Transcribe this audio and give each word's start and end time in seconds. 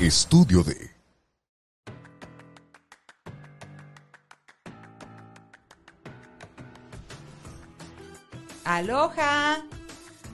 Estudio 0.00 0.62
de 0.62 0.90
Aloha. 8.64 9.62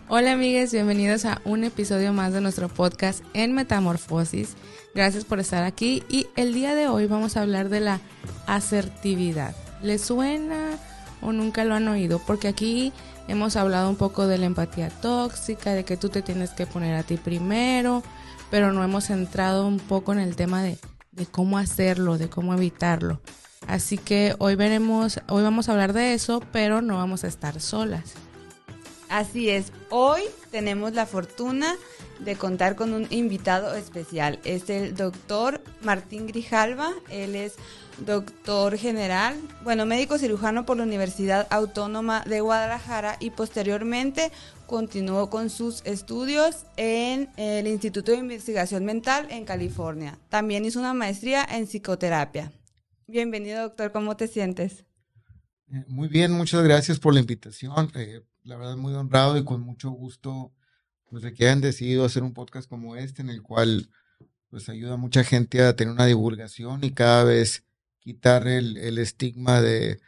Hola 0.09 0.35
amigues, 0.35 0.71
bienvenidos 0.71 1.25
a 1.25 1.41
un 1.45 1.65
episodio 1.65 2.13
más 2.13 2.33
de 2.33 2.41
nuestro 2.41 2.69
podcast 2.69 3.25
en 3.35 3.55
Metamorfosis. 3.55 4.55
Gracias 4.95 5.25
por 5.25 5.41
estar 5.41 5.65
aquí 5.65 6.05
y 6.09 6.29
el 6.37 6.55
día 6.55 6.77
de 6.77 6.87
hoy 6.87 7.09
vamos 7.09 7.37
a 7.37 7.43
hablar 7.43 7.69
de 7.69 7.81
la 7.81 8.01
asertividad. 8.47 9.57
¿Les 9.83 10.01
suena 10.01 10.79
o 11.21 11.33
nunca 11.33 11.65
lo 11.65 11.75
han 11.75 11.89
oído? 11.89 12.21
Porque 12.25 12.47
aquí 12.47 12.93
hemos 13.29 13.57
hablado 13.57 13.89
un 13.89 13.97
poco 13.97 14.27
de 14.27 14.39
la 14.39 14.47
empatía 14.47 14.91
tóxica, 14.91 15.75
de 15.75 15.85
que 15.85 15.97
tú 15.97 16.09
te 16.09 16.23
tienes 16.23 16.51
que 16.51 16.67
poner 16.67 16.95
a 16.97 17.03
ti 17.03 17.17
primero, 17.17 18.03
pero 18.51 18.73
no 18.73 18.83
hemos 18.85 19.11
entrado 19.11 19.67
un 19.67 19.79
poco 19.79 20.13
en 20.13 20.19
el 20.19 20.37
tema 20.37 20.63
de, 20.63 20.79
de 21.13 21.27
cómo 21.27 21.59
hacerlo, 21.59 22.19
de 22.19 22.29
cómo 22.29 22.55
evitarlo. 22.55 23.21
Así 23.67 23.99
que 23.99 24.35
hoy 24.39 24.55
veremos, 24.55 25.21
hoy 25.29 25.43
vamos 25.43 25.69
a 25.69 25.73
hablar 25.73 25.93
de 25.93 26.15
eso, 26.15 26.43
pero 26.53 26.83
no 26.83 26.97
vamos 26.97 27.25
a 27.25 27.27
estar 27.27 27.61
solas. 27.61 28.15
Así 29.09 29.51
es, 29.51 29.73
hoy 29.91 30.23
tenemos 30.51 30.93
la 30.93 31.07
fortuna 31.07 31.75
de 32.19 32.37
contar 32.37 32.77
con 32.77 32.93
un 32.93 33.07
invitado 33.11 33.75
especial. 33.75 34.39
Es 34.45 34.71
el 34.71 34.95
doctor 34.95 35.63
Martín 35.83 36.27
Grijalva. 36.27 36.93
Él 37.11 37.35
es 37.35 37.55
doctor 37.99 38.77
general, 38.77 39.37
bueno, 39.65 39.87
médico 39.87 40.19
cirujano 40.19 40.67
por 40.67 40.77
la 40.77 40.83
Universidad 40.83 41.47
Autónoma 41.51 42.23
de 42.27 42.41
Guadalajara 42.41 43.17
y 43.21 43.31
posteriormente 43.31 44.31
continuó 44.67 45.31
con 45.31 45.49
sus 45.49 45.83
estudios 45.85 46.67
en 46.77 47.31
el 47.37 47.67
Instituto 47.67 48.13
de 48.13 48.19
Investigación 48.19 48.85
Mental 48.85 49.27
en 49.31 49.45
California. 49.45 50.19
También 50.29 50.65
hizo 50.65 50.79
una 50.79 50.95
maestría 50.95 51.47
en 51.51 51.67
psicoterapia. 51.67 52.53
Bienvenido, 53.07 53.63
doctor. 53.63 53.93
¿Cómo 53.93 54.17
te 54.17 54.29
sientes? 54.29 54.85
Eh, 55.73 55.85
muy 55.89 56.09
bien, 56.09 56.33
muchas 56.33 56.63
gracias 56.63 56.99
por 56.99 57.15
la 57.15 57.21
invitación. 57.21 57.91
Eh, 57.95 58.23
la 58.43 58.57
verdad, 58.57 58.77
muy 58.77 58.95
honrado 58.95 59.37
y 59.37 59.45
con 59.45 59.63
mucho 59.63 59.91
gusto 59.91 60.53
pues, 61.17 61.25
de 61.25 61.33
que 61.33 61.47
hayan 61.47 61.63
decidido 61.63 62.05
hacer 62.05 62.23
un 62.23 62.35
podcast 62.35 62.69
como 62.69 62.95
este, 62.95 63.23
en 63.23 63.31
el 63.31 63.41
cual 63.41 63.89
pues 64.51 64.69
ayuda 64.69 64.95
a 64.95 64.99
mucha 64.99 65.25
gente 65.25 65.63
a 65.63 65.75
tener 65.75 65.95
una 65.95 66.05
divulgación 66.05 66.85
y 66.85 66.91
cada 66.91 67.25
vez 67.25 67.65
quitar 68.01 68.47
el, 68.47 68.77
el 68.77 68.99
estigma 68.99 69.63
de 69.63 69.99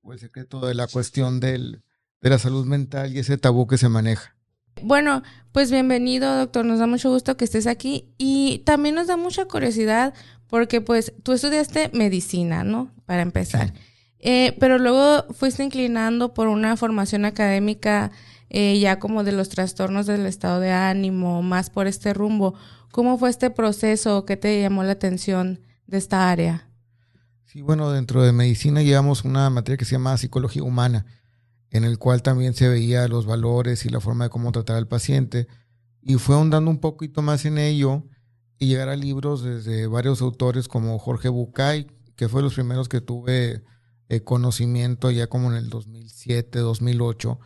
o 0.00 0.14
el 0.14 0.18
secreto 0.18 0.66
de 0.66 0.72
la 0.72 0.86
cuestión 0.86 1.38
del, 1.38 1.82
de 2.22 2.30
la 2.30 2.38
salud 2.38 2.64
mental 2.64 3.14
y 3.14 3.18
ese 3.18 3.36
tabú 3.36 3.66
que 3.66 3.76
se 3.76 3.90
maneja. 3.90 4.36
Bueno, 4.80 5.22
pues 5.52 5.70
bienvenido, 5.70 6.34
doctor. 6.38 6.64
Nos 6.64 6.78
da 6.78 6.86
mucho 6.86 7.10
gusto 7.10 7.36
que 7.36 7.44
estés 7.44 7.66
aquí 7.66 8.08
y 8.16 8.62
también 8.64 8.94
nos 8.94 9.06
da 9.06 9.18
mucha 9.18 9.44
curiosidad 9.44 10.14
porque 10.46 10.80
pues 10.80 11.12
tú 11.24 11.32
estudiaste 11.32 11.90
medicina, 11.92 12.64
¿no? 12.64 12.90
Para 13.04 13.20
empezar. 13.20 13.74
Eh, 14.18 14.56
pero 14.58 14.78
luego 14.78 15.30
fuiste 15.34 15.62
inclinando 15.62 16.32
por 16.32 16.48
una 16.48 16.74
formación 16.78 17.26
académica 17.26 18.12
eh, 18.50 18.78
ya 18.78 18.98
como 18.98 19.24
de 19.24 19.32
los 19.32 19.48
trastornos 19.48 20.06
del 20.06 20.26
estado 20.26 20.60
de 20.60 20.72
ánimo, 20.72 21.42
más 21.42 21.70
por 21.70 21.86
este 21.86 22.14
rumbo. 22.14 22.54
¿Cómo 22.90 23.18
fue 23.18 23.30
este 23.30 23.50
proceso? 23.50 24.24
¿Qué 24.24 24.36
te 24.36 24.60
llamó 24.60 24.82
la 24.82 24.92
atención 24.92 25.60
de 25.86 25.98
esta 25.98 26.30
área? 26.30 26.68
Sí, 27.44 27.62
bueno, 27.62 27.90
dentro 27.90 28.22
de 28.22 28.32
medicina 28.32 28.82
llevamos 28.82 29.24
una 29.24 29.48
materia 29.50 29.76
que 29.76 29.84
se 29.84 29.92
llama 29.92 30.16
psicología 30.16 30.62
humana, 30.62 31.06
en 31.70 31.84
el 31.84 31.98
cual 31.98 32.22
también 32.22 32.54
se 32.54 32.68
veía 32.68 33.08
los 33.08 33.26
valores 33.26 33.84
y 33.84 33.88
la 33.88 34.00
forma 34.00 34.24
de 34.24 34.30
cómo 34.30 34.52
tratar 34.52 34.76
al 34.76 34.88
paciente. 34.88 35.48
Y 36.02 36.14
fue 36.16 36.34
ahondando 36.34 36.70
un 36.70 36.78
poquito 36.78 37.22
más 37.22 37.44
en 37.44 37.58
ello 37.58 38.04
y 38.58 38.66
llegar 38.66 38.88
a 38.88 38.96
libros 38.96 39.42
desde 39.42 39.86
varios 39.86 40.20
autores 40.20 40.68
como 40.68 40.98
Jorge 40.98 41.28
Bucay, 41.28 41.86
que 42.16 42.28
fue 42.28 42.42
los 42.42 42.54
primeros 42.54 42.88
que 42.88 43.00
tuve 43.00 43.62
eh, 44.08 44.20
conocimiento 44.22 45.10
ya 45.10 45.26
como 45.26 45.50
en 45.50 45.56
el 45.56 45.70
2007, 45.70 46.58
2008, 46.58 47.38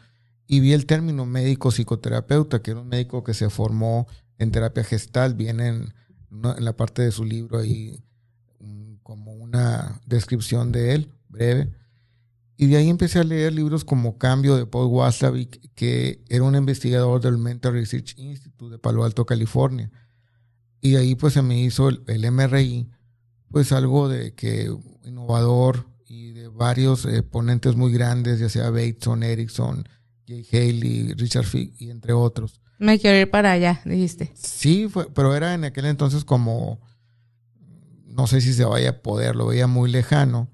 y 0.52 0.60
vi 0.60 0.72
el 0.72 0.86
término 0.86 1.24
médico 1.24 1.70
psicoterapeuta, 1.70 2.60
que 2.60 2.72
era 2.72 2.80
un 2.80 2.88
médico 2.88 3.24
que 3.24 3.34
se 3.34 3.48
formó 3.48 4.06
en 4.38 4.50
terapia 4.50 4.84
gestal, 4.84 5.34
viene 5.34 5.68
en, 5.68 5.94
la 6.58 6.76
parte 6.76 7.02
de 7.02 7.10
su 7.10 7.24
libro 7.24 7.58
ahí 7.58 8.02
mm, 8.60 8.96
como 9.02 9.32
una 9.32 10.00
descripción 10.06 10.72
de 10.72 10.94
él, 10.94 11.12
breve. 11.28 11.72
Y 12.56 12.66
de 12.66 12.76
ahí 12.76 12.88
empecé 12.88 13.18
a 13.18 13.24
leer 13.24 13.52
libros 13.52 13.84
como 13.84 14.18
Cambio 14.18 14.56
de 14.56 14.66
Paul 14.66 14.88
Waslavic, 14.88 15.72
que 15.74 16.22
era 16.28 16.44
un 16.44 16.54
investigador 16.54 17.20
del 17.20 17.38
Mental 17.38 17.72
Research 17.72 18.19
Institute 18.19 18.72
de 18.72 18.78
Palo 18.78 19.04
Alto, 19.04 19.24
California 19.24 19.90
y 20.82 20.96
ahí 20.96 21.14
pues 21.14 21.32
se 21.32 21.42
me 21.42 21.58
hizo 21.62 21.88
el, 21.88 22.32
MRI, 22.32 22.90
pues 23.50 23.70
algo 23.72 24.08
de 24.08 24.34
que 24.34 24.76
innovador 25.04 25.86
y 26.06 26.32
de 26.32 26.48
varios 26.48 27.06
eh, 27.06 27.22
ponentes 27.22 27.76
muy 27.76 27.92
grandes, 27.92 28.40
ya 28.40 28.48
sea 28.48 28.70
Bateson, 28.70 29.22
Erickson, 29.22 29.88
Jay 30.26 30.46
Haley, 30.50 31.14
Richard 31.14 31.44
Fick 31.44 31.80
y 31.80 31.90
entre 31.90 32.12
otros. 32.12 32.60
Me 32.78 32.98
quiero 32.98 33.18
ir 33.18 33.30
para 33.30 33.52
allá, 33.52 33.80
dijiste. 33.84 34.32
Sí, 34.34 34.88
fue, 34.88 35.08
pero 35.12 35.34
era 35.36 35.54
en 35.54 35.64
aquel 35.64 35.86
entonces 35.86 36.24
como, 36.24 36.80
no 38.06 38.26
sé 38.26 38.40
si 38.40 38.52
se 38.52 38.64
vaya 38.64 38.90
a 38.90 39.02
poder, 39.02 39.36
lo 39.36 39.46
veía 39.46 39.66
muy 39.66 39.90
lejano. 39.90 40.50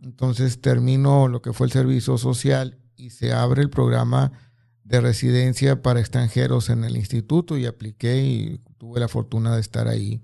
Entonces 0.00 0.60
termino 0.60 1.28
lo 1.28 1.42
que 1.42 1.52
fue 1.52 1.66
el 1.66 1.72
servicio 1.72 2.16
social 2.16 2.78
y 2.96 3.10
se 3.10 3.32
abre 3.32 3.62
el 3.62 3.70
programa 3.70 4.32
de 4.84 5.00
residencia 5.00 5.82
para 5.82 6.00
extranjeros 6.00 6.68
en 6.68 6.84
el 6.84 6.96
instituto 6.96 7.56
y 7.56 7.66
apliqué 7.66 8.22
y 8.24 8.60
tuve 8.78 8.98
la 8.98 9.08
fortuna 9.08 9.54
de 9.54 9.60
estar 9.60 9.86
ahí 9.86 10.22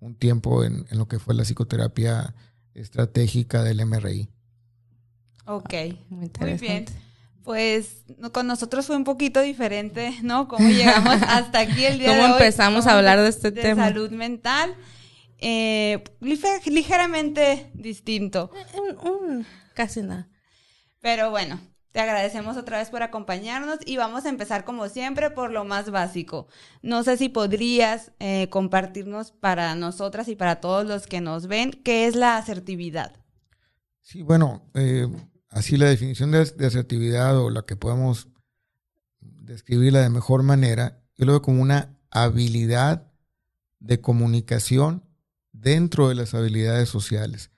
un 0.00 0.14
tiempo 0.14 0.64
en, 0.64 0.86
lo 0.90 1.08
que 1.08 1.18
fue 1.18 1.34
la 1.34 1.44
psicoterapia 1.44 2.34
estratégica 2.74 3.62
del 3.62 3.84
MRI. 3.86 4.28
Ok, 5.46 5.74
muy, 6.10 6.30
bien. 6.60 6.84
Pues 7.44 8.04
con 8.32 8.46
nosotros 8.46 8.86
fue 8.86 8.96
un 8.96 9.04
poquito 9.04 9.42
diferente, 9.42 10.18
¿no? 10.22 10.48
Cómo 10.48 10.66
llegamos 10.68 11.16
hasta 11.28 11.60
aquí 11.60 11.84
el 11.84 11.98
día 11.98 12.08
de 12.08 12.14
hoy. 12.14 12.22
¿Cómo 12.22 12.34
empezamos 12.34 12.86
a 12.86 12.96
hablar 12.96 13.20
de 13.20 13.28
este 13.28 13.50
de 13.50 13.62
tema? 13.62 13.84
Salud 13.84 14.10
mental. 14.10 14.74
Eh, 15.38 16.02
ligeramente 16.20 17.70
distinto. 17.74 18.50
Casi 19.74 20.02
nada. 20.02 20.28
Pero 21.00 21.30
bueno, 21.30 21.60
te 21.92 22.00
agradecemos 22.00 22.56
otra 22.56 22.78
vez 22.78 22.88
por 22.88 23.02
acompañarnos 23.02 23.78
y 23.84 23.98
vamos 23.98 24.24
a 24.24 24.30
empezar 24.30 24.64
como 24.64 24.88
siempre 24.88 25.30
por 25.30 25.52
lo 25.52 25.64
más 25.64 25.90
básico. 25.90 26.48
No 26.80 27.04
sé 27.04 27.18
si 27.18 27.28
podrías 27.28 28.10
eh, 28.20 28.48
compartirnos 28.48 29.32
para 29.32 29.74
nosotras 29.74 30.28
y 30.28 30.34
para 30.34 30.62
todos 30.62 30.86
los 30.86 31.06
que 31.06 31.20
nos 31.20 31.46
ven 31.46 31.70
qué 31.70 32.06
es 32.06 32.16
la 32.16 32.38
asertividad. 32.38 33.12
Sí, 34.00 34.22
bueno, 34.22 34.62
eh, 34.74 35.06
así 35.54 35.76
la 35.76 35.86
definición 35.86 36.30
de, 36.30 36.40
asertividad 36.40 37.38
o 37.38 37.50
la 37.50 37.62
que 37.62 37.76
podemos 37.76 38.28
describirla 39.20 40.00
de 40.00 40.10
mejor 40.10 40.42
manera, 40.42 41.02
yo 41.16 41.24
lo 41.24 41.32
veo 41.32 41.42
como 41.42 41.62
una 41.62 41.98
habilidad 42.10 43.10
de 43.80 44.00
comunicación 44.00 45.04
dentro 45.52 46.08
de 46.08 46.14
las 46.14 46.34
habilidades 46.34 46.88
sociales. 46.88 47.50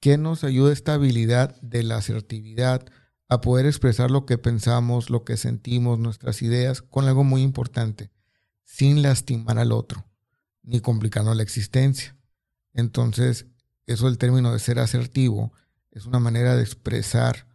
¿Qué 0.00 0.18
nos 0.18 0.44
ayuda 0.44 0.72
esta 0.72 0.94
habilidad 0.94 1.60
de 1.62 1.82
la 1.82 1.96
asertividad? 1.96 2.86
a 3.28 3.40
poder 3.40 3.66
expresar 3.66 4.10
lo 4.10 4.24
que 4.24 4.38
pensamos, 4.38 5.10
lo 5.10 5.24
que 5.24 5.36
sentimos, 5.36 5.98
nuestras 5.98 6.42
ideas, 6.42 6.82
con 6.82 7.06
algo 7.06 7.24
muy 7.24 7.42
importante, 7.42 8.10
sin 8.64 9.02
lastimar 9.02 9.58
al 9.58 9.72
otro, 9.72 10.06
ni 10.62 10.80
complicando 10.80 11.34
la 11.34 11.42
existencia. 11.42 12.16
Entonces, 12.72 13.46
eso 13.86 14.08
el 14.08 14.18
término 14.18 14.52
de 14.52 14.58
ser 14.58 14.78
asertivo 14.78 15.52
es 15.96 16.04
una 16.04 16.18
manera 16.18 16.54
de 16.54 16.62
expresar 16.62 17.46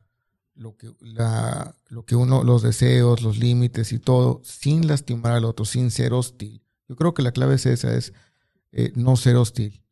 lo 0.55 0.75
que, 0.75 0.91
la, 0.99 1.75
lo 1.89 2.05
que 2.05 2.15
uno, 2.15 2.43
los 2.43 2.63
deseos, 2.63 3.21
los 3.21 3.37
límites 3.37 3.93
y 3.93 3.99
todo, 3.99 4.41
sin 4.43 4.87
lastimar 4.87 5.33
al 5.33 5.45
otro, 5.45 5.63
sin 5.63 5.91
ser 5.91 6.13
hostil. 6.13 6.63
Yo 6.89 6.95
creo 6.95 7.13
que 7.13 7.21
la 7.21 7.31
clave 7.31 7.55
es 7.55 7.67
esa, 7.67 7.95
es 7.95 8.13
eh, 8.71 8.91
no 8.95 9.15
ser 9.15 9.35
hostil. 9.35 9.83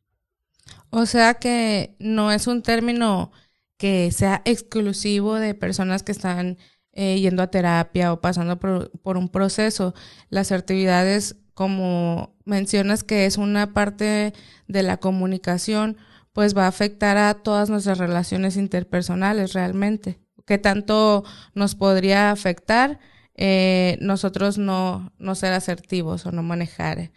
O 0.89 1.05
sea 1.05 1.35
que 1.35 1.95
no 1.99 2.31
es 2.31 2.47
un 2.47 2.63
término 2.63 3.31
que 3.77 4.11
sea 4.11 4.41
exclusivo 4.45 5.35
de 5.35 5.53
personas 5.53 6.01
que 6.01 6.11
están 6.11 6.57
eh, 6.91 7.19
yendo 7.19 7.43
a 7.43 7.51
terapia 7.51 8.11
o 8.11 8.19
pasando 8.19 8.59
por, 8.59 9.17
un 9.17 9.29
proceso. 9.29 9.93
La 10.29 10.41
asertividad 10.41 11.07
es, 11.07 11.35
como 11.53 12.35
mencionas, 12.45 13.03
que 13.03 13.27
es 13.27 13.37
una 13.37 13.73
parte 13.73 14.33
de 14.67 14.83
la 14.83 14.97
comunicación, 14.97 15.97
pues 16.33 16.55
va 16.55 16.65
a 16.65 16.69
afectar 16.69 17.17
a 17.17 17.33
todas 17.35 17.69
nuestras 17.69 17.97
relaciones 17.97 18.57
interpersonales 18.57 19.53
realmente. 19.53 20.19
¿Qué 20.45 20.57
tanto 20.57 21.23
nos 21.53 21.75
podría 21.75 22.31
afectar 22.31 22.99
eh, 23.35 23.97
nosotros 24.01 24.57
no, 24.57 25.13
no 25.17 25.35
ser 25.35 25.53
asertivos 25.53 26.25
o 26.25 26.31
no 26.31 26.43
manejar 26.43 27.11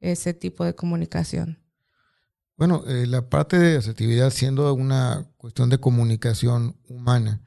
ese 0.00 0.34
tipo 0.34 0.64
de 0.64 0.74
comunicación? 0.74 1.58
Bueno, 2.56 2.84
eh, 2.86 3.06
la 3.06 3.28
parte 3.28 3.58
de 3.58 3.76
asertividad 3.76 4.30
siendo 4.30 4.72
una 4.72 5.28
cuestión 5.36 5.68
de 5.68 5.78
comunicación 5.78 6.76
humana, 6.88 7.42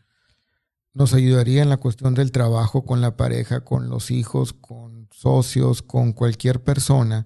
nos 0.94 1.14
ayudaría 1.14 1.64
en 1.64 1.70
la 1.70 1.78
cuestión 1.78 2.14
del 2.14 2.32
trabajo 2.32 2.86
con 2.86 3.02
la 3.02 3.16
pareja, 3.16 3.62
con 3.64 3.90
los 3.90 4.12
hijos, 4.12 4.54
con 4.54 5.08
socios, 5.12 5.82
con 5.82 6.14
cualquier 6.14 6.64
persona, 6.64 7.26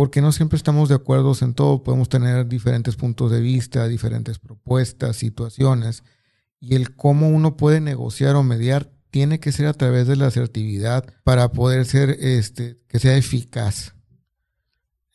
porque 0.00 0.22
no 0.22 0.32
siempre 0.32 0.56
estamos 0.56 0.88
de 0.88 0.94
acuerdo 0.94 1.34
en 1.42 1.52
todo, 1.52 1.82
podemos 1.82 2.08
tener 2.08 2.48
diferentes 2.48 2.96
puntos 2.96 3.30
de 3.30 3.42
vista, 3.42 3.86
diferentes 3.86 4.38
propuestas, 4.38 5.16
situaciones, 5.16 6.04
y 6.58 6.74
el 6.74 6.96
cómo 6.96 7.28
uno 7.28 7.58
puede 7.58 7.82
negociar 7.82 8.34
o 8.36 8.42
mediar 8.42 8.90
tiene 9.10 9.40
que 9.40 9.52
ser 9.52 9.66
a 9.66 9.74
través 9.74 10.06
de 10.06 10.16
la 10.16 10.28
asertividad 10.28 11.04
para 11.22 11.52
poder 11.52 11.84
ser, 11.84 12.16
este, 12.18 12.78
que 12.88 12.98
sea 12.98 13.14
eficaz. 13.14 13.94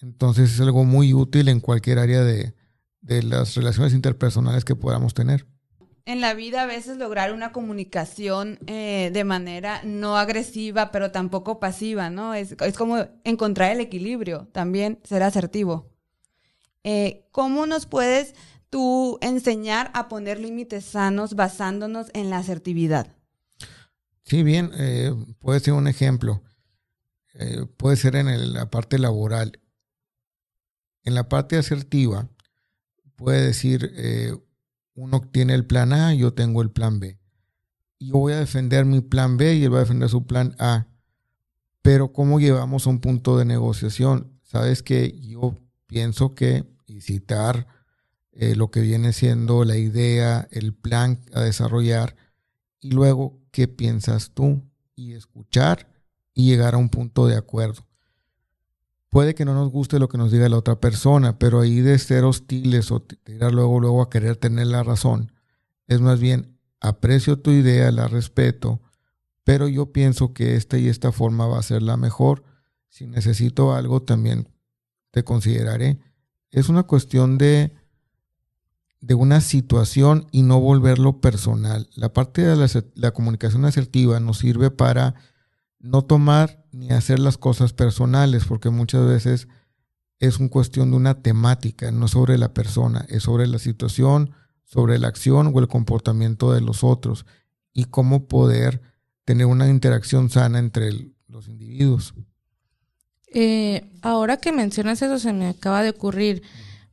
Entonces 0.02 0.54
es 0.54 0.60
algo 0.60 0.84
muy 0.86 1.16
útil 1.16 1.48
en 1.48 1.62
cualquier 1.62 1.98
área 1.98 2.24
de, 2.24 2.54
de 3.02 3.24
las 3.24 3.56
relaciones 3.56 3.92
interpersonales 3.92 4.66
que 4.66 4.76
podamos 4.76 5.16
tener. 5.16 5.48
En 6.08 6.22
la 6.22 6.36
vida 6.36 6.62
a 6.62 6.66
veces 6.68 6.98
lograr 6.98 7.34
una 7.34 7.52
comunicación 7.52 8.60
eh, 8.68 9.10
de 9.12 9.24
manera 9.24 9.82
no 9.84 10.18
agresiva, 10.18 10.92
pero 10.92 11.12
tampoco 11.12 11.60
pasiva, 11.60 12.12
¿no? 12.12 12.36
Es, 12.36 12.56
como 12.78 13.08
encontrar 13.24 13.72
el 13.72 13.80
equilibrio, 13.80 14.48
también 14.52 15.00
ser 15.04 15.24
asertivo. 15.24 15.92
Eh, 16.84 17.26
¿Cómo 17.32 17.66
nos 17.66 17.88
puedes 17.88 18.36
tú 18.70 19.18
enseñar 19.22 19.90
a 19.96 20.08
poner 20.08 20.40
límites 20.40 20.86
sanos 20.86 21.34
basándonos 21.34 22.12
en 22.14 22.30
la 22.30 22.38
asertividad? 22.38 23.08
Sí, 24.26 24.44
bien, 24.44 24.70
eh, 24.78 25.12
puede 25.40 25.60
ser 25.60 25.74
un 25.74 25.88
ejemplo. 25.88 26.44
Eh, 27.34 27.66
puede 27.78 27.96
ser 27.96 28.16
en 28.16 28.54
la 28.54 28.70
parte 28.70 29.00
laboral. 29.00 29.60
En 31.04 31.16
la 31.16 31.30
parte 31.30 31.58
asertiva, 31.58 32.30
puede 33.16 33.44
decir, 33.44 33.92
uno 34.96 35.22
tiene 35.22 35.54
el 35.54 35.66
plan 35.66 35.94
A, 35.94 36.14
yo 36.14 36.34
tengo 36.34 36.62
el 36.62 36.72
plan 36.72 37.00
B. 37.00 37.20
Yo 38.00 38.18
voy 38.18 38.34
a 38.34 38.40
defender 38.40 38.86
mi 38.86 39.02
plan 39.02 39.38
B 39.38 39.56
y 39.56 39.64
él 39.66 39.74
va 39.74 39.78
a 39.78 39.82
defender 39.82 40.10
su 40.10 40.26
plan 40.26 40.56
A. 40.58 40.88
Pero 41.82 42.12
¿cómo 42.12 42.40
llevamos 42.40 42.88
a 42.88 42.90
un 42.90 43.00
punto 43.00 43.38
de 43.38 43.46
negociación? 43.46 44.40
Sabes 44.42 44.82
que 44.82 45.20
yo 45.22 45.56
pienso 45.86 46.34
que, 46.34 46.66
y 46.88 47.02
citar 47.02 47.68
lo 48.32 48.70
que 48.70 48.82
viene 48.82 49.14
siendo 49.14 49.64
la 49.64 49.78
idea, 49.78 50.48
el 50.52 50.74
plan 50.74 51.22
a 51.34 51.42
desarrollar, 51.42 52.16
y 52.80 52.92
luego 52.92 53.40
qué 53.52 53.68
piensas 53.68 54.32
tú 54.34 54.62
y 54.96 55.14
escuchar 55.14 55.88
y 56.34 56.48
llegar 56.48 56.74
a 56.74 56.78
un 56.78 56.90
punto 56.90 57.28
de 57.28 57.38
acuerdo. 57.38 57.88
Puede 59.16 59.34
que 59.34 59.46
no 59.46 59.54
nos 59.54 59.72
guste 59.72 59.98
lo 59.98 60.10
que 60.10 60.18
nos 60.18 60.30
diga 60.30 60.50
la 60.50 60.58
otra 60.58 60.82
persona, 60.82 61.40
pero 61.40 61.62
ahí 61.62 61.80
de 61.80 61.98
ser 62.00 62.26
hostiles 62.26 62.92
o 62.92 63.02
tirar 63.02 63.54
luego, 63.54 63.80
luego 63.80 64.02
a 64.02 64.10
querer 64.10 64.36
tener 64.36 64.68
la 64.68 64.84
razón, 64.84 65.32
es 65.88 66.02
más 66.02 66.20
bien 66.20 66.60
aprecio 66.82 67.40
tu 67.40 67.52
idea, 67.52 67.94
la 67.94 68.10
respeto, 68.10 68.82
pero 69.46 69.70
yo 69.70 69.94
pienso 69.94 70.34
que 70.34 70.58
esta 70.58 70.78
y 70.78 70.90
esta 70.90 71.14
forma 71.14 71.48
va 71.48 71.60
a 71.60 71.64
ser 71.64 71.82
la 71.82 71.96
mejor. 71.96 72.44
Si 72.90 73.08
necesito 73.08 73.74
algo, 73.74 74.02
también 74.02 74.50
te 75.12 75.24
consideraré. 75.24 76.02
Es 76.52 76.68
una 76.68 76.84
cuestión 76.84 77.38
de 77.38 77.74
de 79.00 79.14
una 79.14 79.40
situación 79.40 80.28
y 80.34 80.42
no 80.42 80.60
volverlo 80.60 81.22
personal. 81.22 81.88
La 81.96 82.12
parte 82.12 82.42
de 82.42 82.84
la, 82.96 83.12
comunicación 83.12 83.64
asertiva 83.64 84.20
nos 84.20 84.40
sirve 84.40 84.72
para 84.72 85.16
no 85.80 86.02
tomar 86.02 86.65
ni 86.76 86.92
hacer 86.92 87.20
las 87.20 87.38
cosas 87.38 87.74
personales, 87.74 88.46
porque 88.46 88.70
muchas 88.70 89.06
veces 89.08 89.48
es 90.20 90.40
una 90.40 90.50
cuestión 90.50 90.92
de 90.92 90.98
una 90.98 91.22
temática, 91.22 91.92
no 91.92 92.08
sobre 92.08 92.38
la 92.38 92.54
persona, 92.54 93.06
es 93.10 93.24
sobre 93.24 93.48
la 93.48 93.60
situación, 93.60 94.32
sobre 94.64 95.00
la 95.00 95.08
acción 95.08 95.52
o 95.54 95.60
el 95.60 95.68
comportamiento 95.68 96.52
de 96.52 96.62
los 96.62 96.84
otros 96.84 97.26
y 97.74 97.86
cómo 97.86 98.28
poder 98.28 98.82
tener 99.24 99.46
una 99.46 99.68
interacción 99.70 100.30
sana 100.30 100.60
entre 100.60 101.12
los 101.28 101.48
individuos. 101.48 102.14
Eh, 103.28 103.92
ahora 104.02 104.38
que 104.38 104.52
mencionas 104.52 105.02
eso, 105.02 105.20
se 105.20 105.34
me 105.34 105.48
acaba 105.48 105.84
de 105.84 105.90
ocurrir. 105.90 106.44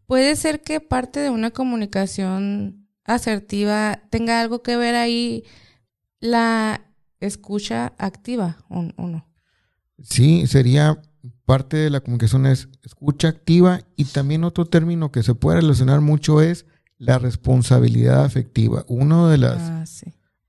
Puede 0.06 0.34
ser 0.36 0.62
que 0.62 0.80
parte 0.80 1.20
de 1.20 1.30
una 1.30 1.50
comunicación 1.50 2.88
asertiva 3.04 4.02
tenga 4.10 4.40
algo 4.40 4.62
que 4.62 4.76
ver 4.76 4.94
ahí 4.94 5.44
la 6.20 6.84
escucha 7.20 7.92
activa 7.98 8.58
o, 8.68 8.82
no. 8.82 9.31
Sí, 10.02 10.46
sería 10.46 11.00
parte 11.44 11.76
de 11.76 11.90
la 11.90 12.00
comunicación 12.00 12.46
es 12.46 12.68
escucha 12.84 13.28
activa 13.28 13.80
y 13.96 14.04
también 14.06 14.44
otro 14.44 14.66
término 14.66 15.12
que 15.12 15.22
se 15.22 15.34
puede 15.34 15.60
relacionar 15.60 16.00
mucho 16.00 16.40
es 16.40 16.66
la 16.98 17.18
responsabilidad 17.18 18.24
afectiva. 18.24 18.84
Uno 18.88 19.28
de 19.28 19.38
las, 19.38 19.60
ah, 19.60 19.84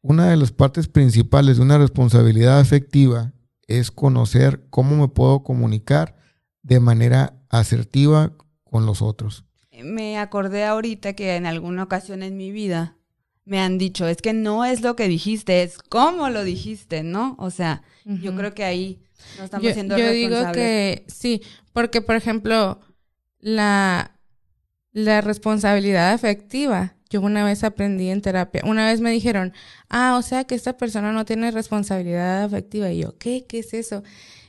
Una 0.02 0.30
de 0.30 0.38
las 0.38 0.52
partes 0.52 0.88
principales 0.88 1.58
de 1.58 1.64
una 1.64 1.78
responsabilidad 1.78 2.60
afectiva 2.60 3.34
es 3.68 3.92
conocer 3.92 4.66
cómo 4.70 4.96
me 4.98 5.08
puedo 5.08 5.44
comunicar 5.44 6.16
de 6.62 6.80
manera 6.80 7.42
asertiva 7.50 8.34
con 8.64 8.86
los 8.86 9.02
otros 9.02 9.46
me 9.84 10.18
acordé 10.18 10.64
ahorita 10.64 11.14
que 11.14 11.36
en 11.36 11.46
alguna 11.46 11.84
ocasión 11.84 12.24
en 12.24 12.38
mi 12.38 12.52
vida 12.52 12.96
me 13.46 13.60
han 13.60 13.78
dicho, 13.78 14.08
es 14.08 14.22
que 14.22 14.32
no 14.32 14.64
es 14.64 14.82
lo 14.82 14.96
que 14.96 15.08
dijiste, 15.08 15.64
es 15.64 15.78
cómo 15.78 16.30
lo 16.30 16.44
dijiste, 16.44 17.04
¿no? 17.04 17.36
O 17.38 17.50
sea, 17.50 17.84
yo 18.06 18.34
creo 18.36 18.54
que 18.54 18.64
ahí 18.64 19.02
no 19.38 19.44
estamos 19.46 19.68
yo, 19.68 19.74
siendo 19.74 19.98
yo 19.98 20.12
digo 20.12 20.52
que 20.54 21.06
sí, 21.08 21.42
porque 21.74 22.02
por 22.02 22.16
ejemplo, 22.16 22.80
la, 23.40 24.20
la 24.92 25.22
responsabilidad 25.22 26.14
afectiva, 26.14 26.96
yo 27.10 27.22
una 27.22 27.46
vez 27.46 27.64
aprendí 27.64 28.10
en 28.10 28.22
terapia, 28.22 28.62
una 28.66 28.88
vez 28.88 29.00
me 29.02 29.12
dijeron, 29.12 29.54
ah, 29.90 30.16
o 30.18 30.22
sea 30.22 30.46
que 30.46 30.56
esta 30.56 30.78
persona 30.78 31.12
no 31.12 31.26
tiene 31.26 31.52
responsabilidad 31.52 32.44
afectiva. 32.44 32.92
Y 32.92 33.02
yo, 33.02 33.18
¿qué? 33.18 33.46
¿Qué 33.48 33.60
es 33.60 33.74
eso? 33.74 34.04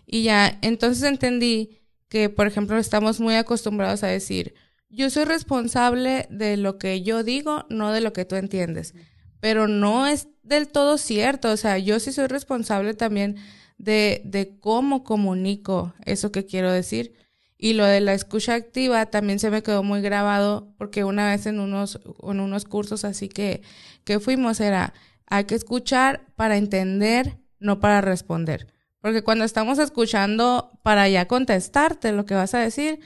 Y 0.07 0.23
ya, 0.23 0.59
entonces 0.63 1.03
entendí 1.03 1.81
que, 2.09 2.31
por 2.31 2.47
ejemplo, 2.47 2.79
estamos 2.79 3.21
muy 3.21 3.35
acostumbrados 3.35 4.03
a 4.03 4.07
decir, 4.07 4.55
yo 4.89 5.11
soy 5.11 5.25
responsable 5.25 6.27
de 6.31 6.57
lo 6.57 6.79
que 6.79 7.03
yo 7.03 7.25
digo, 7.25 7.67
no 7.69 7.93
de 7.93 8.01
lo 8.01 8.13
que 8.13 8.25
tú 8.25 8.37
entiendes. 8.37 8.95
Pero 9.41 9.67
no 9.69 10.07
es 10.07 10.29
del 10.43 10.69
todo 10.69 10.97
cierto. 10.97 11.51
O 11.51 11.57
sea, 11.57 11.79
yo 11.79 11.99
sí 12.01 12.13
soy 12.13 12.29
responsable 12.29 12.95
también 12.95 13.37
de, 13.79 14.23
de 14.25 14.59
cómo 14.61 15.05
comunico 15.05 15.95
eso 16.05 16.33
que 16.33 16.47
quiero 16.47 16.73
decir. 16.73 17.15
Y 17.57 17.75
lo 17.75 17.85
de 17.85 18.01
la 18.01 18.15
escucha 18.15 18.55
activa 18.55 19.07
también 19.07 19.39
se 19.39 19.51
me 19.51 19.63
quedó 19.63 19.83
muy 19.83 20.01
grabado 20.03 20.75
porque 20.77 21.05
una 21.05 21.31
vez 21.31 21.47
en 21.47 21.61
unos, 21.61 22.01
en 22.23 22.41
unos 22.41 22.65
cursos 22.65 23.05
así 23.05 23.29
que, 23.29 23.63
que 24.05 24.21
fuimos 24.21 24.61
era, 24.61 24.93
hay 25.27 25.45
que 25.45 25.55
escuchar 25.55 26.27
para 26.37 26.57
entender, 26.57 27.39
no 27.61 27.81
para 27.81 28.01
responder. 28.01 28.73
Porque 29.01 29.23
cuando 29.23 29.45
estamos 29.45 29.79
escuchando 29.79 30.79
para 30.83 31.09
ya 31.09 31.29
contestarte 31.29 32.13
lo 32.13 32.25
que 32.25 32.35
vas 32.35 32.55
a 32.55 32.59
decir, 32.59 33.01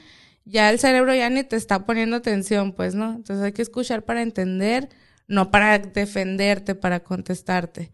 ya 0.45 0.69
el 0.69 0.79
cerebro 0.79 1.13
ya 1.13 1.29
ni 1.29 1.43
te 1.43 1.55
está 1.55 1.85
poniendo 1.85 2.15
atención, 2.15 2.73
pues, 2.73 2.95
¿no? 2.95 3.11
Entonces 3.15 3.45
hay 3.45 3.51
que 3.51 3.61
escuchar 3.61 4.03
para 4.03 4.21
entender, 4.21 4.89
no 5.27 5.51
para 5.51 5.77
defenderte, 5.77 6.73
para 6.73 7.01
contestarte. 7.01 7.91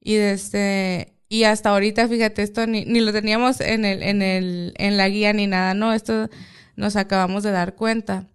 Y 0.00 0.14
desde, 0.14 1.19
y 1.32 1.44
hasta 1.44 1.70
ahorita, 1.70 2.08
fíjate, 2.08 2.42
esto 2.42 2.66
ni, 2.66 2.84
ni 2.84 2.98
lo 2.98 3.12
teníamos 3.12 3.60
en 3.60 3.84
el, 3.84 4.02
en 4.02 4.20
el, 4.20 4.74
en 4.76 4.96
la 4.96 5.08
guía 5.08 5.32
ni 5.32 5.46
nada, 5.46 5.74
¿no? 5.74 5.94
Esto 5.94 6.28
nos 6.74 6.96
acabamos 6.96 7.44
de 7.44 7.52
dar 7.52 7.76
cuenta. 7.76 8.26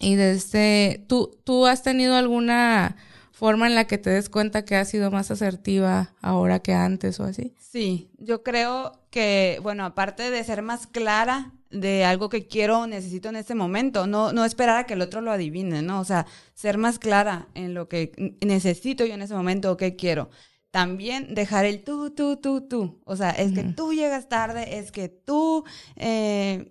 Y 0.00 0.14
desde, 0.14 1.04
¿tú, 1.08 1.38
tú 1.44 1.66
has 1.66 1.82
tenido 1.82 2.16
alguna 2.16 2.96
forma 3.32 3.66
en 3.66 3.74
la 3.74 3.86
que 3.86 3.98
te 3.98 4.08
des 4.08 4.30
cuenta 4.30 4.64
que 4.64 4.76
has 4.76 4.88
sido 4.88 5.10
más 5.10 5.30
asertiva 5.30 6.14
ahora 6.22 6.60
que 6.60 6.72
antes 6.72 7.20
o 7.20 7.24
así? 7.24 7.54
Sí, 7.60 8.10
yo 8.16 8.42
creo 8.42 8.92
que, 9.10 9.58
bueno, 9.62 9.84
aparte 9.84 10.30
de 10.30 10.42
ser 10.42 10.62
más 10.62 10.86
clara 10.86 11.52
de 11.70 12.06
algo 12.06 12.30
que 12.30 12.46
quiero 12.46 12.80
o 12.80 12.86
necesito 12.86 13.28
en 13.28 13.36
este 13.36 13.54
momento, 13.54 14.06
no, 14.06 14.32
no 14.32 14.46
esperar 14.46 14.78
a 14.78 14.86
que 14.86 14.94
el 14.94 15.02
otro 15.02 15.20
lo 15.20 15.32
adivine, 15.32 15.82
¿no? 15.82 16.00
O 16.00 16.04
sea, 16.04 16.26
ser 16.54 16.78
más 16.78 16.98
clara 16.98 17.48
en 17.52 17.74
lo 17.74 17.90
que 17.90 18.36
necesito 18.40 19.04
yo 19.04 19.12
en 19.12 19.20
ese 19.20 19.34
momento 19.34 19.70
o 19.70 19.76
qué 19.76 19.96
quiero. 19.96 20.30
También 20.76 21.34
dejar 21.34 21.64
el 21.64 21.84
tú, 21.84 22.10
tú, 22.10 22.36
tú, 22.36 22.60
tú. 22.60 23.00
O 23.06 23.16
sea, 23.16 23.30
es 23.30 23.52
que 23.52 23.64
tú 23.64 23.94
llegas 23.94 24.28
tarde, 24.28 24.76
es 24.76 24.92
que 24.92 25.08
tú 25.08 25.64
eh, 25.96 26.70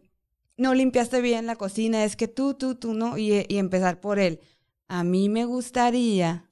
no 0.58 0.76
limpiaste 0.76 1.22
bien 1.22 1.48
la 1.48 1.56
cocina, 1.56 2.04
es 2.04 2.16
que 2.16 2.28
tú, 2.28 2.54
tú, 2.54 2.76
tú, 2.76 2.94
no. 2.94 3.18
Y, 3.18 3.48
y 3.50 3.58
empezar 3.58 4.00
por 4.02 4.20
él. 4.20 4.42
A 4.88 5.04
mí 5.04 5.28
me 5.28 5.46
gustaría 5.46 6.52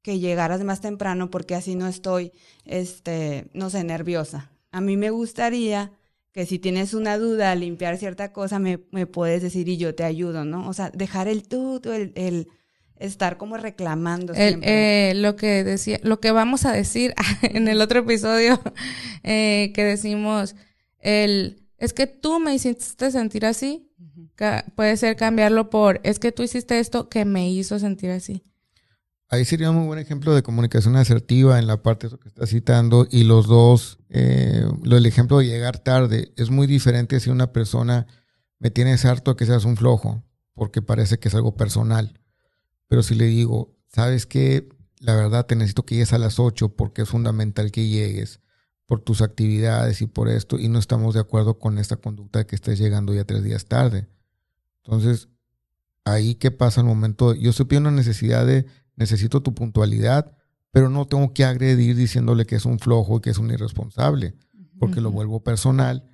que 0.00 0.18
llegaras 0.18 0.64
más 0.64 0.80
temprano 0.80 1.30
porque 1.30 1.54
así 1.54 1.74
no 1.74 1.88
estoy, 1.88 2.32
este, 2.64 3.50
no 3.52 3.68
sé, 3.68 3.84
nerviosa. 3.84 4.50
A 4.72 4.80
mí 4.80 4.96
me 4.96 5.10
gustaría 5.10 5.92
que 6.32 6.46
si 6.46 6.58
tienes 6.58 6.94
una 6.94 7.18
duda, 7.18 7.54
limpiar 7.54 7.98
cierta 7.98 8.32
cosa, 8.32 8.58
me, 8.58 8.82
me 8.92 9.06
puedes 9.06 9.42
decir 9.42 9.68
y 9.68 9.76
yo 9.76 9.94
te 9.94 10.04
ayudo, 10.04 10.46
¿no? 10.46 10.66
O 10.66 10.72
sea, 10.72 10.88
dejar 10.88 11.28
el 11.28 11.46
tú, 11.46 11.82
el, 11.84 12.14
el 12.14 12.48
estar 13.04 13.36
como 13.36 13.56
reclamando 13.56 14.34
siempre. 14.34 15.10
Eh, 15.10 15.14
lo 15.14 15.36
que 15.36 15.64
decía, 15.64 16.00
lo 16.02 16.20
que 16.20 16.30
vamos 16.30 16.64
a 16.64 16.72
decir 16.72 17.14
en 17.42 17.68
el 17.68 17.80
otro 17.80 18.00
episodio, 18.00 18.60
eh, 19.22 19.72
que 19.74 19.84
decimos, 19.84 20.56
el, 20.98 21.62
es 21.78 21.92
que 21.92 22.06
tú 22.06 22.40
me 22.40 22.54
hiciste 22.54 23.10
sentir 23.10 23.46
así, 23.46 23.90
puede 24.74 24.96
ser 24.96 25.16
cambiarlo 25.16 25.70
por, 25.70 26.00
es 26.02 26.18
que 26.18 26.32
tú 26.32 26.42
hiciste 26.42 26.78
esto 26.78 27.08
que 27.08 27.24
me 27.24 27.50
hizo 27.50 27.78
sentir 27.78 28.10
así. 28.10 28.42
Ahí 29.28 29.44
sería 29.44 29.70
un 29.70 29.76
muy 29.76 29.86
buen 29.86 29.98
ejemplo 29.98 30.34
de 30.34 30.42
comunicación 30.42 30.96
asertiva 30.96 31.58
en 31.58 31.66
la 31.66 31.82
parte 31.82 32.08
de 32.08 32.18
que 32.18 32.28
está 32.28 32.46
citando 32.46 33.06
y 33.10 33.24
los 33.24 33.46
dos, 33.46 33.98
eh, 34.10 34.64
lo, 34.82 34.96
el 34.96 35.06
ejemplo 35.06 35.38
de 35.38 35.46
llegar 35.46 35.78
tarde 35.78 36.32
es 36.36 36.50
muy 36.50 36.66
diferente 36.66 37.18
si 37.20 37.30
una 37.30 37.52
persona 37.52 38.06
me 38.58 38.70
tienes 38.70 39.04
harto 39.04 39.34
que 39.34 39.46
seas 39.46 39.64
un 39.64 39.76
flojo, 39.76 40.22
porque 40.54 40.82
parece 40.82 41.18
que 41.18 41.28
es 41.28 41.34
algo 41.34 41.56
personal. 41.56 42.20
Pero 42.88 43.02
si 43.02 43.14
le 43.14 43.26
digo, 43.26 43.76
¿sabes 43.88 44.26
qué? 44.26 44.68
La 44.98 45.14
verdad 45.14 45.46
te 45.46 45.56
necesito 45.56 45.84
que 45.84 45.96
llegues 45.96 46.12
a 46.12 46.18
las 46.18 46.38
8 46.38 46.76
porque 46.76 47.02
es 47.02 47.08
fundamental 47.08 47.70
que 47.70 47.88
llegues 47.88 48.40
por 48.86 49.00
tus 49.00 49.22
actividades 49.22 50.02
y 50.02 50.06
por 50.06 50.28
esto, 50.28 50.58
y 50.58 50.68
no 50.68 50.78
estamos 50.78 51.14
de 51.14 51.20
acuerdo 51.20 51.58
con 51.58 51.78
esta 51.78 51.96
conducta 51.96 52.40
de 52.40 52.46
que 52.46 52.54
estés 52.54 52.78
llegando 52.78 53.14
ya 53.14 53.24
tres 53.24 53.42
días 53.42 53.66
tarde. 53.66 54.08
Entonces, 54.84 55.28
ahí 56.04 56.34
qué 56.34 56.50
pasa 56.50 56.82
el 56.82 56.86
momento, 56.86 57.34
yo 57.34 57.50
estoy 57.50 57.66
pidiendo 57.66 57.88
una 57.88 57.96
necesidad 57.96 58.46
de, 58.46 58.66
necesito 58.96 59.42
tu 59.42 59.54
puntualidad, 59.54 60.36
pero 60.70 60.90
no 60.90 61.06
tengo 61.06 61.32
que 61.32 61.44
agredir 61.44 61.96
diciéndole 61.96 62.46
que 62.46 62.56
es 62.56 62.66
un 62.66 62.78
flojo 62.78 63.18
y 63.18 63.20
que 63.20 63.30
es 63.30 63.38
un 63.38 63.50
irresponsable, 63.50 64.34
porque 64.78 65.00
lo 65.00 65.10
vuelvo 65.10 65.42
personal. 65.42 66.04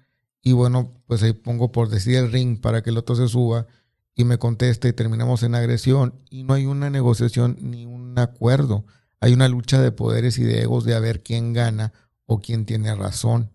Y 0.43 0.53
bueno, 0.53 1.03
pues 1.07 1.23
ahí 1.23 1.33
pongo 1.33 1.73
por 1.73 1.89
decir 1.89 2.17
el 2.17 2.31
ring 2.31 2.61
para 2.61 2.83
que 2.83 2.91
el 2.91 2.99
otro 2.99 3.17
se 3.17 3.27
suba 3.27 3.67
y 4.15 4.25
me 4.25 4.39
conteste 4.39 4.89
y 4.89 4.93
terminamos 4.93 5.43
en 5.43 5.55
agresión 5.55 6.15
y 6.31 6.43
no 6.43 6.55
hay 6.55 6.67
una 6.67 6.91
negociación 6.91 7.57
ni 7.61 7.87
un 7.87 8.19
acuerdo. 8.19 8.85
Hay 9.21 9.33
una 9.33 9.49
lucha 9.49 9.81
de 9.81 9.93
poderes 9.93 10.39
y 10.39 10.45
de 10.45 10.63
egos 10.63 10.85
de 10.85 10.95
a 10.95 11.01
ver 11.01 11.23
quién 11.23 11.53
gana 11.53 11.93
o 12.27 12.41
quién 12.41 12.65
tiene 12.65 12.95
razón. 12.95 13.51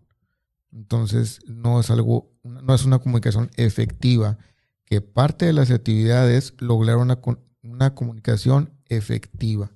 Entonces, 0.72 1.40
no 1.48 1.80
es 1.80 1.90
algo, 1.90 2.32
no 2.44 2.76
es 2.76 2.86
una 2.86 3.00
comunicación 3.00 3.50
efectiva, 3.56 4.38
que 4.86 5.02
parte 5.02 5.46
de 5.46 5.54
las 5.54 5.72
actividades 5.72 6.54
lograr 6.60 6.98
una, 6.98 7.20
una 7.64 7.96
comunicación 7.96 8.74
efectiva 8.88 9.72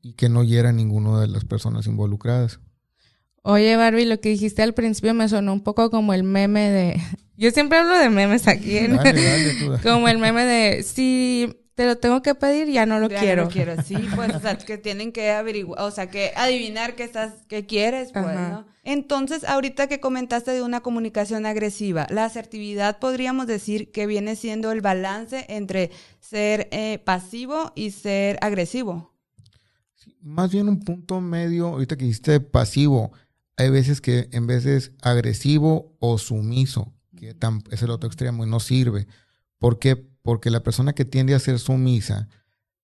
y 0.00 0.14
que 0.14 0.28
no 0.28 0.42
hiera 0.42 0.70
a 0.70 0.72
ninguna 0.72 1.20
de 1.20 1.28
las 1.28 1.44
personas 1.44 1.86
involucradas. 1.86 2.60
Oye, 3.42 3.76
Barbie, 3.76 4.04
lo 4.04 4.20
que 4.20 4.28
dijiste 4.28 4.62
al 4.62 4.72
principio 4.72 5.14
me 5.14 5.28
sonó 5.28 5.52
un 5.52 5.62
poco 5.62 5.90
como 5.90 6.14
el 6.14 6.22
meme 6.22 6.70
de... 6.70 7.00
Yo 7.36 7.50
siempre 7.50 7.78
hablo 7.78 7.98
de 7.98 8.08
memes 8.08 8.46
aquí. 8.46 8.78
como 9.82 10.08
el 10.08 10.18
meme 10.18 10.44
de, 10.44 10.82
si 10.84 11.62
te 11.74 11.86
lo 11.86 11.96
tengo 11.96 12.22
que 12.22 12.34
pedir, 12.34 12.68
ya 12.68 12.86
no 12.86 13.00
lo 13.00 13.08
quiero. 13.08 13.44
No 13.44 13.50
quiero, 13.50 13.82
sí, 13.82 13.96
pues, 14.14 14.34
o 14.34 14.40
sea, 14.40 14.58
que 14.58 14.78
tienen 14.78 15.10
que 15.10 15.30
averiguar, 15.30 15.80
o 15.80 15.90
sea, 15.90 16.10
que 16.10 16.32
adivinar 16.36 16.94
qué 16.94 17.04
estás, 17.04 17.32
qué 17.48 17.66
quieres, 17.66 18.12
pues, 18.12 18.26
¿no? 18.26 18.66
Entonces, 18.84 19.44
ahorita 19.44 19.86
que 19.86 19.98
comentaste 19.98 20.50
de 20.50 20.62
una 20.62 20.80
comunicación 20.80 21.46
agresiva, 21.46 22.06
la 22.10 22.24
asertividad 22.24 22.98
podríamos 22.98 23.46
decir 23.46 23.90
que 23.90 24.06
viene 24.06 24.36
siendo 24.36 24.70
el 24.70 24.80
balance 24.80 25.46
entre 25.48 25.90
ser 26.20 26.68
eh, 26.72 26.98
pasivo 26.98 27.72
y 27.74 27.92
ser 27.92 28.38
agresivo. 28.42 29.14
más 30.20 30.52
bien 30.52 30.68
un 30.68 30.80
punto 30.80 31.20
medio, 31.20 31.68
ahorita 31.68 31.96
que 31.96 32.04
dijiste 32.04 32.38
pasivo, 32.40 33.12
hay 33.56 33.70
veces 33.70 34.00
que 34.00 34.28
en 34.32 34.46
de 34.46 34.92
agresivo 35.02 35.96
o 35.98 36.18
sumiso, 36.18 36.92
que 37.16 37.36
es 37.70 37.82
el 37.82 37.90
otro 37.90 38.08
extremo 38.08 38.44
y 38.44 38.48
no 38.48 38.60
sirve. 38.60 39.06
¿Por 39.58 39.78
qué? 39.78 40.12
porque 40.22 40.50
la 40.50 40.62
persona 40.62 40.94
que 40.94 41.04
tiende 41.04 41.34
a 41.34 41.38
ser 41.38 41.58
sumisa 41.58 42.28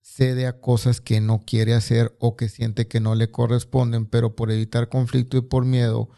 cede 0.00 0.46
a 0.46 0.60
cosas 0.60 1.00
que 1.00 1.20
no 1.20 1.40
quiere 1.40 1.74
hacer 1.74 2.16
o 2.18 2.36
que 2.36 2.48
siente 2.48 2.88
que 2.88 3.00
no 3.00 3.14
le 3.14 3.30
corresponden, 3.30 4.06
pero 4.06 4.34
por 4.34 4.50
evitar 4.50 4.88
conflicto 4.88 5.36
y 5.36 5.42
por 5.42 5.64
miedo 5.64 6.08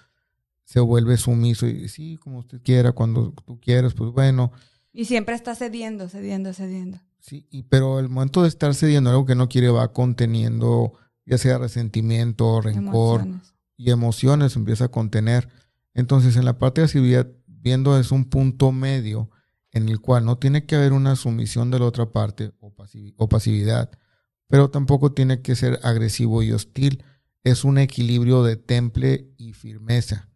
se 0.64 0.80
vuelve 0.80 1.16
sumiso 1.16 1.66
y 1.66 1.88
sí, 1.88 2.16
como 2.16 2.38
usted 2.38 2.60
quiera, 2.62 2.92
cuando 2.92 3.32
tú 3.32 3.60
quieras, 3.60 3.94
pues 3.94 4.12
bueno. 4.12 4.52
Y 4.92 5.06
siempre 5.06 5.34
está 5.34 5.54
cediendo, 5.54 6.08
cediendo, 6.08 6.52
cediendo. 6.52 6.98
Sí, 7.18 7.46
y, 7.50 7.64
pero 7.64 7.98
el 7.98 8.08
momento 8.08 8.42
de 8.42 8.48
estar 8.48 8.74
cediendo 8.74 9.10
algo 9.10 9.26
que 9.26 9.34
no 9.34 9.48
quiere 9.48 9.68
va 9.68 9.92
conteniendo, 9.92 10.92
ya 11.26 11.36
sea 11.36 11.58
resentimiento, 11.58 12.60
rencor 12.60 13.26
y 13.80 13.90
emociones, 13.90 14.56
empieza 14.56 14.84
a 14.84 14.90
contener. 14.90 15.48
Entonces, 15.94 16.36
en 16.36 16.44
la 16.44 16.58
parte 16.58 16.82
de 16.82 16.86
actividad, 16.86 17.30
viendo 17.46 17.98
es 17.98 18.12
un 18.12 18.26
punto 18.26 18.72
medio 18.72 19.30
en 19.72 19.88
el 19.88 20.00
cual 20.00 20.26
no 20.26 20.36
tiene 20.36 20.66
que 20.66 20.76
haber 20.76 20.92
una 20.92 21.16
sumisión 21.16 21.70
de 21.70 21.78
la 21.78 21.86
otra 21.86 22.12
parte 22.12 22.52
o, 22.60 23.28
pasividad, 23.28 23.90
pero 24.48 24.68
tampoco 24.70 25.12
tiene 25.12 25.40
que 25.40 25.54
ser 25.56 25.80
agresivo 25.82 26.42
y 26.42 26.52
hostil. 26.52 27.02
Es 27.42 27.64
un 27.64 27.78
equilibrio 27.78 28.42
de 28.42 28.56
temple 28.56 29.32
y 29.38 29.54
firmeza. 29.54 30.28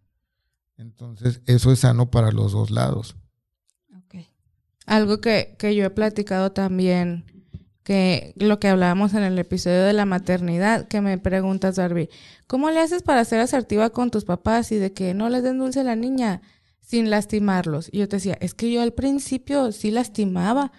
Entonces, 0.79 1.43
eso 1.45 1.71
es 1.71 1.81
sano 1.81 2.11
para 2.11 2.33
los 2.33 2.53
dos 2.53 2.71
lados. 2.71 3.15
Algo 4.87 5.21
que, 5.21 5.57
que 5.59 5.75
yo 5.75 5.85
he 5.85 5.91
platicado 5.91 6.53
también, 6.53 7.25
que 7.85 8.33
lo 8.37 8.59
que 8.59 8.69
hablábamos 8.69 9.15
en 9.15 9.23
el 9.23 9.39
episodio 9.39 9.85
de 9.85 9.93
la 9.93 10.07
maternidad, 10.07 10.89
que 10.89 11.01
me 11.01 11.19
preguntas, 11.19 11.77
Darby, 11.77 12.09
¿cómo 12.49 12.71
le 12.71 12.81
haces 12.81 13.03
para 13.03 13.25
ser 13.25 13.41
asertiva 13.41 13.91
con 13.91 14.11
tus 14.11 14.25
papás 14.25 14.73
y 14.73 14.77
de 14.77 14.93
que 14.93 15.15
no 15.15 15.29
les 15.29 15.43
den 15.45 15.59
dulce 15.59 15.81
a 15.81 15.85
la 15.85 15.95
niña? 15.95 16.43
sin 16.87 17.11
lastimarlos. 17.11 17.89
Y 17.91 17.99
yo 17.99 18.09
te 18.09 18.17
decía, 18.17 18.37
es 18.41 18.55
que 18.55 18.71
yo 18.71 18.83
al 18.83 18.93
principio 18.93 19.73
sí 19.73 19.91
lastimaba, 19.91 20.73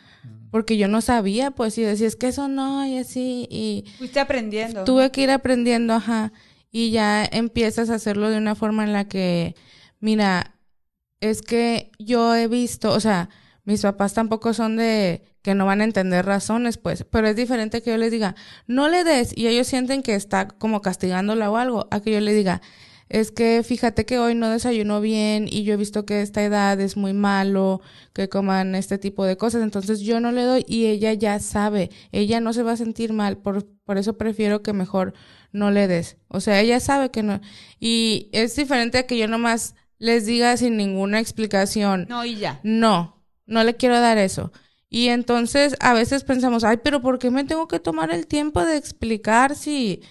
porque 0.51 0.77
yo 0.77 0.87
no 0.87 1.01
sabía, 1.01 1.51
pues, 1.51 1.77
y 1.77 1.81
decía, 1.81 2.07
es 2.07 2.15
que 2.15 2.27
eso 2.27 2.47
no, 2.47 2.85
y 2.85 2.97
así, 2.97 3.47
y... 3.49 3.85
Fuiste 3.97 4.19
aprendiendo. 4.19 4.83
Tuve 4.83 5.11
que 5.11 5.21
ir 5.21 5.31
aprendiendo, 5.31 5.93
ajá, 5.93 6.31
y 6.71 6.91
ya 6.91 7.25
empiezas 7.25 7.89
a 7.89 7.95
hacerlo 7.95 8.29
de 8.29 8.37
una 8.37 8.55
forma 8.55 8.83
en 8.83 8.93
la 8.93 9.07
que, 9.07 9.55
mira, 9.99 10.55
es 11.19 11.41
que 11.41 11.91
yo 11.97 12.35
he 12.35 12.47
visto, 12.47 12.91
o 12.93 12.99
sea, 12.99 13.29
mis 13.63 13.81
papás 13.81 14.13
tampoco 14.13 14.53
son 14.53 14.77
de 14.77 15.23
que 15.45 15.53
no 15.53 15.67
van 15.67 15.81
a 15.81 15.83
entender 15.83 16.25
razones, 16.25 16.79
pues, 16.79 17.03
pero 17.03 17.27
es 17.27 17.35
diferente 17.35 17.83
que 17.83 17.91
yo 17.91 17.97
les 17.97 18.09
diga, 18.09 18.35
no 18.65 18.89
le 18.89 19.03
des, 19.03 19.31
y 19.37 19.45
ellos 19.45 19.67
sienten 19.67 20.01
que 20.01 20.15
está 20.15 20.47
como 20.47 20.81
castigándola 20.81 21.51
o 21.51 21.57
algo, 21.57 21.87
a 21.91 21.99
que 21.99 22.11
yo 22.11 22.19
le 22.19 22.33
diga, 22.33 22.63
es 23.09 23.29
que 23.29 23.61
fíjate 23.61 24.07
que 24.07 24.17
hoy 24.17 24.33
no 24.33 24.49
desayuno 24.49 25.01
bien 25.01 25.47
y 25.47 25.63
yo 25.63 25.75
he 25.75 25.77
visto 25.77 26.03
que 26.03 26.23
esta 26.23 26.43
edad 26.43 26.81
es 26.81 26.97
muy 26.97 27.13
malo 27.13 27.79
que 28.11 28.27
coman 28.27 28.73
este 28.73 28.97
tipo 28.97 29.23
de 29.23 29.37
cosas, 29.37 29.61
entonces 29.61 29.99
yo 29.99 30.19
no 30.19 30.31
le 30.31 30.41
doy 30.41 30.65
y 30.67 30.87
ella 30.87 31.13
ya 31.13 31.37
sabe, 31.37 31.91
ella 32.11 32.39
no 32.39 32.51
se 32.51 32.63
va 32.63 32.71
a 32.71 32.77
sentir 32.77 33.13
mal, 33.13 33.37
por, 33.37 33.67
por 33.85 33.99
eso 33.99 34.17
prefiero 34.17 34.63
que 34.63 34.73
mejor 34.73 35.13
no 35.51 35.69
le 35.69 35.87
des. 35.87 36.17
O 36.27 36.39
sea, 36.39 36.59
ella 36.59 36.79
sabe 36.79 37.11
que 37.11 37.21
no. 37.21 37.39
Y 37.79 38.29
es 38.31 38.55
diferente 38.55 38.97
a 38.97 39.05
que 39.05 39.19
yo 39.19 39.27
nomás 39.27 39.75
les 39.99 40.25
diga 40.25 40.57
sin 40.57 40.75
ninguna 40.75 41.19
explicación. 41.19 42.07
No, 42.09 42.25
y 42.25 42.35
ya. 42.37 42.61
No, 42.63 43.23
no 43.45 43.63
le 43.63 43.75
quiero 43.75 43.99
dar 43.99 44.17
eso. 44.17 44.51
Y 44.95 45.09
entonces 45.09 45.75
a 45.81 45.93
veces 45.93 46.23
pensamos, 46.23 46.63
ay, 46.63 46.77
pero 46.81 47.01
¿por 47.01 47.19
qué 47.19 47.29
me 47.29 47.43
tengo 47.43 47.67
que 47.67 47.81
tomar 47.81 48.11
el 48.11 48.27
tiempo 48.27 48.63
de 48.63 48.77
explicar 48.77 49.53
si 49.53 50.01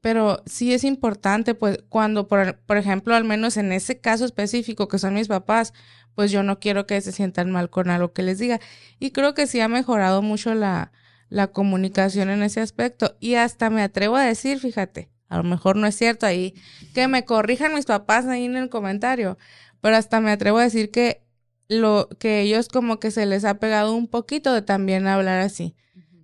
pero 0.00 0.42
sí 0.46 0.74
es 0.74 0.82
importante, 0.82 1.54
pues, 1.54 1.78
cuando, 1.88 2.26
por, 2.26 2.56
por, 2.60 2.76
ejemplo, 2.76 3.14
al 3.14 3.22
menos 3.22 3.56
en 3.56 3.70
ese 3.70 4.00
caso 4.00 4.24
específico 4.24 4.88
que 4.88 4.98
son 4.98 5.14
mis 5.14 5.28
papás, 5.28 5.74
pues 6.16 6.32
yo 6.32 6.42
no 6.42 6.58
quiero 6.58 6.88
que 6.88 7.00
se 7.00 7.12
sientan 7.12 7.52
mal 7.52 7.70
con 7.70 7.88
algo 7.88 8.12
que 8.12 8.24
les 8.24 8.38
diga. 8.40 8.58
Y 8.98 9.12
creo 9.12 9.34
que 9.34 9.46
sí 9.46 9.60
ha 9.60 9.68
mejorado 9.68 10.22
mucho 10.22 10.54
la, 10.54 10.90
la 11.28 11.52
comunicación 11.52 12.28
en 12.28 12.42
ese 12.42 12.60
aspecto. 12.60 13.16
Y 13.20 13.34
hasta 13.34 13.70
me 13.70 13.82
atrevo 13.82 14.16
a 14.16 14.24
decir, 14.24 14.58
fíjate, 14.58 15.08
a 15.28 15.36
lo 15.36 15.44
mejor 15.44 15.76
no 15.76 15.86
es 15.86 15.94
cierto 15.94 16.26
ahí, 16.26 16.54
que 16.94 17.06
me 17.06 17.24
corrijan 17.24 17.74
mis 17.74 17.86
papás 17.86 18.26
ahí 18.26 18.46
en 18.46 18.56
el 18.56 18.70
comentario, 18.70 19.38
pero 19.80 19.96
hasta 19.96 20.20
me 20.20 20.32
atrevo 20.32 20.58
a 20.58 20.64
decir 20.64 20.90
que 20.90 21.25
lo 21.68 22.08
que 22.18 22.42
ellos 22.42 22.68
como 22.68 23.00
que 23.00 23.10
se 23.10 23.26
les 23.26 23.44
ha 23.44 23.58
pegado 23.58 23.94
un 23.94 24.08
poquito 24.08 24.52
de 24.52 24.62
también 24.62 25.06
hablar 25.06 25.40
así, 25.40 25.74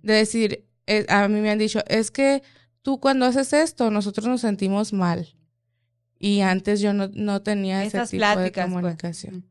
de 0.01 0.13
decir, 0.13 0.65
eh, 0.87 1.05
a 1.09 1.27
mí 1.27 1.39
me 1.39 1.49
han 1.49 1.59
dicho, 1.59 1.81
es 1.87 2.11
que 2.11 2.43
tú 2.81 2.99
cuando 2.99 3.25
haces 3.25 3.53
esto, 3.53 3.91
nosotros 3.91 4.27
nos 4.27 4.41
sentimos 4.41 4.93
mal. 4.93 5.35
Y 6.19 6.41
antes 6.41 6.79
yo 6.79 6.93
no, 6.93 7.09
no 7.13 7.41
tenía 7.41 7.83
ese 7.83 8.05
tipo 8.05 8.39
de 8.39 8.51
pues. 8.51 8.65
comunicación. 8.65 9.45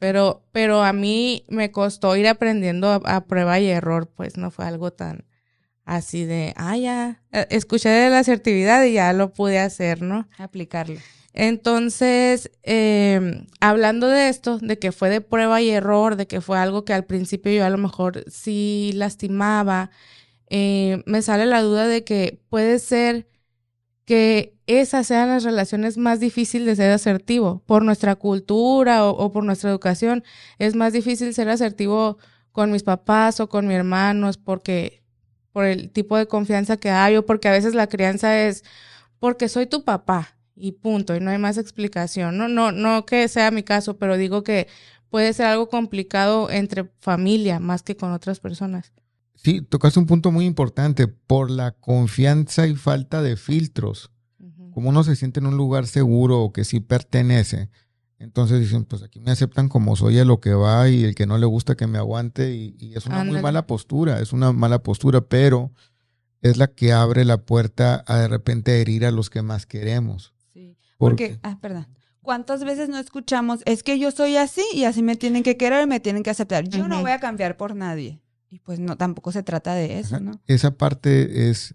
Pero, 0.00 0.42
pero 0.50 0.82
a 0.82 0.92
mí 0.92 1.44
me 1.48 1.70
costó 1.70 2.16
ir 2.16 2.26
aprendiendo 2.26 3.00
a, 3.04 3.24
prueba 3.26 3.60
y 3.60 3.68
error, 3.68 4.08
pues 4.08 4.36
no 4.36 4.50
fue 4.50 4.64
algo 4.64 4.92
tan 4.92 5.24
así 5.84 6.24
de, 6.24 6.52
ah, 6.56 6.76
ya, 6.76 7.22
eh, 7.32 7.46
escuché 7.50 7.88
de 7.88 8.10
la 8.10 8.18
asertividad 8.18 8.84
y 8.84 8.94
ya 8.94 9.12
lo 9.12 9.32
pude 9.32 9.60
hacer, 9.60 10.02
¿no? 10.02 10.28
Aplicarlo. 10.36 10.98
Entonces, 11.38 12.50
eh, 12.64 13.46
hablando 13.60 14.08
de 14.08 14.28
esto, 14.28 14.58
de 14.58 14.78
que 14.80 14.90
fue 14.90 15.08
de 15.08 15.20
prueba 15.20 15.62
y 15.62 15.70
error, 15.70 16.16
de 16.16 16.26
que 16.26 16.40
fue 16.40 16.58
algo 16.58 16.84
que 16.84 16.92
al 16.94 17.04
principio 17.04 17.52
yo 17.52 17.64
a 17.64 17.70
lo 17.70 17.78
mejor 17.78 18.24
sí 18.28 18.90
lastimaba, 18.94 19.90
eh, 20.50 21.02
me 21.06 21.22
sale 21.22 21.46
la 21.46 21.62
duda 21.62 21.86
de 21.86 22.02
que 22.04 22.40
puede 22.50 22.80
ser 22.80 23.28
que 24.04 24.58
esas 24.66 25.06
sean 25.06 25.28
las 25.30 25.44
relaciones 25.44 25.98
más 25.98 26.20
difíciles 26.20 26.66
de 26.66 26.76
ser 26.76 26.92
asertivo. 26.92 27.62
Por 27.66 27.84
nuestra 27.84 28.16
cultura 28.16 29.04
o, 29.06 29.32
por 29.32 29.44
nuestra 29.44 29.70
educación, 29.70 30.24
es 30.58 30.74
más 30.74 30.92
difícil 30.92 31.34
ser 31.34 31.48
asertivo 31.50 32.18
con 32.52 32.72
mis 32.72 32.82
papás 32.82 33.40
o 33.40 33.48
con 33.48 33.68
mis 33.68 33.76
hermanos 33.76 34.38
porque 34.38 35.04
por 35.52 35.66
el 35.66 35.90
tipo 35.92 36.16
de 36.16 36.26
confianza 36.26 36.78
que 36.78 36.90
hay 36.90 37.16
o 37.16 37.26
porque 37.26 37.48
a 37.48 37.52
veces 37.52 37.74
la 37.74 37.88
crianza 37.88 38.38
es 38.46 38.64
porque 39.20 39.48
soy 39.48 39.66
tu 39.66 39.84
papá 39.84 40.37
y 40.60 40.72
punto 40.72 41.14
y 41.16 41.20
no 41.20 41.30
hay 41.30 41.38
más 41.38 41.58
explicación. 41.58 42.36
No, 42.36 42.48
no, 42.48 42.72
no 42.72 43.06
que 43.06 43.28
sea 43.28 43.50
mi 43.50 43.62
caso, 43.62 43.98
pero 43.98 44.16
digo 44.16 44.42
que 44.42 44.68
puede 45.10 45.32
ser 45.32 45.46
algo 45.46 45.68
complicado 45.68 46.50
entre 46.50 46.90
familia 47.00 47.58
más 47.60 47.82
que 47.82 47.96
con 47.96 48.12
otras 48.12 48.40
personas. 48.40 48.92
Sí, 49.34 49.62
tocaste 49.62 50.00
un 50.00 50.06
punto 50.06 50.32
muy 50.32 50.46
importante, 50.46 51.06
por 51.06 51.50
la 51.50 51.70
confianza 51.70 52.66
y 52.66 52.74
falta 52.74 53.22
de 53.22 53.36
filtros. 53.36 54.10
Como 54.72 54.90
uno 54.90 55.04
se 55.04 55.16
siente 55.16 55.40
en 55.40 55.46
un 55.46 55.56
lugar 55.56 55.86
seguro 55.86 56.40
o 56.40 56.52
que 56.52 56.64
sí 56.64 56.80
pertenece, 56.80 57.70
Entonces 58.20 58.58
dicen, 58.60 58.84
pues 58.84 59.04
aquí 59.04 59.20
me 59.20 59.30
aceptan 59.30 59.68
como 59.68 59.94
soy 59.94 60.18
a 60.18 60.24
lo 60.24 60.40
que 60.40 60.52
va 60.52 60.88
y 60.88 61.04
el 61.04 61.14
que 61.14 61.26
no 61.26 61.38
le 61.38 61.46
gusta 61.46 61.76
que 61.76 61.86
me 61.86 61.98
aguante 61.98 62.52
y, 62.52 62.74
y 62.80 62.96
es 62.96 63.06
una 63.06 63.22
muy 63.22 63.40
mala 63.40 63.68
postura, 63.68 64.18
es 64.20 64.32
una 64.32 64.52
mala 64.52 64.82
postura, 64.82 65.20
pero 65.20 65.70
es 66.40 66.56
la 66.56 66.66
que 66.66 66.92
abre 66.92 67.24
la 67.24 67.38
puerta 67.38 68.04
a 68.06 68.18
de 68.18 68.28
repente 68.28 68.80
herir 68.80 69.06
a 69.06 69.12
los 69.12 69.30
que 69.30 69.42
más 69.42 69.66
queremos. 69.66 70.34
Porque, 70.98 71.30
Porque, 71.30 71.40
ah, 71.42 71.58
perdón. 71.60 71.86
¿Cuántas 72.20 72.62
veces 72.62 72.90
no 72.90 72.98
escuchamos? 72.98 73.60
Es 73.64 73.82
que 73.82 73.98
yo 73.98 74.10
soy 74.10 74.36
así 74.36 74.62
y 74.74 74.84
así 74.84 75.02
me 75.02 75.16
tienen 75.16 75.42
que 75.42 75.56
querer, 75.56 75.86
me 75.86 75.98
tienen 75.98 76.22
que 76.22 76.28
aceptar. 76.28 76.68
Yo 76.68 76.86
no 76.86 77.00
voy 77.00 77.12
a 77.12 77.20
cambiar 77.20 77.56
por 77.56 77.74
nadie. 77.74 78.20
Y 78.50 78.58
pues 78.58 78.78
no, 78.80 78.96
tampoco 78.96 79.32
se 79.32 79.42
trata 79.42 79.74
de 79.74 79.98
eso, 79.98 80.16
Ajá. 80.16 80.24
¿no? 80.24 80.40
esa 80.46 80.72
parte 80.72 81.50
es, 81.50 81.74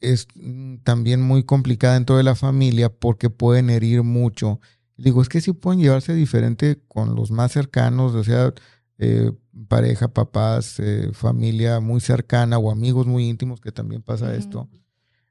es 0.00 0.26
mm, 0.34 0.76
también 0.84 1.22
muy 1.22 1.44
complicada 1.44 1.94
dentro 1.94 2.16
de 2.16 2.22
la 2.22 2.34
familia 2.34 2.90
porque 2.90 3.30
pueden 3.30 3.70
herir 3.70 4.02
mucho. 4.02 4.60
Digo, 4.96 5.22
es 5.22 5.28
que 5.28 5.40
sí 5.40 5.52
pueden 5.52 5.80
llevarse 5.80 6.14
diferente 6.14 6.80
con 6.88 7.14
los 7.14 7.30
más 7.30 7.52
cercanos, 7.52 8.14
o 8.14 8.22
sea, 8.22 8.52
eh, 8.98 9.32
pareja, 9.68 10.08
papás, 10.08 10.78
eh, 10.78 11.10
familia 11.12 11.80
muy 11.80 12.00
cercana 12.00 12.58
o 12.58 12.70
amigos 12.70 13.06
muy 13.06 13.28
íntimos 13.28 13.60
que 13.60 13.72
también 13.72 14.02
pasa 14.02 14.34
esto. 14.34 14.68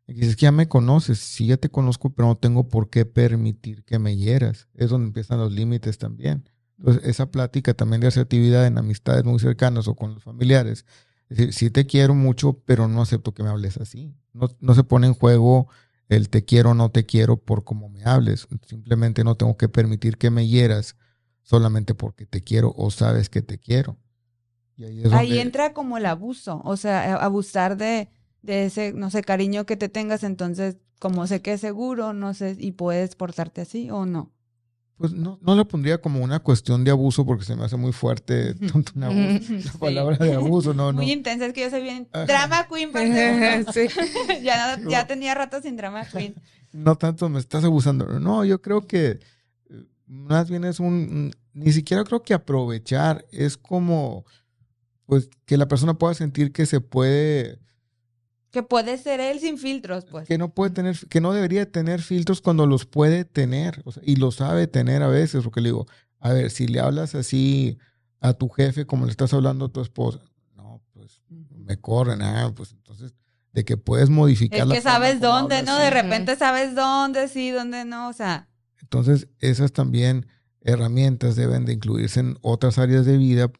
Y 0.07 0.13
dices 0.13 0.36
que 0.36 0.43
ya 0.43 0.51
me 0.51 0.67
conoces, 0.67 1.19
sí 1.19 1.48
ya 1.48 1.57
te 1.57 1.69
conozco, 1.69 2.10
pero 2.12 2.27
no 2.27 2.36
tengo 2.38 2.67
por 2.67 2.89
qué 2.89 3.05
permitir 3.05 3.83
que 3.86 4.00
me 4.00 4.17
hieras. 4.17 4.67
Es 4.74 4.89
donde 4.89 5.07
empiezan 5.07 5.39
los 5.39 5.51
límites 5.53 5.98
también. 5.98 6.50
Entonces, 6.77 7.03
esa 7.05 7.31
plática 7.31 7.74
también 7.74 8.01
de 8.01 8.07
asertividad 8.07 8.65
en 8.67 8.77
amistades 8.77 9.24
muy 9.24 9.39
cercanas 9.39 9.88
o 9.88 9.95
con 9.95 10.13
los 10.15 10.24
familiares. 10.24 10.86
Es 11.29 11.38
decir, 11.38 11.53
sí 11.53 11.69
te 11.69 11.86
quiero 11.86 12.15
mucho, 12.15 12.62
pero 12.65 12.88
no 12.89 13.01
acepto 13.01 13.33
que 13.33 13.43
me 13.43 13.50
hables 13.50 13.77
así. 13.77 14.13
No, 14.33 14.50
no 14.60 14.75
se 14.75 14.83
pone 14.83 15.07
en 15.07 15.13
juego 15.13 15.67
el 16.10 16.29
te 16.29 16.43
quiero 16.43 16.72
o 16.72 16.74
no 16.74 16.91
te 16.91 17.05
quiero 17.05 17.38
por 17.38 17.63
cómo 17.63 17.88
me 17.88 18.03
hables. 18.03 18.48
Simplemente 18.67 19.24
no 19.24 19.36
tengo 19.36 19.55
que 19.55 19.69
permitir 19.69 20.17
que 20.17 20.29
me 20.31 20.48
hieras 20.48 20.98
solamente 21.43 21.95
porque 21.95 22.25
te 22.25 22.41
quiero 22.43 22.74
o 22.75 22.91
sabes 22.91 23.29
que 23.29 23.41
te 23.41 23.57
quiero. 23.57 23.98
Y 24.75 24.83
ahí 24.83 25.00
es 25.03 25.13
Ahí 25.13 25.27
donde- 25.29 25.41
entra 25.41 25.74
como 25.74 25.98
el 25.98 26.05
abuso, 26.05 26.62
o 26.65 26.75
sea, 26.75 27.15
abusar 27.15 27.77
de, 27.77 28.10
de 28.44 28.66
ese, 28.66 28.94
no 28.94 29.10
sé, 29.10 29.24
cariño 29.24 29.66
que 29.66 29.76
te 29.78 29.90
tengas, 29.90 30.24
entonces, 30.24 30.78
como 31.00 31.26
sé 31.28 31.42
que 31.42 31.54
es 31.54 31.62
seguro, 31.62 32.14
no 32.14 32.34
sé, 32.36 32.56
y 32.60 32.74
puedes 32.74 33.16
portarte 33.16 33.62
así 33.62 33.90
o 33.90 34.06
no. 34.06 34.32
Pues 34.98 35.12
no, 35.12 35.40
no 35.42 35.56
lo 35.56 35.68
pondría 35.68 36.00
como 36.00 36.24
una 36.24 36.40
cuestión 36.40 36.84
de 36.84 36.92
abuso 36.92 37.26
porque 37.26 37.44
se 37.44 37.56
me 37.56 37.66
hace 37.66 37.76
muy 37.78 37.92
fuerte 37.92 38.54
tanto 38.72 38.92
un 38.96 39.04
abuso, 39.04 39.54
la 39.54 39.72
palabra 39.80 40.18
de 40.18 40.34
abuso, 40.36 40.74
no, 40.74 40.92
no. 40.94 41.02
Muy 41.02 41.12
intensa, 41.12 41.48
es 41.48 41.54
que 41.54 41.62
yo 41.62 41.70
soy 41.72 41.82
bien 41.82 42.08
Ajá. 42.14 42.26
drama 42.26 42.68
queen. 42.68 42.92
sí. 43.74 43.88
ya, 44.44 44.78
no- 44.78 44.84
No. 44.84 44.90
ya 44.92 45.08
tenía 45.08 45.34
rato 45.34 45.62
sin 45.62 45.76
drama 45.78 46.06
queen. 46.06 46.36
no 46.72 46.96
tanto 46.96 47.28
me 47.28 47.40
estás 47.40 47.64
abusando. 47.64 48.06
No, 48.20 48.46
yo 48.46 48.62
creo 48.62 48.86
que 48.88 49.20
eh, 49.70 49.86
más 50.06 50.50
bien 50.50 50.64
es 50.64 50.80
un, 50.80 51.34
ni 51.54 51.72
siquiera 51.74 52.04
creo 52.04 52.22
que 52.24 52.34
aprovechar, 52.36 53.26
es 53.32 53.58
como, 53.58 54.26
pues, 55.06 55.30
que 55.46 55.58
la 55.58 55.68
persona 55.68 55.96
pueda 55.96 56.14
sentir 56.14 56.52
que 56.54 56.66
se 56.66 56.80
puede, 56.82 57.60
Que 58.53 58.62
puede 58.62 59.00
ser 59.00 59.19
él 59.19 59.39
sin 59.39 59.57
filtros, 59.57 60.05
pues. 60.05 60.27
que 60.27 60.38
no 60.38 60.53
puede 60.53 60.69
tener, 60.69 60.95
que 61.10 61.19
no 61.19 61.33
debería 61.33 61.72
tener 61.72 62.03
filtros 62.03 62.39
cuando 62.39 62.67
los 62.67 62.86
puede 62.86 63.25
tener, 63.25 63.81
o 63.83 63.91
sea, 63.91 64.03
y 64.05 64.15
lo 64.17 64.29
sabe 64.29 64.67
tener 64.67 65.01
a 65.01 65.07
veces, 65.07 65.43
porque 65.43 65.60
le 65.60 65.69
digo, 65.69 65.88
a 66.19 66.31
ver, 66.33 66.51
si 66.51 66.67
le 66.67 66.79
hablas 66.79 67.15
así 67.15 67.79
a 68.22 68.33
tu 68.33 68.50
jefe 68.50 68.86
como 68.86 69.05
le 69.05 69.12
estás 69.12 69.33
hablando 69.33 69.65
a 69.65 69.69
tu 69.69 69.81
esposa, 69.81 70.19
no, 70.55 70.83
pues, 70.93 71.19
me 71.29 71.77
corren, 71.77 72.22
ah, 72.22 72.53
pues 72.55 72.74
entonces, 72.74 73.15
de 73.53 73.65
que 73.65 73.75
puedes 73.75 74.12
modificar 74.12 74.60
Es 74.60 74.67
la 74.67 74.75
que 74.75 74.81
sabes 74.81 75.19
dónde, 75.19 75.57
hablas, 75.57 75.74
¿no? 75.74 75.77
sí. 75.79 75.83
De 75.86 75.89
repente 75.89 76.36
sabes 76.36 76.75
dónde 76.75 77.27
sí, 77.29 77.50
dónde 77.50 77.86
no, 77.86 78.07
o 78.07 78.13
sea. 78.13 78.50
Entonces, 78.79 79.29
esas 79.39 79.74
también 79.74 80.27
herramientas 80.62 81.36
deben 81.36 81.65
de 81.65 81.74
incluirse 81.74 82.19
en 82.19 82.38
otras 82.41 82.77
áreas 82.77 83.07
de 83.07 83.17
vida 83.17 83.51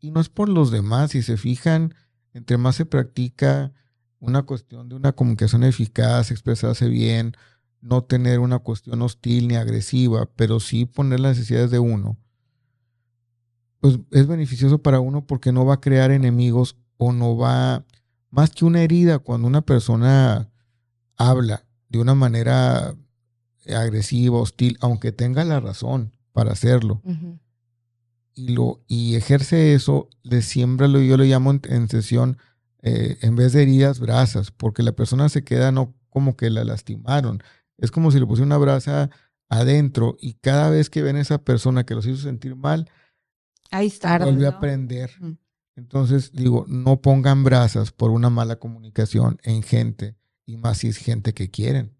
y 0.00 0.12
no 0.12 0.20
es 0.22 0.30
por 0.30 0.48
los 0.48 0.70
demás. 0.70 1.10
Si 1.10 1.20
se 1.20 1.36
fijan, 1.36 1.94
entre 2.32 2.56
más 2.56 2.76
se 2.76 2.86
practica 2.86 3.74
una 4.20 4.42
cuestión 4.42 4.88
de 4.88 4.94
una 4.94 5.12
comunicación 5.12 5.64
eficaz, 5.64 6.30
expresarse 6.30 6.88
bien, 6.88 7.34
no 7.80 8.04
tener 8.04 8.38
una 8.38 8.58
cuestión 8.58 9.02
hostil 9.02 9.48
ni 9.48 9.56
agresiva, 9.56 10.28
pero 10.36 10.60
sí 10.60 10.84
poner 10.84 11.20
las 11.20 11.36
necesidades 11.36 11.70
de 11.70 11.78
uno, 11.78 12.18
pues 13.80 13.98
es 14.10 14.26
beneficioso 14.26 14.78
para 14.78 15.00
uno 15.00 15.26
porque 15.26 15.52
no 15.52 15.64
va 15.64 15.74
a 15.74 15.80
crear 15.80 16.10
enemigos 16.10 16.76
o 16.98 17.12
no 17.12 17.36
va, 17.36 17.84
más 18.30 18.50
que 18.50 18.66
una 18.66 18.82
herida, 18.82 19.18
cuando 19.18 19.48
una 19.48 19.62
persona 19.62 20.50
habla 21.16 21.64
de 21.88 21.98
una 21.98 22.14
manera 22.14 22.94
agresiva, 23.66 24.38
hostil, 24.38 24.76
aunque 24.80 25.12
tenga 25.12 25.44
la 25.44 25.60
razón 25.60 26.12
para 26.32 26.52
hacerlo, 26.52 27.00
y, 28.34 28.48
lo, 28.48 28.80
y 28.86 29.16
ejerce 29.16 29.74
eso, 29.74 30.08
le 30.22 30.42
siembra 30.42 30.86
lo 30.86 31.00
yo 31.00 31.16
le 31.16 31.26
llamo 31.26 31.50
en, 31.50 31.62
en 31.64 31.88
sesión, 31.88 32.36
eh, 32.82 33.18
en 33.22 33.36
vez 33.36 33.52
de 33.52 33.62
heridas, 33.62 34.00
brasas, 34.00 34.50
porque 34.50 34.82
la 34.82 34.92
persona 34.92 35.28
se 35.28 35.44
queda 35.44 35.72
no 35.72 35.94
como 36.08 36.36
que 36.36 36.50
la 36.50 36.64
lastimaron. 36.64 37.42
Es 37.78 37.90
como 37.90 38.10
si 38.10 38.18
le 38.18 38.26
pusiera 38.26 38.46
una 38.46 38.58
brasa 38.58 39.10
adentro 39.48 40.16
y 40.20 40.34
cada 40.34 40.70
vez 40.70 40.90
que 40.90 41.02
ven 41.02 41.16
a 41.16 41.20
esa 41.20 41.42
persona 41.42 41.84
que 41.84 41.94
los 41.94 42.06
hizo 42.06 42.18
sentir 42.22 42.56
mal, 42.56 42.88
Ahí 43.70 43.86
está. 43.86 44.18
vuelve 44.18 44.46
a 44.46 44.50
aprender. 44.50 45.10
Entonces, 45.76 46.32
digo, 46.32 46.64
no 46.68 47.00
pongan 47.00 47.44
brasas 47.44 47.92
por 47.92 48.10
una 48.10 48.28
mala 48.30 48.56
comunicación 48.56 49.38
en 49.42 49.62
gente, 49.62 50.16
y 50.44 50.56
más 50.56 50.78
si 50.78 50.88
es 50.88 50.96
gente 50.98 51.32
que 51.32 51.50
quieren 51.50 51.96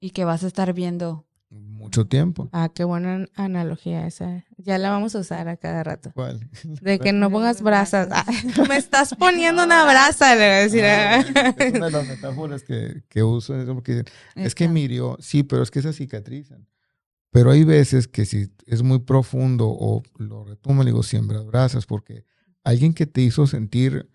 Y 0.00 0.10
que 0.10 0.24
vas 0.24 0.42
a 0.44 0.48
estar 0.48 0.72
viendo. 0.74 1.26
Mucho 1.52 2.06
tiempo. 2.06 2.48
Ah, 2.52 2.70
qué 2.74 2.84
buena 2.84 3.26
analogía 3.34 4.06
esa. 4.06 4.44
Ya 4.56 4.78
la 4.78 4.90
vamos 4.90 5.14
a 5.14 5.18
usar 5.18 5.48
a 5.48 5.56
cada 5.56 5.82
rato. 5.82 6.12
¿Cuál? 6.14 6.48
De 6.64 6.98
que 6.98 7.12
no 7.12 7.30
pongas 7.30 7.60
brasas. 7.60 8.08
Ah, 8.10 8.24
me 8.68 8.76
estás 8.76 9.14
poniendo 9.18 9.64
una 9.64 9.84
brasa, 9.84 10.34
le 10.34 10.46
voy 10.46 10.54
a 10.54 10.58
decir. 10.58 10.84
Ah, 10.84 11.24
ah. 11.34 11.54
es 11.58 11.74
una 11.74 11.86
de 11.86 11.92
las 11.92 12.08
metáforas 12.08 12.62
que, 12.62 13.02
que 13.08 13.22
uso. 13.22 13.58
Es, 13.60 13.66
como 13.66 13.82
que, 13.82 14.04
es 14.36 14.54
que 14.54 14.64
hirió. 14.64 15.16
Sí, 15.20 15.42
pero 15.42 15.62
es 15.62 15.70
que 15.70 15.80
esas 15.80 15.96
cicatrizan. 15.96 16.66
Pero 17.30 17.50
hay 17.50 17.64
veces 17.64 18.08
que 18.08 18.26
si 18.26 18.50
es 18.66 18.82
muy 18.82 19.00
profundo 19.00 19.68
o 19.68 20.02
lo 20.18 20.44
retomo, 20.44 20.82
le 20.82 20.90
digo, 20.90 21.02
siembra 21.02 21.40
brasas, 21.40 21.86
porque 21.86 22.24
alguien 22.62 22.92
que 22.92 23.06
te 23.06 23.22
hizo 23.22 23.46
sentir, 23.46 24.10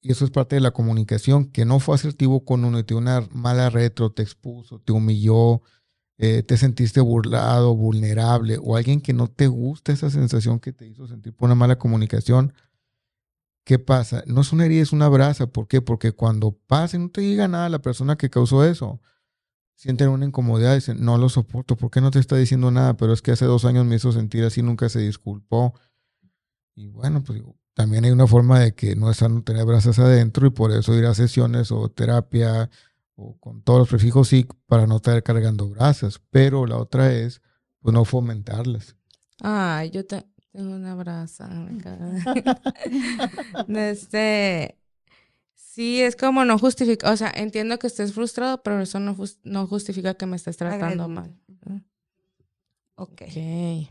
y 0.00 0.12
eso 0.12 0.24
es 0.24 0.30
parte 0.30 0.54
de 0.54 0.60
la 0.60 0.70
comunicación, 0.70 1.46
que 1.46 1.64
no 1.64 1.80
fue 1.80 1.96
asertivo 1.96 2.44
con 2.44 2.64
uno 2.64 2.78
y 2.78 2.84
te 2.84 2.94
dio 2.94 2.98
una 2.98 3.26
mala 3.32 3.70
retro, 3.70 4.12
te 4.12 4.22
expuso, 4.22 4.78
te 4.78 4.92
humilló, 4.92 5.62
eh, 6.16 6.42
te 6.42 6.56
sentiste 6.56 7.00
burlado, 7.00 7.74
vulnerable, 7.74 8.58
o 8.62 8.76
alguien 8.76 9.00
que 9.00 9.12
no 9.12 9.28
te 9.28 9.48
gusta 9.48 9.92
esa 9.92 10.10
sensación 10.10 10.60
que 10.60 10.72
te 10.72 10.86
hizo 10.86 11.08
sentir 11.08 11.34
por 11.34 11.46
una 11.46 11.56
mala 11.56 11.76
comunicación, 11.76 12.52
¿qué 13.64 13.78
pasa? 13.78 14.22
No 14.26 14.42
es 14.42 14.52
una 14.52 14.66
herida, 14.66 14.82
es 14.82 14.92
una 14.92 15.08
brasa. 15.08 15.48
¿Por 15.48 15.66
qué? 15.66 15.82
Porque 15.82 16.12
cuando 16.12 16.52
pase, 16.52 16.98
no 16.98 17.10
te 17.10 17.20
diga 17.20 17.48
nada 17.48 17.68
la 17.68 17.80
persona 17.80 18.16
que 18.16 18.30
causó 18.30 18.64
eso. 18.64 19.00
Sienten 19.74 20.08
una 20.08 20.26
incomodidad, 20.26 20.74
dicen, 20.74 21.04
no 21.04 21.18
lo 21.18 21.28
soporto, 21.28 21.76
¿por 21.76 21.90
qué 21.90 22.00
no 22.00 22.12
te 22.12 22.20
está 22.20 22.36
diciendo 22.36 22.70
nada? 22.70 22.96
Pero 22.96 23.12
es 23.12 23.22
que 23.22 23.32
hace 23.32 23.44
dos 23.44 23.64
años 23.64 23.84
me 23.84 23.96
hizo 23.96 24.12
sentir 24.12 24.44
así, 24.44 24.62
nunca 24.62 24.88
se 24.88 25.00
disculpó. 25.00 25.74
Y 26.76 26.88
bueno, 26.88 27.24
pues 27.24 27.42
también 27.74 28.04
hay 28.04 28.12
una 28.12 28.28
forma 28.28 28.60
de 28.60 28.74
que 28.74 28.94
no 28.94 29.10
es 29.10 29.16
sano 29.16 29.42
tener 29.42 29.64
brasas 29.64 29.98
adentro 29.98 30.46
y 30.46 30.50
por 30.50 30.70
eso 30.70 30.94
ir 30.94 31.06
a 31.06 31.14
sesiones 31.14 31.72
o 31.72 31.88
terapia 31.88 32.70
o 33.16 33.38
con 33.38 33.62
todos 33.62 33.80
los 33.80 33.88
prefijos 33.88 34.28
sí 34.28 34.46
para 34.66 34.86
no 34.86 34.96
estar 34.96 35.22
cargando 35.22 35.68
brasas. 35.68 36.20
Pero 36.30 36.66
la 36.66 36.76
otra 36.78 37.12
es, 37.12 37.40
pues 37.80 37.92
no 37.94 38.04
fomentarlas. 38.04 38.96
Ay, 39.40 39.90
yo 39.90 40.04
te- 40.06 40.26
tengo 40.52 40.74
una 40.74 40.94
brasa. 40.94 41.48
este, 43.68 44.78
sí, 45.54 46.00
es 46.02 46.16
como 46.16 46.44
no 46.44 46.58
justifica, 46.58 47.10
o 47.12 47.16
sea, 47.16 47.32
entiendo 47.34 47.78
que 47.78 47.86
estés 47.86 48.12
frustrado, 48.12 48.62
pero 48.62 48.80
eso 48.80 49.00
no, 49.00 49.14
jus- 49.14 49.38
no 49.44 49.66
justifica 49.66 50.14
que 50.14 50.26
me 50.26 50.36
estés 50.36 50.56
tratando 50.56 51.08
mal. 51.08 51.36
Ok. 52.96 53.22
Ok. 53.26 53.88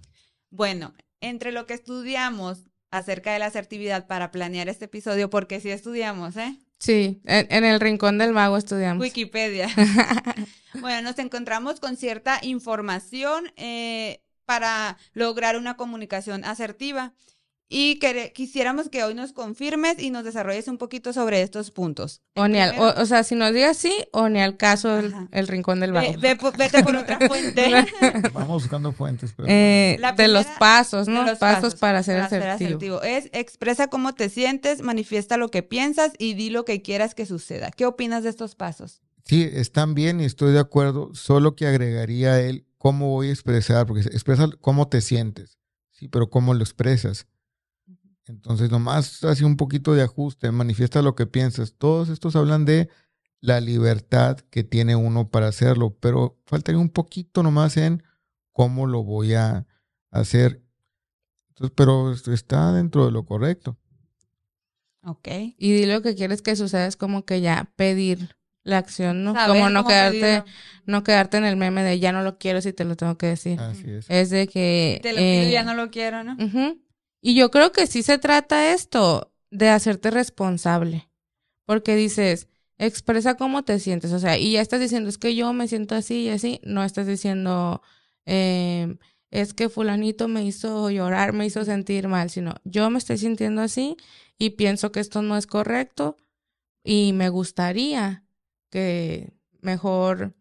Bueno, 0.49 0.93
entre 1.19 1.51
lo 1.51 1.65
que 1.65 1.73
estudiamos 1.73 2.63
acerca 2.91 3.33
de 3.33 3.39
la 3.39 3.47
asertividad 3.47 4.07
para 4.07 4.31
planear 4.31 4.69
este 4.69 4.85
episodio, 4.85 5.29
porque 5.29 5.59
sí 5.59 5.69
estudiamos, 5.71 6.37
¿eh? 6.37 6.57
Sí, 6.83 7.21
en, 7.23 7.47
en 7.49 7.63
el 7.63 7.79
rincón 7.79 8.17
del 8.17 8.33
vago 8.33 8.57
estudiamos. 8.57 9.01
Wikipedia. 9.01 9.69
bueno, 10.81 11.01
nos 11.01 11.17
encontramos 11.17 11.79
con 11.79 11.95
cierta 11.95 12.39
información 12.41 13.53
eh, 13.55 14.21
para 14.43 14.97
lograr 15.13 15.55
una 15.55 15.77
comunicación 15.77 16.43
asertiva 16.43 17.13
y 17.69 17.97
quere- 17.99 18.31
quisiéramos 18.33 18.89
que 18.89 19.03
hoy 19.03 19.15
nos 19.15 19.33
confirmes 19.33 19.97
y 19.99 20.11
nos 20.11 20.23
desarrolles 20.23 20.67
un 20.67 20.77
poquito 20.77 21.11
sobre 21.13 21.41
estos 21.41 21.71
puntos. 21.71 22.21
O, 22.35 22.47
ni 22.47 22.59
al- 22.59 22.77
o, 22.79 23.01
o 23.01 23.05
sea, 23.05 23.23
si 23.23 23.33
nos 23.35 23.53
digas 23.53 23.77
sí, 23.77 23.91
o 24.11 24.29
ni 24.29 24.39
al 24.41 24.57
caso 24.57 24.99
el, 24.99 25.13
el 25.31 25.47
rincón 25.47 25.79
del 25.79 25.91
vago. 25.91 26.11
Ve- 26.13 26.17
ve 26.17 26.35
po- 26.35 26.51
vete 26.51 26.83
por 26.83 26.95
otra 26.95 27.17
fuente. 27.27 27.71
Vamos 28.33 28.63
buscando 28.63 28.91
fuentes. 28.91 29.33
Pero... 29.35 29.47
Eh, 29.49 29.97
de 30.17 30.27
los 30.27 30.45
pasos, 30.59 31.07
de 31.07 31.13
¿no? 31.13 31.23
los 31.23 31.39
pasos, 31.39 31.75
para 31.75 32.03
ser 32.03 32.19
asertivo. 32.21 32.51
asertivo. 32.51 33.01
Es 33.01 33.29
expresa 33.33 33.87
cómo 33.87 34.13
te 34.13 34.29
sientes, 34.29 34.81
manifiesta 34.81 35.37
lo 35.37 35.49
que 35.49 35.63
piensas 35.63 36.11
y 36.19 36.35
di 36.35 36.49
lo 36.51 36.65
que 36.65 36.81
quieras 36.81 37.15
que 37.15 37.25
suceda. 37.25 37.71
¿Qué 37.71 37.85
opinas 37.85 38.23
de 38.23 38.29
estos 38.29 38.55
pasos? 38.55 39.01
Sí, 39.25 39.49
están 39.53 39.95
bien 39.95 40.19
y 40.19 40.25
estoy 40.25 40.51
de 40.51 40.59
acuerdo, 40.59 41.09
solo 41.13 41.55
que 41.55 41.65
agregaría 41.65 42.39
él 42.41 42.65
cómo 42.77 43.09
voy 43.09 43.29
a 43.29 43.31
expresar, 43.31 43.85
porque 43.87 44.01
expresa 44.01 44.49
cómo 44.59 44.89
te 44.89 44.99
sientes, 44.99 45.57
sí, 45.91 46.09
pero 46.09 46.29
cómo 46.29 46.53
lo 46.53 46.61
expresas. 46.61 47.25
Entonces, 48.27 48.71
nomás 48.71 49.23
hace 49.23 49.43
un 49.45 49.57
poquito 49.57 49.93
de 49.93 50.03
ajuste, 50.03 50.51
manifiesta 50.51 51.01
lo 51.01 51.15
que 51.15 51.25
piensas. 51.25 51.75
Todos 51.77 52.09
estos 52.09 52.35
hablan 52.35 52.65
de 52.65 52.89
la 53.41 53.59
libertad 53.59 54.37
que 54.49 54.63
tiene 54.63 54.95
uno 54.95 55.29
para 55.29 55.47
hacerlo, 55.47 55.97
pero 55.99 56.39
faltaría 56.45 56.79
un 56.79 56.89
poquito 56.89 57.43
nomás 57.43 57.75
en 57.75 58.01
cómo 58.53 58.87
lo 58.87 59.03
voy 59.03 59.33
a 59.33 59.67
hacer. 60.11 60.63
Entonces, 61.49 61.73
pero 61.75 62.13
está 62.33 62.71
dentro 62.71 63.05
de 63.05 63.11
lo 63.11 63.25
correcto. 63.25 63.77
Ok. 65.05 65.27
Y 65.57 65.85
lo 65.85 66.01
que 66.01 66.15
quieres 66.15 66.41
que 66.41 66.55
suceda 66.55 66.87
es 66.87 66.95
como 66.95 67.25
que 67.25 67.41
ya 67.41 67.73
pedir 67.75 68.37
la 68.63 68.77
acción, 68.77 69.25
¿no? 69.25 69.35
como 69.35 69.69
no 69.69 69.85
quedarte, 69.85 70.43
no 70.85 71.03
quedarte 71.03 71.37
en 71.37 71.43
el 71.43 71.57
meme 71.57 71.83
de 71.83 71.99
ya 71.99 72.13
no 72.13 72.23
lo 72.23 72.37
quiero 72.37 72.61
si 72.61 72.71
te 72.71 72.85
lo 72.85 72.95
tengo 72.95 73.17
que 73.17 73.25
decir. 73.27 73.59
Así 73.59 73.91
es. 73.91 74.09
Es 74.09 74.29
de 74.29 74.47
que. 74.47 74.99
Te 75.03 75.11
lo 75.11 75.17
pido, 75.17 75.49
ya 75.49 75.61
eh, 75.61 75.65
no 75.65 75.73
lo 75.73 75.91
quiero, 75.91 76.23
¿no? 76.23 76.37
Y 77.25 77.35
yo 77.35 77.51
creo 77.51 77.71
que 77.71 77.87
sí 77.87 78.03
se 78.03 78.17
trata 78.17 78.73
esto 78.73 79.31
de 79.49 79.69
hacerte 79.69 80.11
responsable. 80.11 81.09
Porque 81.65 81.95
dices, 81.95 82.49
expresa 82.77 83.35
cómo 83.35 83.63
te 83.63 83.79
sientes, 83.79 84.11
o 84.11 84.19
sea, 84.19 84.37
y 84.37 84.51
ya 84.51 84.61
estás 84.61 84.81
diciendo, 84.81 85.07
es 85.07 85.17
que 85.17 85.33
yo 85.33 85.53
me 85.53 85.69
siento 85.69 85.95
así 85.95 86.23
y 86.23 86.29
así, 86.29 86.59
no 86.63 86.83
estás 86.83 87.07
diciendo, 87.07 87.81
eh, 88.25 88.97
es 89.31 89.53
que 89.53 89.69
fulanito 89.69 90.27
me 90.27 90.43
hizo 90.43 90.89
llorar, 90.89 91.31
me 91.31 91.45
hizo 91.45 91.63
sentir 91.63 92.09
mal, 92.09 92.29
sino 92.29 92.55
yo 92.65 92.89
me 92.89 92.97
estoy 92.97 93.17
sintiendo 93.17 93.61
así 93.61 93.95
y 94.37 94.51
pienso 94.51 94.91
que 94.91 94.99
esto 94.99 95.21
no 95.21 95.37
es 95.37 95.47
correcto 95.47 96.17
y 96.83 97.13
me 97.13 97.29
gustaría 97.29 98.25
que 98.69 99.31
mejor 99.61 100.35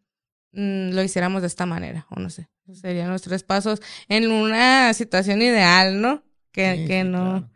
mm, 0.51 0.91
lo 0.95 1.03
hiciéramos 1.05 1.43
de 1.43 1.49
esta 1.49 1.65
manera, 1.65 2.09
o 2.11 2.19
no 2.19 2.29
sé, 2.29 2.49
serían 2.73 3.11
los 3.11 3.23
tres 3.23 3.45
pasos 3.45 3.81
en 4.09 4.33
una 4.33 4.93
situación 4.95 5.43
ideal, 5.43 6.01
¿no? 6.01 6.25
Que, 6.53 6.85
que 6.87 7.05
no, 7.05 7.51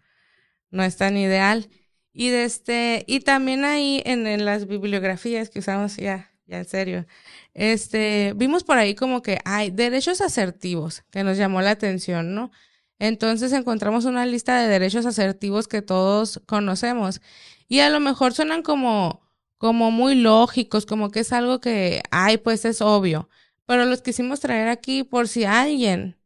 no 0.70 0.82
es 0.82 0.96
tan 0.96 1.16
ideal. 1.16 1.68
Y, 2.12 2.30
de 2.30 2.44
este, 2.44 3.04
y 3.06 3.20
también 3.20 3.64
ahí 3.64 4.02
en, 4.06 4.44
las 4.44 4.66
bibliografías 4.66 5.50
que 5.50 5.58
usamos 5.58 5.96
ya, 5.96 6.30
ya 6.46 6.58
en 6.58 6.64
serio, 6.64 7.06
este, 7.52 8.32
vimos 8.36 8.64
por 8.64 8.78
ahí 8.78 8.94
como 8.94 9.20
que 9.20 9.38
hay 9.44 9.70
derechos 9.70 10.22
asertivos 10.22 11.04
que 11.10 11.24
nos 11.24 11.36
llamó 11.36 11.60
la 11.60 11.72
atención, 11.72 12.34
¿no? 12.34 12.50
Entonces 12.98 13.52
encontramos 13.52 14.06
una 14.06 14.24
lista 14.24 14.58
de 14.58 14.68
derechos 14.68 15.04
asertivos 15.04 15.68
que 15.68 15.82
todos 15.82 16.40
conocemos 16.46 17.20
y 17.68 17.80
a 17.80 17.90
lo 17.90 18.00
mejor 18.00 18.32
suenan 18.32 18.62
como, 18.62 19.20
como 19.58 19.90
muy 19.90 20.14
lógicos, 20.14 20.86
como 20.86 21.10
que 21.10 21.20
es 21.20 21.34
algo 21.34 21.60
que, 21.60 22.02
ay, 22.10 22.38
pues 22.38 22.64
es 22.64 22.80
obvio, 22.80 23.28
pero 23.66 23.84
los 23.84 24.00
quisimos 24.00 24.40
traer 24.40 24.68
aquí 24.68 25.04
por 25.04 25.28
si 25.28 25.44
alguien 25.44 26.16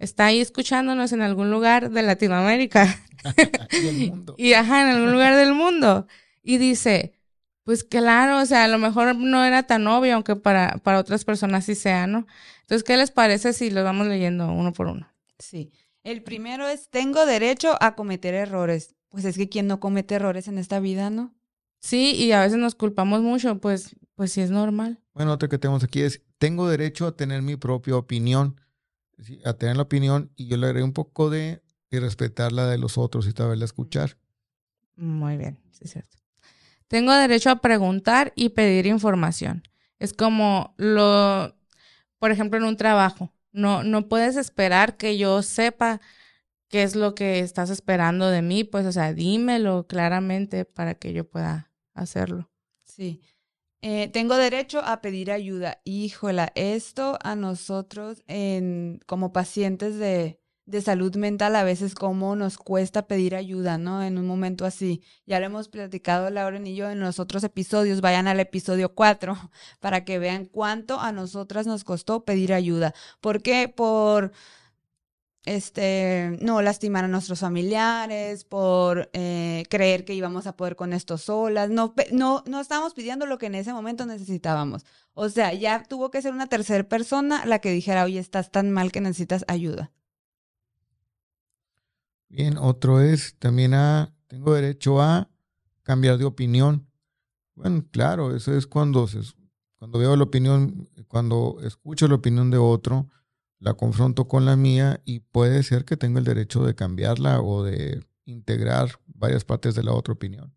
está 0.00 0.26
ahí 0.26 0.40
escuchándonos 0.40 1.12
en 1.12 1.22
algún 1.22 1.50
lugar 1.50 1.90
de 1.90 2.02
Latinoamérica 2.02 3.00
y, 4.36 4.54
ajá, 4.54 4.82
en 4.82 4.96
algún 4.96 5.12
lugar 5.12 5.36
del 5.36 5.54
mundo. 5.54 6.08
Y 6.42 6.58
dice, 6.58 7.12
pues 7.62 7.84
claro, 7.84 8.38
o 8.38 8.46
sea, 8.46 8.64
a 8.64 8.68
lo 8.68 8.78
mejor 8.78 9.14
no 9.14 9.44
era 9.44 9.62
tan 9.62 9.86
obvio, 9.86 10.14
aunque 10.14 10.34
para, 10.34 10.78
para 10.78 10.98
otras 10.98 11.24
personas 11.24 11.66
sí 11.66 11.74
sea, 11.74 12.06
¿no? 12.08 12.26
Entonces, 12.62 12.82
¿qué 12.82 12.96
les 12.96 13.10
parece 13.10 13.52
si 13.52 13.70
los 13.70 13.84
vamos 13.84 14.06
leyendo 14.06 14.50
uno 14.50 14.72
por 14.72 14.86
uno? 14.86 15.08
Sí. 15.38 15.70
El 16.02 16.22
primero 16.22 16.66
es, 16.66 16.88
tengo 16.88 17.26
derecho 17.26 17.76
a 17.80 17.94
cometer 17.94 18.34
errores. 18.34 18.96
Pues 19.10 19.24
es 19.24 19.36
que 19.36 19.48
quien 19.48 19.66
no 19.66 19.80
comete 19.80 20.14
errores 20.14 20.48
en 20.48 20.56
esta 20.56 20.80
vida, 20.80 21.10
¿no? 21.10 21.34
Sí, 21.80 22.12
y 22.12 22.32
a 22.32 22.40
veces 22.40 22.58
nos 22.58 22.74
culpamos 22.74 23.20
mucho, 23.22 23.58
pues, 23.58 23.96
pues 24.14 24.32
sí 24.32 24.40
es 24.40 24.50
normal. 24.50 25.00
Bueno, 25.14 25.32
otro 25.32 25.48
que 25.48 25.58
tenemos 25.58 25.82
aquí 25.82 26.00
es, 26.02 26.22
tengo 26.38 26.68
derecho 26.68 27.06
a 27.06 27.16
tener 27.16 27.42
mi 27.42 27.56
propia 27.56 27.96
opinión, 27.96 28.60
a 29.44 29.54
tener 29.54 29.76
la 29.76 29.82
opinión, 29.82 30.32
y 30.36 30.46
yo 30.48 30.56
le 30.56 30.68
haré 30.68 30.82
un 30.82 30.92
poco 30.92 31.30
de 31.30 31.62
y 31.90 31.98
respetar 31.98 32.52
la 32.52 32.66
de 32.66 32.78
los 32.78 32.98
otros 32.98 33.26
y 33.26 33.32
saberla 33.32 33.64
escuchar. 33.64 34.16
Muy 34.96 35.36
bien, 35.36 35.58
sí 35.72 35.84
es 35.84 35.92
cierto. 35.92 36.18
Tengo 36.88 37.12
derecho 37.14 37.50
a 37.50 37.60
preguntar 37.60 38.32
y 38.36 38.50
pedir 38.50 38.86
información. 38.86 39.62
Es 39.98 40.12
como 40.12 40.74
lo, 40.76 41.54
por 42.18 42.30
ejemplo, 42.30 42.58
en 42.58 42.64
un 42.64 42.76
trabajo. 42.76 43.32
No, 43.52 43.82
no 43.82 44.08
puedes 44.08 44.36
esperar 44.36 44.96
que 44.96 45.18
yo 45.18 45.42
sepa 45.42 46.00
qué 46.68 46.84
es 46.84 46.94
lo 46.94 47.14
que 47.14 47.40
estás 47.40 47.70
esperando 47.70 48.28
de 48.28 48.42
mí, 48.42 48.64
pues, 48.64 48.86
o 48.86 48.92
sea, 48.92 49.12
dímelo 49.12 49.86
claramente 49.86 50.64
para 50.64 50.94
que 50.94 51.12
yo 51.12 51.28
pueda 51.28 51.72
hacerlo. 51.94 52.50
Sí. 52.84 53.20
Eh, 53.82 54.08
tengo 54.08 54.36
derecho 54.36 54.80
a 54.80 55.00
pedir 55.00 55.30
ayuda. 55.30 55.80
Híjola, 55.84 56.52
esto 56.54 57.18
a 57.22 57.34
nosotros 57.34 58.22
en, 58.26 59.00
como 59.06 59.32
pacientes 59.32 59.98
de, 59.98 60.38
de 60.66 60.82
salud 60.82 61.16
mental, 61.16 61.56
a 61.56 61.64
veces 61.64 61.94
cómo 61.94 62.36
nos 62.36 62.58
cuesta 62.58 63.06
pedir 63.06 63.34
ayuda, 63.34 63.78
¿no? 63.78 64.02
En 64.02 64.18
un 64.18 64.26
momento 64.26 64.66
así. 64.66 65.02
Ya 65.26 65.40
lo 65.40 65.46
hemos 65.46 65.68
platicado 65.68 66.28
Lauren 66.28 66.66
y 66.66 66.74
yo 66.76 66.90
en 66.90 67.00
los 67.00 67.18
otros 67.18 67.42
episodios. 67.42 68.02
Vayan 68.02 68.28
al 68.28 68.40
episodio 68.40 68.94
4 68.94 69.36
para 69.80 70.04
que 70.04 70.18
vean 70.18 70.44
cuánto 70.44 71.00
a 71.00 71.12
nosotras 71.12 71.66
nos 71.66 71.82
costó 71.84 72.24
pedir 72.24 72.52
ayuda. 72.52 72.94
¿Por 73.20 73.42
qué? 73.42 73.68
Por 73.68 74.32
este, 75.44 76.36
no 76.42 76.60
lastimar 76.60 77.04
a 77.04 77.08
nuestros 77.08 77.40
familiares, 77.40 78.44
por 78.44 79.10
eh, 79.12 79.64
creer 79.70 80.04
que 80.04 80.14
íbamos 80.14 80.46
a 80.46 80.56
poder 80.56 80.76
con 80.76 80.92
esto 80.92 81.18
solas. 81.18 81.70
No, 81.70 81.94
no, 82.12 82.44
no 82.46 82.60
estábamos 82.60 82.94
pidiendo 82.94 83.26
lo 83.26 83.38
que 83.38 83.46
en 83.46 83.54
ese 83.54 83.72
momento 83.72 84.06
necesitábamos. 84.06 84.84
O 85.14 85.28
sea, 85.28 85.52
ya 85.54 85.82
tuvo 85.84 86.10
que 86.10 86.22
ser 86.22 86.32
una 86.32 86.46
tercera 86.46 86.88
persona 86.88 87.44
la 87.46 87.58
que 87.60 87.70
dijera, 87.70 88.04
oye, 88.04 88.18
estás 88.18 88.50
tan 88.50 88.70
mal 88.70 88.92
que 88.92 89.00
necesitas 89.00 89.44
ayuda. 89.48 89.92
Bien, 92.28 92.58
otro 92.58 93.00
es 93.00 93.34
también 93.38 93.74
a, 93.74 94.14
tengo 94.28 94.54
derecho 94.54 95.00
a 95.00 95.28
cambiar 95.82 96.18
de 96.18 96.24
opinión. 96.24 96.86
Bueno, 97.54 97.84
claro, 97.90 98.36
eso 98.36 98.54
es 98.54 98.66
cuando, 98.68 99.08
se, 99.08 99.18
cuando 99.76 99.98
veo 99.98 100.14
la 100.14 100.22
opinión, 100.22 100.88
cuando 101.08 101.58
escucho 101.64 102.06
la 102.06 102.14
opinión 102.14 102.50
de 102.50 102.58
otro, 102.58 103.08
la 103.60 103.74
confronto 103.74 104.26
con 104.26 104.46
la 104.46 104.56
mía 104.56 105.00
y 105.04 105.20
puede 105.20 105.62
ser 105.62 105.84
que 105.84 105.96
tenga 105.96 106.18
el 106.18 106.24
derecho 106.24 106.64
de 106.64 106.74
cambiarla 106.74 107.40
o 107.40 107.62
de 107.62 108.02
integrar 108.24 108.98
varias 109.06 109.44
partes 109.44 109.74
de 109.74 109.82
la 109.82 109.92
otra 109.92 110.14
opinión. 110.14 110.52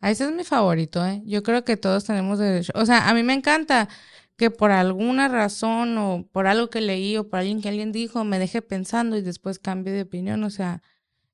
Ah, 0.00 0.10
ese 0.10 0.24
es 0.24 0.32
mi 0.32 0.44
favorito, 0.44 1.04
¿eh? 1.04 1.22
Yo 1.26 1.42
creo 1.42 1.64
que 1.64 1.76
todos 1.76 2.04
tenemos 2.04 2.38
derecho. 2.38 2.72
O 2.74 2.86
sea, 2.86 3.08
a 3.08 3.14
mí 3.14 3.22
me 3.22 3.34
encanta 3.34 3.88
que 4.36 4.50
por 4.50 4.70
alguna 4.70 5.28
razón 5.28 5.98
o 5.98 6.26
por 6.32 6.46
algo 6.46 6.70
que 6.70 6.80
leí 6.80 7.16
o 7.16 7.28
por 7.28 7.40
alguien 7.40 7.60
que 7.60 7.68
alguien 7.68 7.92
dijo 7.92 8.24
me 8.24 8.38
deje 8.38 8.62
pensando 8.62 9.16
y 9.16 9.22
después 9.22 9.58
cambie 9.58 9.92
de 9.92 10.02
opinión. 10.02 10.42
O 10.44 10.50
sea, 10.50 10.82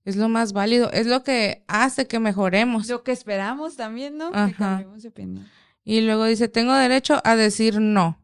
es 0.04 0.16
lo 0.16 0.28
más 0.28 0.52
válido, 0.52 0.90
es 0.90 1.06
lo 1.06 1.22
que 1.22 1.64
hace 1.68 2.06
que 2.06 2.18
mejoremos. 2.18 2.88
Lo 2.88 3.04
que 3.04 3.12
esperamos 3.12 3.76
también, 3.76 4.18
¿no? 4.18 4.32
Que 4.32 4.54
cambiemos 4.54 5.02
de 5.02 5.10
opinión. 5.10 5.46
Y 5.84 6.00
luego 6.00 6.24
dice, 6.24 6.48
tengo 6.48 6.72
derecho 6.74 7.20
a 7.24 7.36
decir 7.36 7.78
no. 7.78 8.18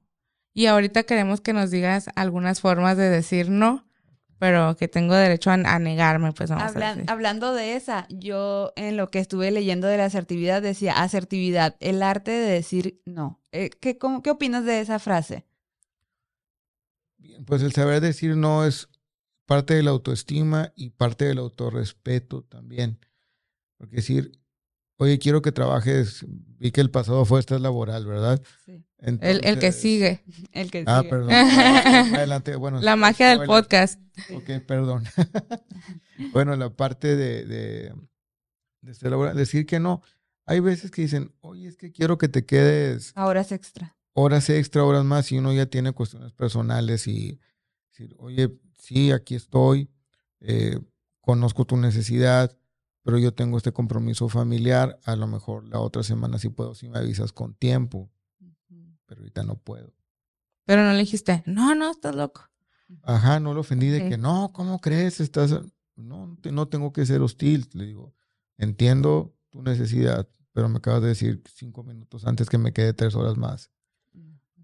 Y 0.53 0.67
ahorita 0.67 1.05
queremos 1.05 1.41
que 1.41 1.53
nos 1.53 1.71
digas 1.71 2.09
algunas 2.17 2.61
formas 2.61 2.97
de 2.97 3.09
decir 3.09 3.51
no, 3.51 3.87
pero 4.39 4.75
que 4.77 4.89
tengo 4.89 5.15
derecho 5.15 5.51
a, 5.51 5.79
negarme, 5.79 6.33
pues 6.33 6.51
vamos 6.51 6.75
a 6.75 6.81
decir. 6.95 7.05
Hablando 7.09 7.53
de 7.53 7.77
esa, 7.77 8.07
yo 8.09 8.73
en 8.75 8.97
lo 8.97 9.11
que 9.11 9.19
estuve 9.19 9.51
leyendo 9.51 9.87
de 9.87 9.99
la 9.99 10.07
asertividad 10.07 10.63
decía 10.63 11.03
asertividad, 11.03 11.77
el 11.81 12.03
arte 12.03 12.31
de 12.31 12.51
decir 12.51 13.01
no. 13.05 13.41
Eh, 13.53 13.69
¿qué, 13.69 13.99
¿Qué 13.99 14.31
opinas 14.31 14.65
de 14.65 14.81
esa 14.81 14.99
frase? 14.99 15.47
Bien, 17.19 17.45
pues 17.45 17.63
el 17.63 17.73
saber 17.73 18.01
decir 18.01 18.35
no 18.35 18.65
es 18.65 18.89
parte 19.45 19.75
de 19.75 19.83
la 19.83 19.91
autoestima 19.91 20.73
y 20.75 20.91
parte 20.91 21.27
del 21.27 21.39
autorrespeto 21.39 22.43
también. 22.43 22.99
Porque 23.77 23.97
decir, 23.97 24.40
oye, 25.01 25.19
quiero 25.19 25.41
que 25.41 25.51
trabajes, 25.51 26.27
vi 26.59 26.73
que 26.73 26.83
el 26.83 26.91
pasado 26.91 27.25
fue 27.25 27.41
estrés 27.41 27.63
laboral, 27.63 28.05
¿verdad? 28.05 28.43
Sí. 28.67 28.85
el, 28.99 29.59
que 29.59 29.73
sigue. 29.73 30.23
El 30.53 30.71
que 30.71 30.85
ah, 30.87 31.03
perdón. 31.09 31.31
adelante. 32.15 32.55
Bueno, 32.57 32.83
la 32.83 32.97
magia 32.97 33.31
del 33.31 33.47
podcast. 33.47 33.99
Ok, 34.35 34.63
perdón. 34.67 35.05
bueno, 36.33 36.55
la 36.55 36.69
parte 36.69 37.17
de, 37.17 37.47
de, 37.47 37.95
de 38.83 39.35
decir 39.35 39.65
que 39.65 39.81
no. 39.81 40.03
Hay 40.45 40.61
veces 40.61 40.91
que 40.91 41.01
dicen, 41.01 41.33
oye, 41.41 41.69
es 41.69 41.79
que 41.79 41.93
quiero 41.93 42.19
que 42.19 42.29
te 42.29 42.45
quedes. 42.45 43.13
A 43.15 43.27
horas 43.27 43.53
extra. 43.53 43.97
Horas 44.13 44.51
extra, 44.51 44.85
horas 44.85 45.05
más, 45.07 45.33
y 45.33 45.39
uno 45.39 45.55
ya 45.55 45.65
tiene 45.65 45.93
cuestiones 45.93 46.33
personales 46.33 47.07
y 47.07 47.41
decir, 47.91 48.15
oye, 48.19 48.51
sí, 48.77 49.13
aquí 49.13 49.35
estoy, 49.35 49.89
eh, 50.41 50.79
conozco 51.23 51.65
tu 51.65 51.79
necesidad, 51.79 52.55
pero 53.03 53.19
yo 53.19 53.33
tengo 53.33 53.57
este 53.57 53.73
compromiso 53.73 54.29
familiar, 54.29 54.99
a 55.05 55.17
lo 55.17 55.27
mejor 55.27 55.67
la 55.69 55.81
otra 55.81 56.03
semana 56.03 56.39
sí 56.39 56.49
puedo, 56.49 56.75
si 56.75 56.89
me 56.89 56.99
avisas 56.99 57.33
con 57.33 57.55
tiempo, 57.55 58.11
pero 59.07 59.21
ahorita 59.21 59.43
no 59.43 59.57
puedo. 59.57 59.95
Pero 60.65 60.85
no 60.85 60.93
le 60.93 60.99
dijiste, 60.99 61.43
no, 61.47 61.75
no, 61.75 61.91
estás 61.91 62.15
loco. 62.15 62.43
Ajá, 63.03 63.41
no 63.41 63.55
lo 63.55 63.61
ofendí 63.61 63.89
de 63.89 64.09
que 64.09 64.19
no, 64.19 64.53
¿cómo 64.53 64.81
crees? 64.81 65.21
Estás, 65.21 65.55
no, 65.97 66.37
no 66.51 66.69
tengo 66.69 66.93
que 66.93 67.07
ser 67.07 67.21
hostil, 67.23 67.69
le 67.73 67.87
digo, 67.87 68.15
entiendo 68.57 69.35
tu 69.51 69.63
necesidad, 69.63 70.29
pero 70.53 70.69
me 70.69 70.79
acabas 70.79 71.03
de 71.03 71.09
decir 71.09 71.43
cinco 71.55 71.83
minutos 71.83 72.27
antes 72.27 72.49
que 72.49 72.59
me 72.59 72.73
quede 72.73 72.93
tres 72.93 73.15
horas 73.15 73.37
más. 73.37 73.71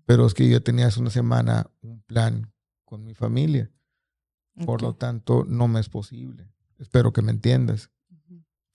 Pero 0.04 0.26
es 0.26 0.34
que 0.34 0.48
yo 0.48 0.62
tenía 0.62 0.86
hace 0.86 1.00
una 1.00 1.10
semana 1.10 1.70
un 1.80 2.00
plan 2.02 2.52
con 2.84 3.04
mi 3.04 3.14
familia. 3.14 3.70
Por 4.64 4.80
lo 4.80 4.94
tanto, 4.94 5.44
no 5.46 5.68
me 5.68 5.80
es 5.80 5.88
posible. 5.88 6.48
Espero 6.78 7.12
que 7.12 7.22
me 7.22 7.32
entiendas. 7.32 7.90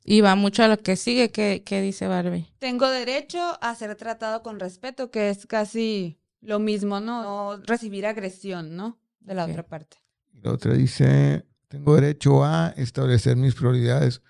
Y 0.03 0.21
va 0.21 0.35
mucho 0.35 0.63
a 0.63 0.67
lo 0.67 0.77
que 0.77 0.95
sigue, 0.95 1.31
¿qué, 1.31 1.63
qué 1.65 1.81
dice 1.81 2.07
Barbie? 2.07 2.47
Tengo 2.59 2.89
derecho 2.89 3.39
a 3.61 3.75
ser 3.75 3.95
tratado 3.95 4.41
con 4.41 4.59
respeto, 4.59 5.11
que 5.11 5.29
es 5.29 5.45
casi 5.45 6.19
lo 6.41 6.59
mismo, 6.59 6.99
¿no? 6.99 7.21
No 7.57 7.63
recibir 7.65 8.05
agresión, 8.05 8.75
¿no? 8.75 8.99
De 9.19 9.35
la 9.35 9.45
otra 9.45 9.63
parte. 9.63 9.97
Y 10.33 10.41
la 10.41 10.51
otra 10.53 10.73
dice, 10.73 11.45
tengo 11.67 11.95
derecho 11.95 12.43
a 12.43 12.73
establecer 12.77 13.35
mis 13.35 13.53
prioridades. 13.53 14.21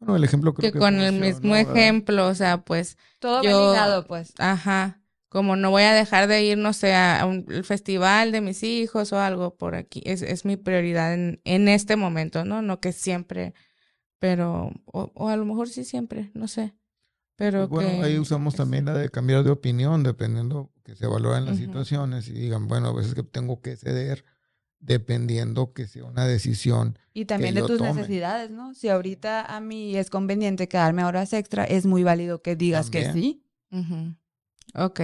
Bueno, 0.00 0.16
el 0.16 0.24
ejemplo 0.24 0.54
creo 0.54 0.68
Que 0.68 0.72
que, 0.72 0.78
con 0.78 0.94
el 1.00 1.12
mismo 1.12 1.56
ejemplo, 1.56 2.28
o 2.28 2.34
sea, 2.34 2.58
pues, 2.62 2.96
Todo 3.18 3.42
Yo- 3.42 4.04
pues. 4.06 4.32
ajá, 4.38 5.02
como 5.28 5.56
no 5.56 5.70
voy 5.70 5.82
a 5.82 5.92
dejar 5.92 6.26
de 6.28 6.42
ir, 6.44 6.56
no 6.56 6.72
sé, 6.72 6.94
a 6.94 7.26
un 7.26 7.44
el 7.50 7.64
festival 7.64 8.32
de 8.32 8.40
mis 8.40 8.62
hijos 8.62 9.12
o 9.12 9.18
algo 9.20 9.56
por 9.56 9.74
aquí, 9.74 10.00
es, 10.06 10.22
es 10.22 10.44
mi 10.44 10.56
prioridad 10.56 11.12
en, 11.12 11.40
en 11.44 11.68
este 11.68 11.96
momento, 11.96 12.44
¿no? 12.44 12.62
No 12.62 12.80
que 12.80 12.92
siempre, 12.92 13.52
pero, 14.18 14.72
o, 14.86 15.10
o 15.14 15.28
a 15.28 15.36
lo 15.36 15.44
mejor 15.44 15.68
sí 15.68 15.84
siempre, 15.84 16.30
no 16.34 16.48
sé, 16.48 16.74
pero 17.36 17.68
Pues 17.68 17.70
bueno, 17.70 18.00
que... 18.00 18.06
ahí 18.06 18.18
usamos 18.18 18.54
también 18.54 18.84
la 18.84 18.94
de 18.94 19.10
cambiar 19.10 19.44
de 19.44 19.50
opinión, 19.50 20.02
dependiendo 20.02 20.70
que 20.84 20.96
se 20.96 21.06
valoran 21.06 21.44
las 21.44 21.56
situaciones 21.56 22.28
y 22.28 22.32
digan, 22.32 22.66
bueno, 22.68 22.88
a 22.88 22.92
veces 22.92 23.14
que 23.14 23.22
tengo 23.22 23.60
que 23.60 23.76
ceder, 23.76 24.24
dependiendo 24.80 25.72
que 25.72 25.86
sea 25.86 26.04
una 26.04 26.26
decisión. 26.26 26.98
Y 27.14 27.24
también 27.24 27.54
que 27.54 27.62
de 27.62 27.66
tus 27.66 27.78
tome. 27.78 27.92
necesidades, 27.92 28.50
¿no? 28.50 28.74
Si 28.74 28.88
ahorita 28.88 29.44
a 29.44 29.60
mí 29.60 29.96
es 29.96 30.10
conveniente 30.10 30.68
quedarme 30.68 31.04
horas 31.04 31.32
extra, 31.32 31.64
es 31.64 31.86
muy 31.86 32.02
válido 32.04 32.42
que 32.42 32.56
digas 32.56 32.90
que 32.90 33.12
sí. 33.12 33.42
Ujú. 33.70 34.14
Ok, 34.74 35.00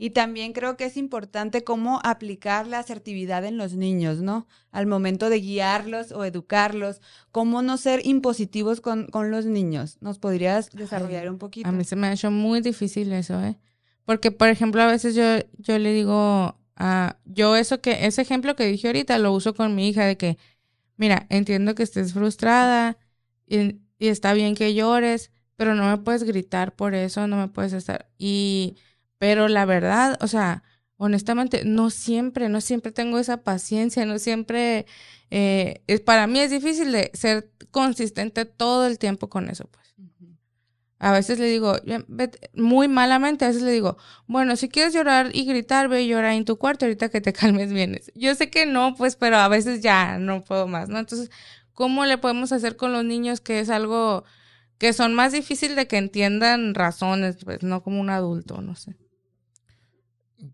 Y 0.00 0.10
también 0.10 0.52
creo 0.52 0.76
que 0.76 0.84
es 0.84 0.96
importante 0.96 1.64
cómo 1.64 1.98
aplicar 2.04 2.68
la 2.68 2.78
asertividad 2.78 3.44
en 3.44 3.56
los 3.56 3.74
niños, 3.74 4.22
¿no? 4.22 4.46
Al 4.70 4.86
momento 4.86 5.28
de 5.28 5.40
guiarlos 5.40 6.12
o 6.12 6.24
educarlos, 6.24 7.00
cómo 7.32 7.62
no 7.62 7.76
ser 7.76 8.06
impositivos 8.06 8.80
con, 8.80 9.08
con 9.08 9.32
los 9.32 9.44
niños. 9.44 9.98
¿Nos 10.00 10.20
podrías 10.20 10.70
desarrollar 10.70 11.24
Ay, 11.24 11.28
un 11.30 11.38
poquito? 11.38 11.68
A 11.68 11.72
mí 11.72 11.82
se 11.82 11.96
me 11.96 12.06
ha 12.06 12.12
hecho 12.12 12.30
muy 12.30 12.60
difícil 12.60 13.12
eso, 13.12 13.42
¿eh? 13.42 13.58
Porque, 14.04 14.30
por 14.30 14.48
ejemplo, 14.48 14.80
a 14.82 14.86
veces 14.86 15.16
yo, 15.16 15.24
yo 15.58 15.76
le 15.80 15.92
digo 15.92 16.56
a, 16.76 17.16
yo 17.24 17.56
eso 17.56 17.80
que, 17.80 18.06
ese 18.06 18.22
ejemplo 18.22 18.54
que 18.54 18.66
dije 18.66 18.86
ahorita 18.86 19.18
lo 19.18 19.32
uso 19.32 19.52
con 19.52 19.74
mi 19.74 19.88
hija 19.88 20.04
de 20.04 20.16
que, 20.16 20.38
mira, 20.96 21.26
entiendo 21.28 21.74
que 21.74 21.82
estés 21.82 22.12
frustrada 22.12 22.98
y, 23.48 23.80
y 23.98 24.06
está 24.06 24.32
bien 24.32 24.54
que 24.54 24.74
llores, 24.74 25.32
pero 25.56 25.74
no 25.74 25.90
me 25.90 25.98
puedes 25.98 26.22
gritar 26.22 26.76
por 26.76 26.94
eso, 26.94 27.26
no 27.26 27.36
me 27.36 27.48
puedes 27.48 27.72
estar, 27.72 28.08
y, 28.16 28.76
pero 29.18 29.48
la 29.48 29.64
verdad, 29.64 30.18
o 30.20 30.26
sea, 30.26 30.62
honestamente, 30.96 31.64
no 31.64 31.90
siempre, 31.90 32.48
no 32.48 32.60
siempre 32.60 32.92
tengo 32.92 33.18
esa 33.18 33.42
paciencia, 33.42 34.04
no 34.06 34.18
siempre, 34.18 34.86
eh, 35.30 35.82
es, 35.86 36.00
para 36.00 36.26
mí 36.26 36.40
es 36.40 36.50
difícil 36.50 36.92
de 36.92 37.10
ser 37.14 37.50
consistente 37.70 38.44
todo 38.44 38.86
el 38.86 38.98
tiempo 38.98 39.28
con 39.28 39.48
eso, 39.48 39.68
pues. 39.70 39.88
A 41.00 41.12
veces 41.12 41.38
le 41.38 41.46
digo, 41.46 41.76
muy 42.54 42.88
malamente, 42.88 43.44
a 43.44 43.48
veces 43.48 43.62
le 43.62 43.70
digo, 43.70 43.98
bueno, 44.26 44.56
si 44.56 44.68
quieres 44.68 44.92
llorar 44.92 45.30
y 45.32 45.44
gritar, 45.44 45.88
ve 45.88 46.02
y 46.02 46.08
llora 46.08 46.34
en 46.34 46.44
tu 46.44 46.58
cuarto, 46.58 46.86
ahorita 46.86 47.08
que 47.08 47.20
te 47.20 47.32
calmes 47.32 47.72
vienes. 47.72 48.10
Yo 48.16 48.34
sé 48.34 48.50
que 48.50 48.66
no, 48.66 48.96
pues, 48.96 49.14
pero 49.14 49.36
a 49.36 49.46
veces 49.46 49.80
ya 49.80 50.18
no 50.18 50.42
puedo 50.42 50.66
más, 50.66 50.88
¿no? 50.88 50.98
Entonces, 50.98 51.30
¿cómo 51.72 52.04
le 52.04 52.18
podemos 52.18 52.50
hacer 52.50 52.76
con 52.76 52.92
los 52.92 53.04
niños 53.04 53.40
que 53.40 53.60
es 53.60 53.70
algo 53.70 54.24
que 54.78 54.92
son 54.92 55.14
más 55.14 55.32
difícil 55.32 55.76
de 55.76 55.86
que 55.86 55.98
entiendan 55.98 56.74
razones, 56.74 57.36
pues, 57.44 57.62
no 57.62 57.82
como 57.82 58.00
un 58.00 58.10
adulto, 58.10 58.60
no 58.60 58.74
sé. 58.74 58.96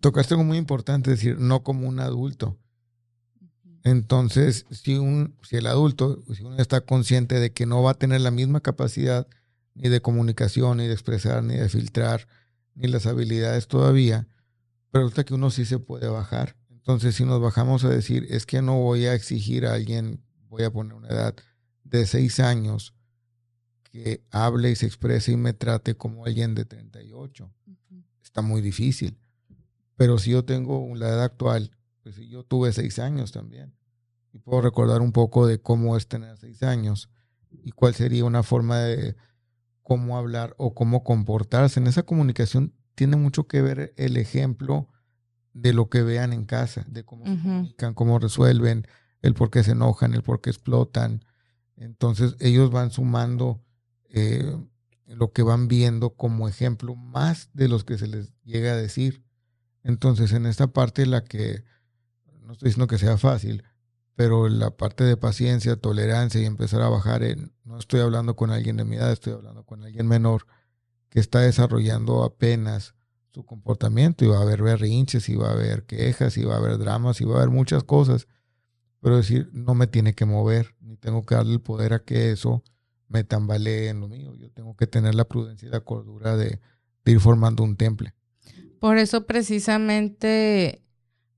Tocaste 0.01 0.35
algo 0.35 0.45
muy 0.45 0.59
importante, 0.59 1.11
decir, 1.11 1.39
no 1.39 1.63
como 1.63 1.89
un 1.89 2.01
adulto. 2.01 2.59
Entonces, 3.83 4.65
si, 4.71 4.97
un, 4.97 5.37
si 5.43 5.57
el 5.57 5.67
adulto, 5.67 6.23
si 6.35 6.43
uno 6.43 6.57
está 6.57 6.81
consciente 6.81 7.39
de 7.39 7.53
que 7.53 7.67
no 7.67 7.83
va 7.83 7.93
a 7.93 7.99
tener 7.99 8.23
la 8.23 8.31
misma 8.31 8.61
capacidad 8.61 9.27
ni 9.75 9.91
de 9.91 10.01
comunicación, 10.01 10.79
ni 10.79 10.87
de 10.87 10.95
expresar, 10.95 11.43
ni 11.43 11.57
de 11.57 11.69
filtrar, 11.69 12.27
ni 12.75 12.89
las 12.89 13.07
habilidades 13.07 13.69
todavía, 13.69 14.27
pero 14.91 15.05
resulta 15.05 15.25
que 15.25 15.35
uno 15.35 15.51
sí 15.51 15.67
se 15.67 15.79
puede 15.79 16.09
bajar. 16.09 16.57
Entonces, 16.71 17.15
si 17.15 17.25
nos 17.25 17.41
bajamos 17.41 17.85
a 17.85 17.91
decir, 17.91 18.27
es 18.31 18.47
que 18.47 18.63
no 18.63 18.79
voy 18.79 19.07
a 19.07 19.15
exigir 19.15 19.67
a 19.67 19.75
alguien, 19.75 20.25
voy 20.49 20.63
a 20.63 20.71
poner 20.71 20.95
una 20.95 21.09
edad 21.09 21.35
de 21.83 22.07
seis 22.07 22.41
años, 22.41 22.95
que 23.83 24.25
hable 24.31 24.71
y 24.71 24.77
se 24.77 24.87
exprese 24.87 25.33
y 25.33 25.37
me 25.37 25.53
trate 25.53 25.95
como 25.95 26.25
alguien 26.25 26.55
de 26.55 26.65
38, 26.65 27.53
está 28.23 28.43
muy 28.43 28.61
difícil. 28.61 29.19
Pero 29.97 30.19
si 30.19 30.31
yo 30.31 30.45
tengo 30.45 30.95
la 30.95 31.09
edad 31.09 31.23
actual, 31.23 31.71
pues 32.03 32.17
si 32.17 32.29
yo 32.29 32.45
tuve 32.45 32.73
seis 32.73 32.99
años 32.99 33.33
también. 33.33 33.75
Y 34.33 34.39
puedo 34.39 34.61
recordar 34.61 35.01
un 35.01 35.13
poco 35.13 35.47
de 35.47 35.61
cómo 35.61 35.97
es 35.97 36.09
tener 36.09 36.37
seis 36.39 36.63
años 36.63 37.09
y 37.51 37.71
cuál 37.71 37.95
sería 37.95 38.25
una 38.25 38.43
forma 38.43 38.79
de 38.81 39.17
cómo 39.83 40.19
hablar 40.19 40.55
o 40.59 40.75
cómo 40.75 41.05
comportarse. 41.05 41.79
En 41.79 41.87
esa 41.87 42.03
comunicación 42.03 42.75
tiene 42.95 43.17
mucho 43.17 43.47
que 43.47 43.63
ver 43.63 43.95
el 43.97 44.17
ejemplo 44.17 44.89
de 45.53 45.73
lo 45.73 45.89
que 45.89 46.03
vean 46.03 46.33
en 46.33 46.45
casa, 46.45 46.85
de 46.89 47.05
cómo 47.05 47.25
se 47.27 47.41
comunican, 47.41 47.95
cómo 47.95 48.19
resuelven, 48.19 48.87
el 49.23 49.35
por 49.35 49.51
qué 49.51 49.63
se 49.63 49.73
enojan, 49.73 50.15
el 50.15 50.23
por 50.23 50.41
qué 50.41 50.51
explotan. 50.51 51.25
Entonces 51.77 52.37
ellos 52.41 52.71
van 52.71 52.91
sumando 52.91 53.63
eh, 54.09 54.57
lo 55.07 55.33
que 55.33 55.43
van 55.43 55.69
viendo 55.69 56.11
como 56.11 56.49
ejemplo 56.49 56.97
más 56.97 57.51
de 57.53 57.69
los 57.69 57.85
que 57.85 57.99
se 57.99 58.09
les 58.09 58.35
llega 58.43 58.73
a 58.73 58.77
decir. 58.77 59.23
Entonces, 59.85 60.33
en 60.33 60.47
esta 60.47 60.69
parte, 60.69 61.07
la 61.07 61.23
que, 61.23 61.63
no 62.43 62.53
estoy 62.53 62.71
diciendo 62.71 62.87
que 62.87 62.99
sea 62.99 63.19
fácil, 63.19 63.63
pero 64.17 64.49
la 64.49 64.71
parte 64.71 65.05
de 65.05 65.17
paciencia, 65.17 65.77
tolerancia 65.77 66.41
y 66.41 66.47
empezar 66.47 66.83
a 66.83 66.89
bajar 66.89 67.23
en, 67.23 67.53
no 67.65 67.79
estoy 67.79 68.01
hablando 68.01 68.35
con 68.35 68.51
alguien 68.51 68.77
de 68.77 68.85
mi 68.85 68.97
edad, 68.97 69.13
estoy 69.13 69.35
hablando 69.35 69.65
con 69.65 69.85
alguien 69.85 70.07
menor 70.09 70.47
que 71.11 71.21
está 71.21 71.41
desarrollando 71.41 72.25
apenas 72.25 72.95
su 73.33 73.45
comportamiento 73.45 74.25
y 74.25 74.29
va 74.29 74.39
a 74.39 74.43
haber 74.43 74.63
berrinches 74.63 75.29
y 75.29 75.35
va 75.35 75.49
a 75.49 75.53
haber 75.53 75.85
quejas 75.85 76.37
y 76.39 76.45
va 76.45 76.55
a 76.55 76.59
haber 76.59 76.79
dramas 76.79 77.21
y 77.21 77.25
va 77.25 77.35
a 77.35 77.37
haber 77.39 77.51
muchas 77.51 77.83
cosas. 77.83 78.29
Pero 79.01 79.17
decir, 79.17 79.51
no 79.53 79.75
me 79.75 79.87
tiene 79.87 80.15
que 80.15 80.25
mover, 80.25 80.77
ni 80.81 80.97
tengo 80.97 81.27
que 81.27 81.35
darle 81.35 81.53
el 81.53 81.61
poder 81.61 81.93
a 81.93 82.05
que 82.05 82.31
eso 82.31 82.63
me 83.09 83.23
tambalee 83.23 83.89
en 83.89 84.01
lo 84.01 84.09
mío. 84.09 84.35
Yo 84.35 84.51
tengo 84.51 84.77
que 84.77 84.87
tener 84.87 85.15
la 85.15 85.25
prudencia 85.25 85.69
y 85.69 85.71
la 85.71 85.81
cordura 85.81 86.37
de, 86.37 86.61
de 87.05 87.13
ir 87.13 87.21
formando 87.21 87.63
un 87.65 87.77
temple. 87.77 88.15
Por 88.85 88.99
eso 88.99 89.25
precisamente, 89.25 90.83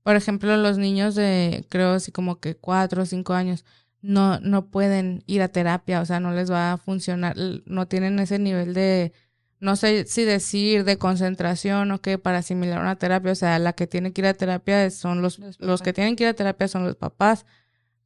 por 0.03 0.17
ejemplo, 0.17 0.57
los 0.57 0.77
niños 0.77 1.15
de, 1.15 1.65
creo 1.69 1.91
así 1.91 2.11
como 2.11 2.41
que 2.41 2.57
cuatro 2.57 3.03
o 3.03 3.05
cinco 3.05 3.35
años, 3.35 3.63
no, 4.01 4.41
no 4.41 4.69
pueden 4.69 5.23
ir 5.27 5.41
a 5.41 5.47
terapia, 5.47 6.01
o 6.01 6.05
sea, 6.05 6.19
no 6.19 6.33
les 6.33 6.51
va 6.51 6.73
a 6.73 6.77
funcionar, 6.77 7.37
no 7.65 7.87
tienen 7.87 8.19
ese 8.19 8.37
nivel 8.37 8.73
de, 8.73 9.13
no 9.61 9.77
sé 9.77 10.05
si 10.07 10.25
decir, 10.25 10.83
de 10.83 10.97
concentración 10.97 11.89
o 11.91 12.01
qué, 12.01 12.17
para 12.17 12.39
asimilar 12.39 12.81
una 12.81 12.97
terapia, 12.97 13.31
o 13.31 13.35
sea, 13.35 13.59
la 13.59 13.71
que 13.71 13.87
tiene 13.87 14.11
que 14.11 14.19
ir 14.19 14.27
a 14.27 14.33
terapia 14.33 14.89
son 14.89 15.21
los, 15.21 15.39
Los 15.39 15.57
los, 15.61 15.81
que 15.81 15.93
tienen 15.93 16.17
que 16.17 16.25
ir 16.25 16.29
a 16.31 16.33
terapia 16.33 16.67
son 16.67 16.83
los 16.83 16.97
papás, 16.97 17.45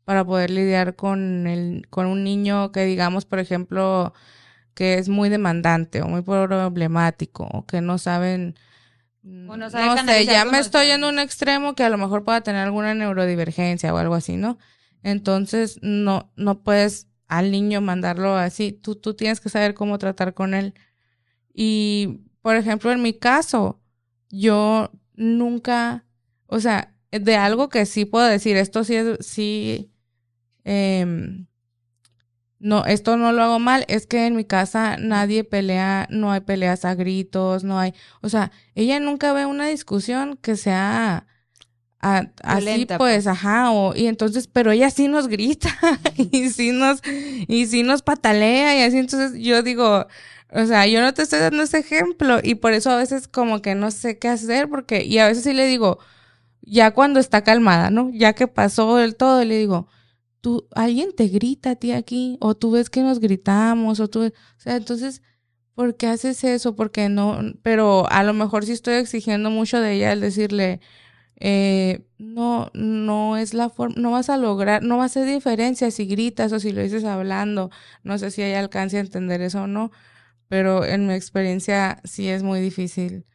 para 0.05 0.23
poder 0.23 0.51
lidiar 0.51 0.95
con 0.95 1.47
el, 1.47 1.87
con 1.89 2.05
un 2.05 2.23
niño 2.23 2.71
que 2.71 2.85
digamos, 2.85 3.25
por 3.25 3.39
ejemplo, 3.39 4.13
que 4.75 4.99
es 4.99 5.09
muy 5.09 5.29
demandante 5.29 6.03
o 6.03 6.07
muy 6.07 6.21
problemático 6.21 7.45
o 7.51 7.65
que 7.65 7.81
no 7.81 7.97
saben 7.97 8.53
O 9.23 9.55
no 9.55 9.69
sé, 9.69 9.77
ya 10.25 10.45
me 10.45 10.59
estoy 10.59 10.89
emociones. 10.89 11.09
un 11.09 11.19
extremo 11.19 11.75
que 11.75 11.83
a 11.83 11.89
lo 11.89 11.97
mejor 11.97 12.23
pueda 12.23 12.41
tener 12.41 12.63
alguna 12.63 12.95
neurodivergencia 12.95 13.93
o 13.93 13.97
algo 13.97 14.15
así, 14.15 14.35
¿no? 14.35 14.57
Entonces, 15.03 15.77
no, 15.81 16.31
no 16.35 16.63
puedes 16.63 17.07
al 17.27 17.51
niño 17.51 17.81
mandarlo 17.81 18.35
así. 18.35 18.71
Tú, 18.71 18.95
tú 18.95 19.13
tienes 19.13 19.39
que 19.39 19.49
saber 19.49 19.73
cómo 19.73 19.99
tratar 19.99 20.33
con 20.33 20.53
él. 20.53 20.73
Y, 21.53 22.21
por 22.41 22.55
ejemplo, 22.55 22.91
en 22.91 23.01
mi 23.01 23.13
caso, 23.13 23.79
yo 24.29 24.91
nunca, 25.15 26.05
o 26.47 26.59
sea, 26.59 26.95
de 27.11 27.35
algo 27.35 27.69
que 27.69 27.85
sí 27.85 28.05
puedo 28.05 28.25
decir, 28.25 28.57
esto 28.57 28.83
sí 28.83 28.95
es, 28.95 29.25
sí, 29.25 29.91
em, 30.63 31.45
no, 32.61 32.85
esto 32.85 33.17
no 33.17 33.31
lo 33.33 33.43
hago 33.43 33.59
mal, 33.59 33.85
es 33.89 34.07
que 34.07 34.27
en 34.27 34.35
mi 34.35 34.45
casa 34.45 34.97
nadie 34.97 35.43
pelea, 35.43 36.07
no 36.11 36.31
hay 36.31 36.41
peleas 36.41 36.85
a 36.85 36.95
gritos, 36.95 37.63
no 37.63 37.79
hay, 37.79 37.93
o 38.21 38.29
sea, 38.29 38.51
ella 38.75 38.99
nunca 38.99 39.33
ve 39.33 39.45
una 39.47 39.67
discusión 39.67 40.37
que 40.41 40.55
sea 40.57 41.27
a- 42.01 42.27
así 42.43 42.85
pues, 42.87 42.97
pues. 42.97 43.27
ajá, 43.27 43.71
o, 43.71 43.95
y 43.95 44.07
entonces, 44.07 44.47
pero 44.47 44.71
ella 44.71 44.89
sí 44.89 45.07
nos 45.07 45.27
grita 45.27 45.69
y 46.17 46.49
sí 46.49 46.71
nos, 46.71 47.01
y 47.05 47.67
sí 47.67 47.83
nos 47.83 48.01
patalea 48.01 48.77
y 48.79 48.83
así, 48.83 48.97
entonces 48.97 49.39
yo 49.41 49.61
digo, 49.63 50.07
o 50.51 50.65
sea, 50.65 50.87
yo 50.87 51.01
no 51.01 51.13
te 51.13 51.21
estoy 51.23 51.39
dando 51.39 51.63
ese 51.63 51.79
ejemplo 51.79 52.39
y 52.43 52.55
por 52.55 52.73
eso 52.73 52.89
a 52.91 52.97
veces 52.97 53.27
como 53.27 53.61
que 53.61 53.75
no 53.75 53.91
sé 53.91 54.17
qué 54.19 54.29
hacer 54.29 54.69
porque, 54.69 55.03
y 55.05 55.19
a 55.19 55.27
veces 55.27 55.43
sí 55.43 55.53
le 55.53 55.65
digo, 55.67 55.99
ya 56.61 56.91
cuando 56.91 57.19
está 57.19 57.43
calmada, 57.43 57.89
¿no? 57.89 58.09
Ya 58.13 58.33
que 58.33 58.47
pasó 58.47 58.99
el 58.99 59.15
todo, 59.15 59.43
le 59.43 59.57
digo, 59.57 59.87
tú, 60.41 60.67
alguien 60.75 61.15
te 61.15 61.27
grita 61.27 61.71
a 61.71 61.75
ti 61.75 61.91
aquí, 61.91 62.37
o 62.41 62.55
tú 62.55 62.71
ves 62.71 62.89
que 62.89 63.01
nos 63.01 63.19
gritamos, 63.19 63.99
o 63.99 64.09
tú, 64.09 64.25
o 64.25 64.31
sea, 64.57 64.75
entonces, 64.77 65.21
¿por 65.75 65.95
qué 65.97 66.07
haces 66.07 66.43
eso? 66.43 66.75
Porque 66.75 67.09
no, 67.09 67.39
pero 67.63 68.09
a 68.11 68.23
lo 68.23 68.33
mejor 68.33 68.65
sí 68.65 68.73
estoy 68.73 68.95
exigiendo 68.95 69.49
mucho 69.51 69.79
de 69.79 69.93
ella 69.93 70.11
al 70.11 70.21
decirle, 70.21 70.81
eh, 71.43 72.05
no, 72.19 72.69
no 72.73 73.37
es 73.37 73.53
la 73.53 73.69
forma, 73.69 73.95
no 73.97 74.11
vas 74.11 74.29
a 74.29 74.37
lograr, 74.37 74.83
no 74.83 74.97
va 74.97 75.03
a 75.03 75.05
hacer 75.07 75.25
diferencia 75.25 75.89
si 75.91 76.05
gritas 76.05 76.51
o 76.53 76.59
si 76.59 76.71
lo 76.71 76.81
dices 76.83 77.03
hablando. 77.03 77.71
No 78.03 78.17
sé 78.19 78.31
si 78.31 78.43
hay 78.43 78.53
alcance 78.53 78.97
a 78.97 79.01
entender 79.01 79.41
eso 79.41 79.63
o 79.63 79.67
no, 79.67 79.91
pero 80.47 80.85
en 80.85 81.07
mi 81.07 81.13
experiencia 81.15 82.01
sí 82.03 82.27
es 82.29 82.43
muy 82.43 82.61
difícil 82.61 83.25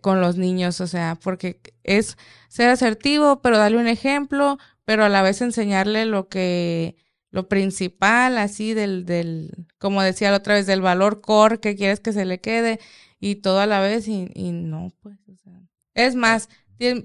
con 0.00 0.20
los 0.20 0.36
niños, 0.36 0.80
o 0.80 0.86
sea, 0.86 1.16
porque 1.22 1.60
es 1.84 2.16
ser 2.48 2.68
asertivo, 2.70 3.40
pero 3.40 3.58
darle 3.58 3.78
un 3.78 3.86
ejemplo, 3.86 4.58
pero 4.90 5.04
a 5.04 5.08
la 5.08 5.22
vez 5.22 5.40
enseñarle 5.40 6.04
lo 6.04 6.28
que, 6.28 6.96
lo 7.30 7.48
principal, 7.48 8.38
así 8.38 8.74
del, 8.74 9.06
del, 9.06 9.68
como 9.78 10.02
decía 10.02 10.32
la 10.32 10.38
otra 10.38 10.54
vez, 10.54 10.66
del 10.66 10.80
valor 10.80 11.20
core 11.20 11.60
que 11.60 11.76
quieres 11.76 12.00
que 12.00 12.12
se 12.12 12.24
le 12.24 12.40
quede 12.40 12.80
y 13.20 13.36
todo 13.36 13.60
a 13.60 13.66
la 13.66 13.78
vez 13.78 14.08
y, 14.08 14.28
y 14.34 14.50
no, 14.50 14.92
pues, 15.00 15.16
o 15.28 15.36
sea. 15.36 15.62
Es 15.94 16.16
más, 16.16 16.48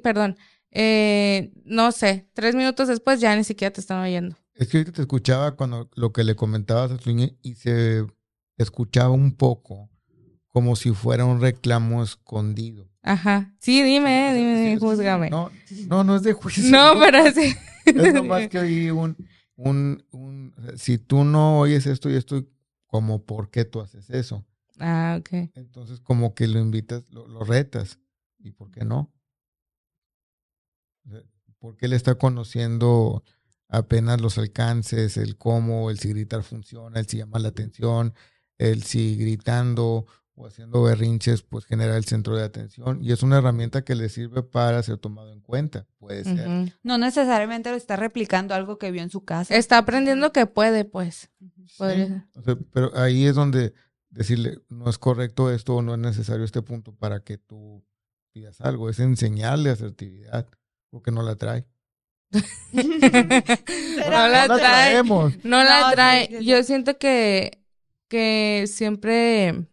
perdón, 0.01 0.35
eh, 0.71 1.53
no 1.63 1.91
sé, 1.91 2.27
tres 2.33 2.55
minutos 2.55 2.87
después 2.87 3.19
ya 3.19 3.35
ni 3.35 3.43
siquiera 3.43 3.71
te 3.71 3.81
están 3.81 4.01
oyendo. 4.01 4.35
Es 4.55 4.67
que 4.67 4.77
ahorita 4.77 4.95
te 4.95 5.01
escuchaba 5.03 5.55
cuando 5.55 5.87
lo 5.93 6.11
que 6.11 6.23
le 6.23 6.35
comentabas 6.35 6.89
a 6.89 6.97
y 7.43 7.53
se 7.53 8.03
escuchaba 8.57 9.11
un 9.11 9.35
poco 9.35 9.91
como 10.55 10.77
si 10.77 10.93
fuera 10.93 11.25
un 11.25 11.41
reclamo 11.41 12.01
escondido. 12.01 12.89
Ajá. 13.01 13.53
Sí, 13.59 13.83
dime, 13.83 14.33
dime, 14.33 14.57
dime, 14.57 14.77
júzgame. 14.77 15.29
No, 15.29 15.51
no, 15.87 16.05
no 16.05 16.15
es 16.15 16.23
de 16.23 16.31
juicio. 16.31 16.71
No, 16.71 16.97
pero 16.97 17.29
sí. 17.33 17.53
Es 17.85 18.13
nomás 18.13 18.47
que 18.47 18.59
oí 18.59 18.89
un, 18.89 19.17
un, 19.57 20.01
un, 20.11 20.55
si 20.77 20.97
tú 20.97 21.25
no 21.25 21.59
oyes 21.59 21.85
esto 21.87 22.09
y 22.09 22.15
esto, 22.15 22.45
como, 22.85 23.25
¿por 23.25 23.49
qué 23.49 23.65
tú 23.65 23.81
haces 23.81 24.09
eso? 24.09 24.45
Ah, 24.79 25.17
ok. 25.19 25.51
Entonces, 25.55 25.99
como 25.99 26.33
que 26.33 26.47
lo 26.47 26.57
invitas, 26.57 27.03
lo, 27.09 27.27
lo 27.27 27.43
retas. 27.43 27.99
¿Y 28.39 28.51
por 28.51 28.71
qué 28.71 28.85
no? 28.85 29.11
Porque 31.59 31.87
él 31.87 31.91
está 31.91 32.15
conociendo 32.15 33.25
apenas 33.67 34.21
los 34.21 34.37
alcances, 34.37 35.17
el 35.17 35.35
cómo, 35.35 35.89
el 35.89 35.99
si 35.99 36.07
gritar 36.11 36.43
funciona, 36.43 36.97
el 37.01 37.07
si 37.07 37.17
llama 37.17 37.39
la 37.39 37.49
atención, 37.49 38.13
el 38.57 38.83
si 38.83 39.17
gritando 39.17 40.05
o 40.35 40.45
haciendo 40.45 40.83
berrinches, 40.83 41.41
pues 41.43 41.65
genera 41.65 41.95
el 41.95 42.03
centro 42.03 42.35
de 42.35 42.43
atención 42.43 43.01
y 43.01 43.13
es 43.13 43.23
una 43.23 43.37
herramienta 43.37 43.83
que 43.83 43.95
le 43.95 44.09
sirve 44.09 44.43
para 44.43 44.83
ser 44.83 44.97
tomado 44.97 45.31
en 45.31 45.39
cuenta, 45.39 45.87
puede 45.97 46.23
ser. 46.25 46.73
No 46.83 46.97
necesariamente 46.97 47.69
lo 47.69 47.77
está 47.77 47.95
replicando 47.95 48.53
algo 48.53 48.77
que 48.77 48.91
vio 48.91 49.01
en 49.01 49.09
su 49.09 49.23
casa. 49.23 49.55
Está 49.55 49.77
aprendiendo 49.77 50.33
que 50.33 50.45
puede, 50.45 50.83
pues. 50.83 51.29
pero 52.73 52.91
ahí 52.95 53.25
es 53.25 53.35
donde 53.35 53.73
decirle, 54.09 54.59
no 54.69 54.89
es 54.89 54.97
correcto 54.97 55.51
esto 55.51 55.75
o 55.75 55.81
no 55.81 55.93
es 55.93 55.99
necesario 55.99 56.43
este 56.43 56.61
punto 56.61 56.93
para 56.93 57.21
que 57.21 57.37
tú 57.37 57.83
pidas 58.33 58.59
algo, 58.59 58.89
es 58.89 58.99
enseñarle 58.99 59.69
asertividad 59.69 60.47
porque 60.89 61.11
no 61.11 61.23
la 61.23 61.35
trae. 61.37 61.65
no 62.31 62.41
la 64.27 64.47
trae. 64.47 65.03
No 65.43 65.63
la 65.63 65.91
trae. 65.93 66.43
Yo 66.43 66.61
siento 66.63 66.97
que, 66.97 67.63
que 68.09 68.65
siempre 68.67 69.67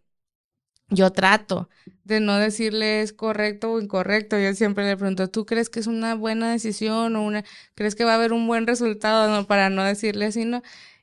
yo 0.95 1.11
trato 1.11 1.69
de 2.03 2.19
no 2.19 2.37
decirle 2.37 3.01
es 3.01 3.13
correcto 3.13 3.73
o 3.73 3.81
incorrecto. 3.81 4.37
Yo 4.39 4.53
siempre 4.53 4.85
le 4.85 4.97
pregunto, 4.97 5.29
¿tú 5.29 5.45
crees 5.45 5.69
que 5.69 5.79
es 5.79 5.87
una 5.87 6.15
buena 6.15 6.51
decisión 6.51 7.15
o 7.15 7.23
una, 7.23 7.43
crees 7.75 7.95
que 7.95 8.03
va 8.03 8.11
a 8.13 8.15
haber 8.15 8.33
un 8.33 8.47
buen 8.47 8.67
resultado 8.67 9.29
no, 9.29 9.47
para 9.47 9.69
no 9.69 9.83
decirle 9.83 10.25
así? 10.25 10.49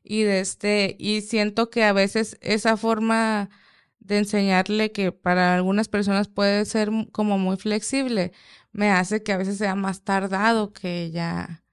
Y 0.03 0.23
este, 0.23 0.97
y 0.99 1.23
siento 1.23 1.71
que 1.71 1.85
a 1.85 1.93
veces 1.93 2.39
esa 2.41 2.77
forma 2.77 3.51
de 3.99 4.19
enseñarle 4.19 4.93
que 4.93 5.13
para 5.13 5.55
algunas 5.55 5.89
personas 5.89 6.29
puede 6.29 6.65
ser 6.65 6.91
como 7.13 7.39
muy 7.39 7.57
flexible, 7.57 8.33
me 8.73 8.91
hace 8.91 9.23
que 9.23 9.33
a 9.33 9.37
veces 9.37 9.59
sea 9.59 9.75
más 9.75 10.03
tardado 10.03 10.73
que 10.73 11.11
ya 11.11 11.65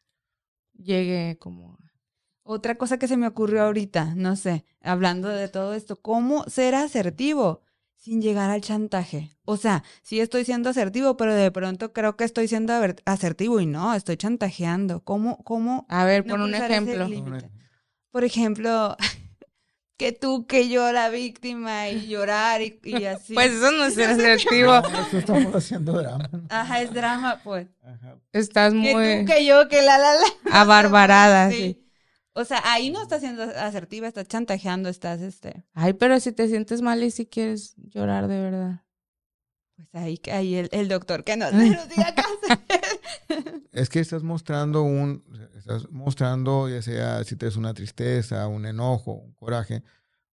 llegue 0.73 1.37
como... 1.39 1.77
Otra 2.43 2.75
cosa 2.77 2.97
que 2.97 3.09
se 3.09 3.17
me 3.17 3.27
ocurrió 3.27 3.63
ahorita, 3.63 4.15
no 4.15 4.37
sé, 4.37 4.63
hablando 4.81 5.27
de 5.27 5.49
todo 5.49 5.73
esto, 5.73 6.01
¿cómo 6.01 6.45
ser 6.45 6.75
asertivo 6.75 7.61
sin 7.97 8.21
llegar 8.21 8.49
al 8.49 8.61
chantaje? 8.61 9.37
O 9.45 9.57
sea, 9.57 9.83
sí 10.01 10.19
estoy 10.19 10.45
siendo 10.45 10.69
asertivo, 10.69 11.17
pero 11.17 11.33
de 11.35 11.51
pronto 11.51 11.93
creo 11.93 12.15
que 12.15 12.23
estoy 12.23 12.47
siendo 12.47 12.73
asertivo 13.05 13.59
y 13.59 13.65
no, 13.65 13.93
estoy 13.93 14.17
chantajeando. 14.17 15.03
¿Cómo, 15.03 15.43
cómo? 15.43 15.85
A 15.89 16.05
ver, 16.05 16.25
pon 16.25 16.41
un 16.41 16.55
ejemplo. 16.55 17.09
Por 18.11 18.23
ejemplo, 18.23 18.95
que 19.97 20.11
tú, 20.11 20.45
que 20.45 20.69
yo 20.69 20.91
la 20.91 21.09
víctima 21.09 21.89
y 21.89 22.07
llorar 22.07 22.61
y, 22.61 22.79
así. 23.05 23.33
Pues 23.33 23.51
eso 23.51 23.71
no 23.71 23.85
es 23.85 23.93
ser 23.95 24.11
asertivo. 24.11 24.71
No, 24.81 25.19
estamos 25.19 25.55
haciendo 25.55 25.93
drama. 25.93 26.29
Ajá, 26.49 26.81
es 26.81 26.93
drama, 26.93 27.41
pues. 27.43 27.67
Ajá. 27.83 28.15
Estás 28.31 28.73
muy... 28.73 28.93
Que 28.93 29.19
tú, 29.19 29.33
que 29.33 29.45
yo, 29.45 29.67
que 29.67 29.81
la, 29.81 29.97
la, 29.97 30.13
la. 30.13 30.61
Abarbarada, 30.61 31.49
sí. 31.51 31.86
O 32.37 32.45
sea, 32.45 32.61
ahí 32.65 32.91
no 32.91 33.01
estás 33.01 33.21
siendo 33.21 33.41
asertiva, 33.41 34.07
estás 34.07 34.27
chantajeando, 34.27 34.89
estás 34.89 35.21
este... 35.21 35.65
Ay, 35.73 35.93
pero 35.93 36.19
si 36.19 36.31
te 36.31 36.47
sientes 36.47 36.83
mal 36.83 37.01
y 37.01 37.09
si 37.09 37.25
quieres 37.25 37.73
llorar 37.77 38.27
de 38.27 38.39
verdad. 38.39 38.85
Pues 39.75 39.87
ahí, 39.93 40.21
ahí 40.31 40.53
el, 40.53 40.69
el 40.71 40.87
doctor 40.87 41.23
que 41.23 41.35
nos, 41.35 41.51
nos 41.53 41.89
diga 41.89 42.13
qué 42.13 43.59
Es 43.71 43.89
que 43.89 43.99
estás 43.99 44.21
mostrando 44.21 44.83
un, 44.83 45.23
estás 45.57 45.89
mostrando 45.89 46.69
ya 46.69 46.83
sea 46.83 47.23
si 47.23 47.35
te 47.35 47.47
es 47.47 47.55
una 47.55 47.73
tristeza, 47.73 48.47
un 48.47 48.67
enojo, 48.67 49.13
un 49.13 49.33
coraje. 49.33 49.81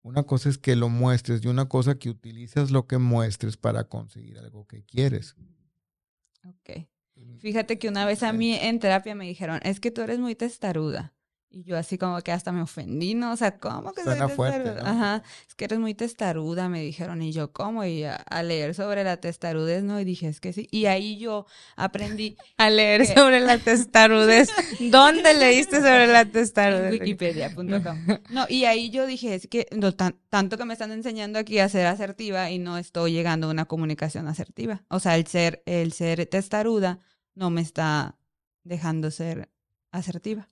Una 0.02 0.24
cosa 0.24 0.50
es 0.50 0.58
que 0.58 0.76
lo 0.76 0.90
muestres 0.90 1.46
y 1.46 1.50
una 1.50 1.70
cosa 1.70 2.00
que 2.00 2.10
utilizas 2.10 2.72
lo 2.72 2.88
que 2.88 2.98
muestres 2.98 3.58
para 3.58 3.84
conseguir 3.84 4.40
algo 4.40 4.66
que 4.66 4.84
quieres. 4.84 5.36
Ok. 6.48 6.88
Fíjate 7.38 7.78
que 7.78 7.90
una 7.90 8.06
vez 8.06 8.24
a 8.24 8.34
mí 8.34 8.56
en 8.56 8.80
terapia 8.80 9.14
me 9.14 9.28
dijeron, 9.28 9.60
es 9.62 9.80
que 9.80 9.92
tú 9.92 10.02
eres 10.02 10.18
muy 10.18 10.34
testaruda. 10.34 11.14
Y 11.54 11.64
yo 11.64 11.78
así 11.78 11.98
como 11.98 12.22
que 12.22 12.32
hasta 12.32 12.54
me 12.54 12.62
ofendí, 12.62 13.14
¿no? 13.14 13.34
O 13.34 13.36
sea, 13.36 13.58
¿cómo 13.58 13.92
que 13.92 14.04
Suena 14.04 14.30
fuerte, 14.30 14.70
Ajá, 14.82 15.22
es 15.46 15.54
que 15.54 15.66
eres 15.66 15.80
muy 15.80 15.94
testaruda, 15.94 16.70
me 16.70 16.82
dijeron. 16.82 17.22
Y 17.22 17.34
yo, 17.34 17.52
¿cómo? 17.52 17.84
Y 17.84 18.06
a, 18.06 18.44
leer 18.44 18.74
sobre 18.74 19.04
la 19.04 19.18
testarudez, 19.18 19.84
¿no? 19.84 20.00
Y 20.00 20.06
dije, 20.06 20.30
es 20.30 20.40
que 20.40 20.54
sí. 20.54 20.70
Y 20.72 20.86
ahí 20.86 21.18
yo 21.18 21.46
aprendí... 21.76 22.38
A 22.58 22.70
leer 22.70 23.06
sobre 23.06 23.42
la 23.42 23.58
testarudez. 23.58 24.50
¿Dónde 24.80 25.34
leíste 25.34 25.78
sobre 25.78 26.08
la 26.08 26.26
testarudez? 26.26 26.92
Wikipedia.com. 26.92 28.20
No, 28.30 28.46
y 28.48 28.66
ahí 28.66 28.90
yo 28.90 29.06
dije, 29.06 29.36
es 29.36 29.48
que 29.48 29.68
no, 29.76 29.94
tanto 29.94 30.58
que 30.58 30.66
me 30.66 30.74
están 30.74 30.92
enseñando 30.92 31.40
aquí 31.40 31.60
a 31.60 31.68
ser 31.68 31.86
asertiva 31.88 32.50
y 32.50 32.60
no 32.60 32.78
estoy 32.78 33.12
llegando 33.12 33.48
a 33.48 33.52
una 33.52 33.66
comunicación 33.66 34.28
asertiva. 34.28 34.84
O 34.90 35.00
sea, 35.00 35.18
el 35.18 35.28
ser, 35.28 35.64
el 35.66 35.92
ser 35.92 36.26
testaruda 36.28 37.00
no 37.36 37.50
me 37.50 37.62
está 37.62 38.16
dejando 38.64 39.12
ser 39.12 39.50
asertiva 39.92 40.51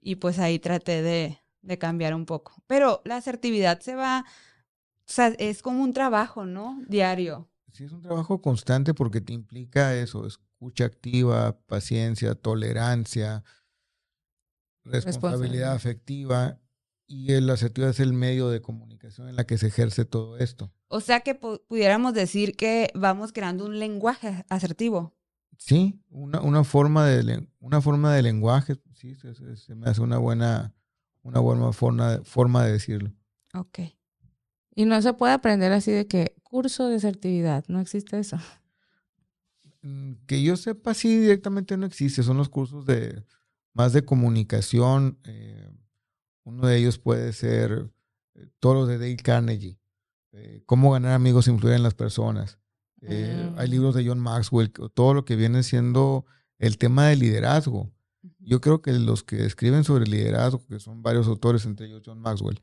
y 0.00 0.16
pues 0.16 0.38
ahí 0.38 0.58
traté 0.58 1.02
de, 1.02 1.38
de 1.62 1.78
cambiar 1.78 2.14
un 2.14 2.26
poco. 2.26 2.62
Pero 2.66 3.02
la 3.04 3.16
asertividad 3.16 3.80
se 3.80 3.94
va, 3.94 4.24
o 4.26 5.12
sea, 5.12 5.28
es 5.38 5.62
como 5.62 5.82
un 5.82 5.92
trabajo, 5.92 6.46
¿no? 6.46 6.82
Diario. 6.88 7.48
Sí, 7.72 7.84
es 7.84 7.92
un 7.92 8.02
trabajo 8.02 8.42
constante 8.42 8.94
porque 8.94 9.20
te 9.20 9.32
implica 9.32 9.94
eso, 9.94 10.26
escucha 10.26 10.84
activa, 10.84 11.58
paciencia, 11.66 12.34
tolerancia, 12.34 13.44
responsabilidad 14.84 15.72
afectiva 15.72 16.58
y 17.06 17.28
la 17.40 17.54
asertividad 17.54 17.90
es 17.90 18.00
el 18.00 18.12
medio 18.12 18.50
de 18.50 18.62
comunicación 18.62 19.28
en 19.28 19.36
la 19.36 19.44
que 19.44 19.58
se 19.58 19.68
ejerce 19.68 20.04
todo 20.04 20.38
esto. 20.38 20.72
O 20.88 21.00
sea 21.00 21.20
que 21.20 21.34
pudiéramos 21.34 22.14
decir 22.14 22.56
que 22.56 22.90
vamos 22.94 23.32
creando 23.32 23.64
un 23.64 23.78
lenguaje 23.78 24.44
asertivo. 24.48 25.14
Sí, 25.58 26.00
una, 26.08 26.40
una, 26.40 26.64
forma, 26.64 27.06
de, 27.06 27.48
una 27.58 27.80
forma 27.80 28.14
de 28.14 28.22
lenguaje, 28.22 28.76
sí, 29.00 29.16
se, 29.16 29.74
me 29.74 29.88
hace 29.88 30.00
una 30.00 30.18
buena, 30.18 30.74
una 31.22 31.40
buena 31.40 31.72
forma, 31.72 32.20
forma 32.24 32.64
de 32.64 32.72
decirlo. 32.72 33.12
Ok. 33.54 33.80
Y 34.74 34.84
no 34.84 35.00
se 35.02 35.12
puede 35.14 35.32
aprender 35.32 35.72
así 35.72 35.90
de 35.90 36.06
que 36.06 36.36
curso 36.42 36.88
de 36.88 36.96
asertividad, 36.96 37.64
no 37.68 37.80
existe 37.80 38.18
eso. 38.18 38.38
Mm, 39.82 40.12
que 40.26 40.42
yo 40.42 40.56
sepa, 40.56 40.94
sí, 40.94 41.18
directamente 41.18 41.76
no 41.76 41.86
existe, 41.86 42.22
son 42.22 42.36
los 42.36 42.48
cursos 42.48 42.84
de 42.84 43.24
más 43.72 43.92
de 43.92 44.04
comunicación. 44.04 45.18
Eh, 45.24 45.70
uno 46.44 46.66
de 46.66 46.76
ellos 46.76 46.98
puede 46.98 47.32
ser 47.32 47.90
eh, 48.34 48.48
todos 48.58 48.76
los 48.76 48.88
de 48.88 48.98
Dale 48.98 49.16
Carnegie, 49.16 49.78
eh, 50.32 50.62
cómo 50.66 50.92
ganar 50.92 51.12
amigos 51.12 51.48
e 51.48 51.52
influir 51.52 51.76
en 51.76 51.82
las 51.82 51.94
personas. 51.94 52.58
Eh, 53.02 53.52
hay 53.56 53.68
mm. 53.68 53.70
libros 53.70 53.94
de 53.94 54.06
John 54.06 54.20
Maxwell, 54.20 54.70
todo 54.70 55.14
lo 55.14 55.24
que 55.24 55.36
viene 55.36 55.62
siendo 55.62 56.26
el 56.58 56.76
tema 56.76 57.06
del 57.06 57.20
liderazgo. 57.20 57.90
Yo 58.40 58.60
creo 58.60 58.82
que 58.82 58.92
los 58.92 59.22
que 59.22 59.44
escriben 59.44 59.84
sobre 59.84 60.06
liderazgo, 60.06 60.64
que 60.66 60.80
son 60.80 61.02
varios 61.02 61.26
autores, 61.28 61.64
entre 61.66 61.86
ellos 61.86 62.02
John 62.04 62.20
Maxwell, 62.20 62.60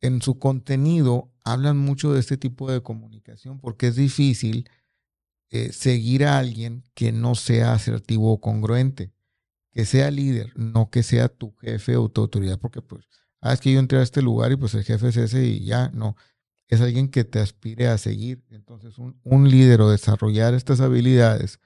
en 0.00 0.22
su 0.22 0.38
contenido 0.38 1.30
hablan 1.44 1.78
mucho 1.78 2.12
de 2.12 2.20
este 2.20 2.36
tipo 2.36 2.70
de 2.70 2.82
comunicación 2.82 3.58
porque 3.60 3.88
es 3.88 3.96
difícil 3.96 4.68
eh, 5.50 5.72
seguir 5.72 6.24
a 6.24 6.38
alguien 6.38 6.84
que 6.94 7.12
no 7.12 7.34
sea 7.34 7.72
asertivo 7.72 8.32
o 8.32 8.40
congruente, 8.40 9.12
que 9.72 9.84
sea 9.84 10.10
líder, 10.10 10.52
no 10.56 10.90
que 10.90 11.02
sea 11.02 11.28
tu 11.28 11.52
jefe 11.56 11.96
o 11.96 12.08
tu 12.08 12.20
autoridad, 12.22 12.58
porque 12.58 12.82
pues, 12.82 13.06
ah, 13.40 13.52
es 13.52 13.60
que 13.60 13.72
yo 13.72 13.78
entré 13.78 13.98
a 13.98 14.02
este 14.02 14.22
lugar 14.22 14.52
y 14.52 14.56
pues 14.56 14.74
el 14.74 14.84
jefe 14.84 15.08
es 15.08 15.16
ese 15.16 15.44
y 15.46 15.64
ya, 15.64 15.90
no 15.90 16.16
es 16.68 16.80
alguien 16.80 17.08
que 17.08 17.24
te 17.24 17.40
aspire 17.40 17.88
a 17.88 17.98
seguir. 17.98 18.42
Entonces, 18.50 18.94
un, 18.98 19.50
líder 19.50 19.80
o 19.80 19.90
desarrollar 19.90 20.54
estas 20.54 20.80
habilidades 20.80 21.60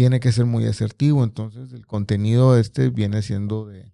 tiene 0.00 0.18
que 0.18 0.32
ser 0.32 0.46
muy 0.46 0.64
asertivo. 0.64 1.22
Entonces, 1.24 1.74
el 1.74 1.86
contenido 1.86 2.56
este 2.56 2.88
viene 2.88 3.20
siendo 3.20 3.66
de... 3.66 3.92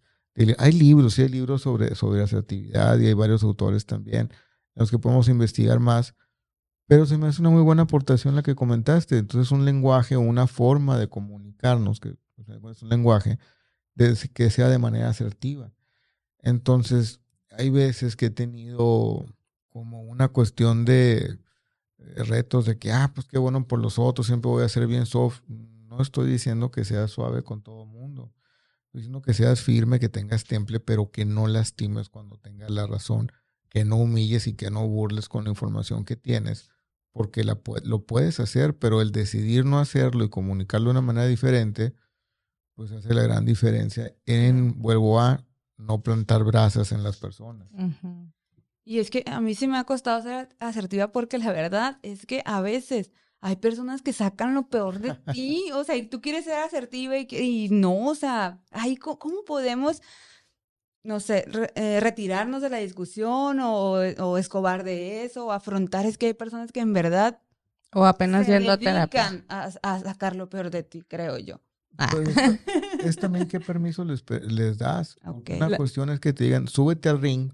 hay 0.57 0.71
libros, 0.71 1.15
sí 1.15 1.23
hay 1.23 1.29
libros 1.29 1.63
sobre, 1.63 1.97
sobre 1.97 2.23
asertividad 2.23 2.97
y 3.01 3.07
hay 3.07 3.15
varios 3.15 3.43
autores 3.43 3.87
también 3.87 4.31
en 4.31 4.81
los 4.81 4.93
que 4.93 5.01
podemos 5.01 5.29
investigar 5.29 5.81
más. 5.81 6.15
Pero 6.87 7.07
se 7.07 7.19
me 7.19 7.27
hace 7.27 7.41
una 7.41 7.51
muy 7.51 7.63
buena 7.63 7.83
aportación 7.83 8.37
la 8.37 8.45
que 8.45 8.55
comentaste. 8.55 9.19
Entonces, 9.19 9.51
un 9.51 9.65
lenguaje 9.65 10.15
o 10.15 10.21
una 10.21 10.47
forma 10.47 10.97
de 10.97 11.09
comunicarnos, 11.09 11.99
que 11.99 12.11
es 12.71 12.83
un 12.83 12.89
lenguaje, 12.89 13.41
que 14.33 14.51
sea 14.51 14.69
de 14.69 14.79
manera 14.79 15.09
asertiva. 15.09 15.73
Entonces, 16.39 17.21
hay 17.51 17.71
veces 17.71 18.15
que 18.15 18.27
he 18.27 18.31
tenido 18.31 19.27
como 19.71 20.03
una 20.03 20.29
cuestión 20.29 20.85
de 20.85 21.17
eh, 21.99 22.23
retos 22.23 22.65
de 22.65 22.79
que, 22.79 22.93
ah, 22.93 23.11
pues 23.13 23.27
qué 23.27 23.39
bueno 23.39 23.67
por 23.67 23.81
los 23.81 23.99
otros, 23.99 24.29
siempre 24.29 24.49
voy 24.49 24.63
a 24.63 24.69
ser 24.69 24.87
bien 24.87 25.05
soft. 25.05 25.41
No 25.97 26.03
estoy 26.03 26.31
diciendo 26.31 26.71
que 26.71 26.85
seas 26.85 27.11
suave 27.11 27.43
con 27.43 27.63
todo 27.63 27.85
el 27.85 27.89
mundo. 27.89 28.35
Estoy 28.87 29.01
diciendo 29.01 29.23
que 29.23 29.35
seas 29.35 29.63
firme, 29.63 29.99
que 29.99 30.09
tengas 30.09 30.45
temple, 30.45 30.79
pero 30.79 31.11
que 31.11 31.25
no 31.25 31.47
lastimes 31.47 32.09
cuando 32.11 32.37
tengas 32.39 32.71
la 32.71 32.87
razón, 32.87 33.33
que 33.69 33.85
no 33.85 33.97
humilles 33.97 34.47
y 34.47 34.55
que 34.55 34.71
no 34.71 34.87
burles 34.87 35.29
con 35.29 35.45
la 35.45 35.51
información 35.51 36.05
que 36.05 36.17
tienes, 36.17 36.69
porque 37.13 37.45
la, 37.45 37.59
lo 37.85 38.05
puedes 38.05 38.41
hacer, 38.41 38.79
pero 38.79 39.01
el 39.01 39.11
decidir 39.11 39.65
no 39.65 39.79
hacerlo 39.79 40.25
y 40.25 40.29
comunicarlo 40.29 40.87
de 40.87 40.91
una 40.93 41.01
manera 41.01 41.27
diferente, 41.27 41.95
pues 42.75 42.93
hace 42.93 43.15
la 43.15 43.23
gran 43.23 43.47
diferencia 43.47 44.15
en, 44.27 44.81
vuelvo 44.83 45.19
a, 45.19 45.47
no 45.79 46.03
plantar 46.03 46.45
brasas 46.45 46.93
en 46.93 47.03
las 47.03 47.17
personas. 47.17 47.69
Y 48.85 48.99
es 48.99 49.11
que 49.11 49.25
a 49.27 49.41
mí 49.41 49.55
sí 49.55 49.67
me 49.67 49.79
ha 49.79 49.85
costado 49.85 50.23
ser 50.23 50.49
asertiva 50.59 51.13
porque 51.13 51.39
la 51.39 51.53
verdad 51.53 51.99
es 52.03 52.27
que 52.27 52.43
a 52.45 52.61
veces 52.61 53.13
hay 53.41 53.57
personas 53.57 54.03
que 54.03 54.13
sacan 54.13 54.55
lo 54.55 54.69
peor 54.69 54.99
de 54.99 55.15
ti, 55.33 55.71
o 55.73 55.85
sea, 55.85 55.97
y 55.97 56.07
tú 56.07 56.21
quieres 56.21 56.45
ser 56.45 56.59
asertiva 56.59 57.17
y, 57.19 57.27
y 57.31 57.69
no, 57.71 58.07
o 58.07 58.15
sea, 58.15 58.61
ay, 58.71 58.97
¿cómo, 58.97 59.45
podemos, 59.47 60.03
no 61.03 61.21
sé, 61.21 61.47
eh, 61.75 62.01
retirarnos 62.01 62.63
de 62.63 62.71
la 62.71 62.79
discusión 62.79 63.61
o, 63.61 63.93
o, 63.93 64.39
escobar 64.39 64.85
de 64.85 65.25
eso 65.25 65.47
o 65.47 65.53
afrontar? 65.53 66.07
Es 66.07 66.19
que 66.19 66.27
hay 66.27 66.35
personas 66.35 66.73
que 66.73 66.81
en 66.81 66.93
verdad... 66.93 67.41
O 67.95 68.05
apenas 68.05 68.47
yendo 68.47 68.73
a 68.73 68.79
terapia. 68.79 69.45
A, 69.49 70.01
sacar 70.01 70.37
lo 70.37 70.51
peor 70.51 70.71
de 70.71 70.83
ti, 70.83 71.03
creo 71.03 71.39
yo. 71.39 71.61
Ah. 71.97 72.09
Pues, 72.11 72.29
es, 73.05 73.17
también 73.17 73.49
qué 73.49 73.61
permiso 73.61 74.05
les, 74.05 74.23
les 74.43 74.77
das. 74.77 75.19
Una 75.25 75.77
cuestión 75.77 76.11
es 76.11 76.21
que 76.21 76.33
te 76.33 76.45
digan, 76.45 76.69
súbete 76.69 77.09
al 77.09 77.21
ring. 77.21 77.53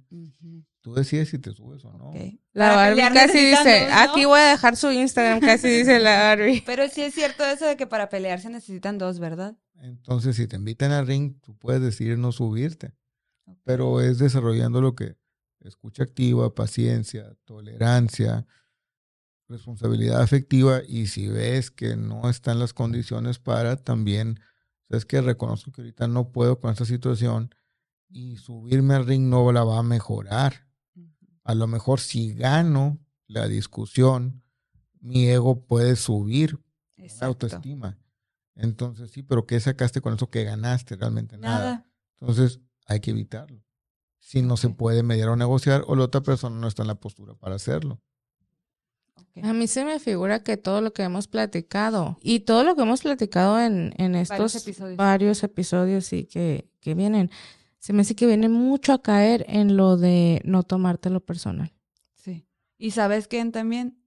Tú 0.83 0.95
decides 0.95 1.29
si 1.29 1.39
te 1.39 1.53
subes 1.53 1.85
o 1.85 1.93
no. 1.93 2.13
La 2.53 2.75
Barbie 2.75 3.03
casi 3.15 3.39
dice, 3.39 3.89
aquí 3.93 4.25
voy 4.25 4.41
a 4.41 4.51
dejar 4.51 4.77
su 4.77 4.91
Instagram, 4.91 5.39
casi 5.39 5.69
dice 5.69 6.01
la 6.01 6.23
Barbie. 6.25 6.65
Pero 6.67 6.89
sí 6.89 7.03
es 7.03 7.15
cierto 7.15 7.45
eso 7.45 7.67
de 7.67 7.77
que 7.77 7.87
para 7.87 8.09
pelear 8.09 8.41
se 8.41 8.51
necesitan 8.51 8.99
dos, 8.99 9.21
¿verdad? 9.21 9.57
Entonces, 9.77 10.35
si 10.35 10.49
te 10.49 10.57
invitan 10.57 10.91
al 10.91 11.07
ring, 11.07 11.41
tú 11.41 11.57
puedes 11.57 11.81
decidir 11.81 12.19
no 12.19 12.33
subirte. 12.33 12.95
Pero 13.63 14.01
es 14.01 14.19
desarrollando 14.19 14.81
lo 14.81 14.97
que 14.97 15.17
escucha 15.61 16.03
activa, 16.03 16.53
paciencia, 16.53 17.33
tolerancia, 17.45 18.45
responsabilidad 19.49 20.21
afectiva 20.21 20.81
y 20.87 21.07
si 21.07 21.29
ves 21.29 21.71
que 21.71 21.95
no 21.95 22.29
están 22.29 22.59
las 22.59 22.73
condiciones 22.73 23.39
para 23.39 23.77
también, 23.77 24.41
sabes 24.89 25.05
que 25.05 25.21
reconozco 25.21 25.71
que 25.71 25.83
ahorita 25.83 26.09
no 26.09 26.33
puedo 26.33 26.59
con 26.59 26.73
esta 26.73 26.85
situación 26.85 27.55
y 28.09 28.37
subirme 28.37 28.95
al 28.95 29.07
ring 29.07 29.29
no 29.29 29.53
la 29.53 29.63
va 29.63 29.79
a 29.79 29.83
mejorar 29.85 30.67
a 31.45 31.55
lo 31.55 31.67
mejor 31.67 32.01
si 32.01 32.35
gano 32.35 32.99
la 33.27 33.49
discusión, 33.49 34.43
mi 35.01 35.27
ego 35.29 35.65
puede 35.67 35.97
subir 35.97 36.59
la 36.97 37.27
autoestima. 37.27 37.99
Entonces, 38.55 39.11
sí, 39.11 39.23
pero 39.23 39.47
¿qué 39.47 39.59
sacaste 39.59 40.01
con 40.01 40.15
eso 40.15 40.31
que 40.31 40.45
ganaste? 40.45 40.97
Realmente 40.97 41.39
nada. 41.39 41.87
Entonces, 42.21 42.61
hay 42.87 43.01
que 43.01 43.11
evitarlo. 43.11 43.63
Si 44.19 44.43
no 44.43 44.57
se 44.57 44.69
puede 44.69 45.03
mediar 45.03 45.29
o 45.31 45.37
negociar 45.37 45.85
o 45.87 45.97
la 45.97 46.05
otra 46.05 46.23
persona 46.23 46.59
no 46.59 46.69
está 46.69 46.83
en 46.83 46.89
la 46.89 46.95
postura 46.95 47.35
para 47.35 47.57
hacerlo. 47.57 48.01
A 49.43 49.53
mí 49.53 49.67
se 49.67 49.85
me 49.85 49.99
figura 49.99 50.43
que 50.43 50.57
todo 50.57 50.81
lo 50.83 50.93
que 50.93 51.03
hemos 51.03 51.27
platicado 51.27 52.19
y 52.21 52.41
todo 52.41 52.65
lo 52.65 52.77
que 52.77 52.83
hemos 52.83 53.01
platicado 53.01 53.59
en, 53.61 53.95
en 53.97 54.15
estos 54.15 54.65
varios 54.97 55.43
episodios, 55.43 56.13
y 56.13 56.25
que, 56.25 56.71
que 56.81 56.95
vienen, 56.95 57.31
se 57.83 57.93
me 57.93 58.03
hace 58.03 58.15
que 58.15 58.29
viene 58.29 58.49
mucho 58.49 58.93
a 58.93 59.03
caer 59.03 59.45
en 59.49 59.77
lo 59.77 59.97
de 59.97 60.41
no 60.45 60.63
tomártelo 60.63 61.19
personal. 61.19 61.73
Sí. 62.15 62.47
Y 62.79 62.93
sabes 62.93 63.27
que 63.27 63.45
también... 63.47 63.99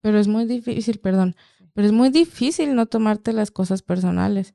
pero 0.00 0.18
es 0.18 0.26
muy 0.26 0.46
difícil, 0.46 0.98
perdón, 0.98 1.36
pero 1.74 1.86
es 1.86 1.92
muy 1.92 2.10
difícil 2.10 2.74
no 2.74 2.86
tomarte 2.86 3.32
las 3.32 3.52
cosas 3.52 3.82
personales. 3.82 4.54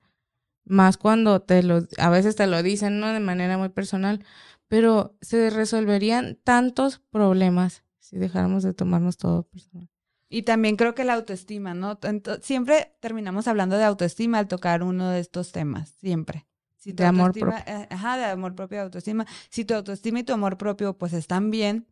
Más 0.66 0.98
cuando 0.98 1.42
te 1.42 1.64
lo, 1.64 1.88
a 1.98 2.10
veces 2.10 2.36
te 2.36 2.48
lo 2.48 2.62
dicen, 2.62 3.00
¿no? 3.00 3.14
De 3.14 3.22
manera 3.22 3.58
muy 3.58 3.70
personal. 3.70 4.26
Pero 4.68 5.16
se 5.22 5.50
resolverían 5.50 6.38
tantos 6.44 7.00
problemas 7.12 7.86
si 8.00 8.18
dejáramos 8.18 8.64
de 8.64 8.74
tomarnos 8.74 9.16
todo 9.16 9.44
personal. 9.44 9.90
Y 10.28 10.42
también 10.42 10.76
creo 10.76 10.96
que 10.96 11.06
la 11.06 11.14
autoestima, 11.14 11.74
¿no? 11.74 11.98
siempre 12.42 12.94
terminamos 13.00 13.48
hablando 13.48 13.78
de 13.78 13.86
autoestima 13.86 14.40
al 14.40 14.50
tocar 14.50 14.84
uno 14.84 15.10
de 15.10 15.22
estos 15.22 15.54
temas, 15.54 15.96
siempre. 16.00 16.46
Si 16.82 16.94
de 16.94 17.06
amor 17.06 17.32
propio. 17.32 17.64
Eh, 17.68 17.88
ajá, 17.92 18.18
de 18.18 18.26
amor 18.26 18.56
propio 18.56 18.80
y 18.80 18.82
autoestima. 18.82 19.28
Si 19.50 19.66
tu 19.66 19.76
autoestima 19.76 20.20
y 20.20 20.24
tu 20.24 20.34
amor 20.34 20.58
propio 20.58 20.98
pues 20.98 21.14
están 21.14 21.52
bien, 21.52 21.86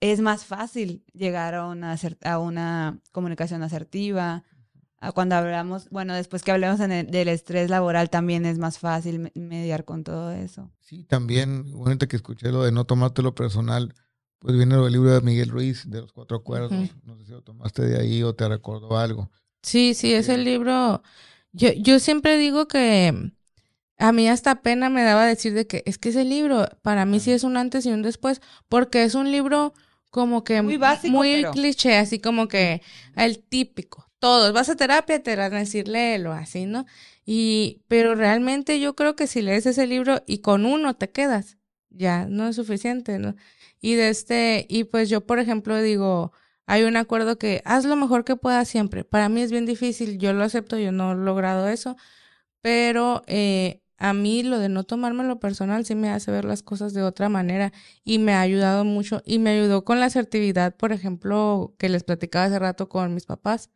es 0.00 0.20
más 0.20 0.46
fácil 0.46 1.04
llegar 1.12 1.54
a 1.54 1.66
una, 1.66 1.94
a 2.24 2.38
una 2.38 3.00
comunicación 3.12 3.62
asertiva. 3.62 4.42
cuando 5.14 5.34
hablamos, 5.34 5.90
bueno, 5.90 6.14
después 6.14 6.42
que 6.42 6.52
hablemos 6.52 6.78
del 6.78 7.28
estrés 7.28 7.68
laboral, 7.68 8.08
también 8.08 8.46
es 8.46 8.58
más 8.58 8.78
fácil 8.78 9.30
mediar 9.34 9.84
con 9.84 10.04
todo 10.04 10.32
eso. 10.32 10.70
Sí, 10.80 11.04
también, 11.04 11.70
ahorita 11.74 12.06
que 12.06 12.16
escuché 12.16 12.50
lo 12.50 12.64
de 12.64 12.72
no 12.72 12.86
tomártelo 12.86 13.34
personal, 13.34 13.92
pues 14.38 14.56
viene 14.56 14.74
el 14.74 14.90
libro 14.90 15.12
de 15.12 15.20
Miguel 15.20 15.50
Ruiz, 15.50 15.90
de 15.90 16.00
los 16.00 16.14
cuatro 16.14 16.38
acuerdos. 16.38 16.72
No 17.04 17.18
sé 17.18 17.26
si 17.26 17.32
lo 17.32 17.42
tomaste 17.42 17.82
de 17.82 18.00
ahí 18.00 18.22
o 18.22 18.34
te 18.34 18.48
recordó 18.48 18.96
algo. 18.96 19.30
Sí, 19.62 19.92
sí, 19.92 20.14
es 20.14 20.30
el 20.30 20.44
libro. 20.44 21.02
Yo, 21.52 21.72
yo 21.72 21.98
siempre 21.98 22.38
digo 22.38 22.66
que 22.66 23.32
a 23.98 24.12
mí 24.12 24.28
hasta 24.28 24.62
pena 24.62 24.88
me 24.90 25.02
daba 25.02 25.26
decir 25.26 25.54
de 25.54 25.66
que 25.66 25.82
es 25.86 25.98
que 25.98 26.08
ese 26.10 26.24
libro 26.24 26.66
para 26.82 27.04
mí 27.06 27.20
sí 27.20 27.32
es 27.32 27.44
un 27.44 27.56
antes 27.56 27.86
y 27.86 27.90
un 27.90 28.02
después, 28.02 28.40
porque 28.68 29.04
es 29.04 29.14
un 29.14 29.30
libro 29.30 29.72
como 30.10 30.44
que 30.44 30.62
muy 30.62 30.76
básico, 30.76 31.12
muy 31.12 31.44
cliché, 31.52 31.96
así 31.96 32.18
como 32.18 32.48
que 32.48 32.82
el 33.16 33.40
típico. 33.40 34.08
Todos, 34.18 34.52
vas 34.52 34.68
a 34.70 34.76
terapia, 34.76 35.22
te 35.22 35.36
van 35.36 35.52
a 35.54 35.58
decir 35.58 35.86
léelo, 35.88 36.32
así, 36.32 36.66
¿no? 36.66 36.86
Y, 37.26 37.82
pero 37.88 38.14
realmente 38.14 38.80
yo 38.80 38.94
creo 38.94 39.16
que 39.16 39.26
si 39.26 39.42
lees 39.42 39.66
ese 39.66 39.86
libro 39.86 40.22
y 40.26 40.38
con 40.38 40.66
uno 40.66 40.94
te 40.94 41.10
quedas, 41.10 41.58
ya 41.90 42.26
no 42.26 42.48
es 42.48 42.56
suficiente, 42.56 43.18
¿no? 43.18 43.34
Y 43.80 43.94
de 43.94 44.08
este, 44.08 44.66
y 44.68 44.84
pues 44.84 45.10
yo, 45.10 45.26
por 45.26 45.38
ejemplo, 45.38 45.80
digo, 45.80 46.32
hay 46.66 46.84
un 46.84 46.96
acuerdo 46.96 47.38
que 47.38 47.60
haz 47.64 47.84
lo 47.84 47.96
mejor 47.96 48.24
que 48.24 48.36
puedas 48.36 48.68
siempre. 48.68 49.04
Para 49.04 49.28
mí 49.28 49.42
es 49.42 49.50
bien 49.50 49.66
difícil, 49.66 50.18
yo 50.18 50.32
lo 50.32 50.44
acepto, 50.44 50.78
yo 50.78 50.92
no 50.92 51.12
he 51.12 51.16
logrado 51.16 51.68
eso, 51.68 51.96
pero 52.62 53.22
eh, 53.26 53.82
a 53.96 54.12
mí 54.12 54.42
lo 54.42 54.58
de 54.58 54.68
no 54.68 54.84
tomármelo 54.84 55.38
personal 55.38 55.84
sí 55.84 55.94
me 55.94 56.10
hace 56.10 56.30
ver 56.30 56.44
las 56.44 56.62
cosas 56.62 56.94
de 56.94 57.02
otra 57.02 57.28
manera 57.28 57.72
y 58.04 58.18
me 58.18 58.32
ha 58.32 58.40
ayudado 58.40 58.84
mucho 58.84 59.22
y 59.24 59.38
me 59.38 59.50
ayudó 59.50 59.84
con 59.84 60.00
la 60.00 60.06
asertividad, 60.06 60.76
por 60.76 60.92
ejemplo, 60.92 61.74
que 61.78 61.88
les 61.88 62.02
platicaba 62.04 62.46
hace 62.46 62.58
rato 62.58 62.88
con 62.88 63.14
mis 63.14 63.26
papás. 63.26 63.70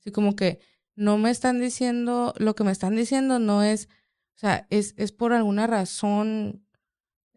Así 0.00 0.10
como 0.10 0.36
que 0.36 0.58
no 0.94 1.18
me 1.18 1.30
están 1.30 1.60
diciendo, 1.60 2.34
lo 2.38 2.54
que 2.54 2.64
me 2.64 2.72
están 2.72 2.96
diciendo 2.96 3.38
no 3.38 3.62
es, 3.62 3.88
o 4.36 4.38
sea, 4.38 4.66
es, 4.70 4.94
es 4.96 5.12
por 5.12 5.32
alguna 5.32 5.66
razón 5.66 6.64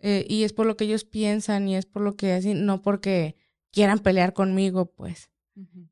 eh, 0.01 0.25
y 0.29 0.43
es 0.43 0.53
por 0.53 0.65
lo 0.65 0.77
que 0.77 0.85
ellos 0.85 1.03
piensan 1.03 1.67
y 1.67 1.75
es 1.75 1.85
por 1.85 2.01
lo 2.01 2.15
que 2.15 2.33
así, 2.33 2.53
no 2.53 2.81
porque 2.81 3.35
quieran 3.71 3.99
pelear 3.99 4.33
conmigo, 4.33 4.91
pues. 4.91 5.29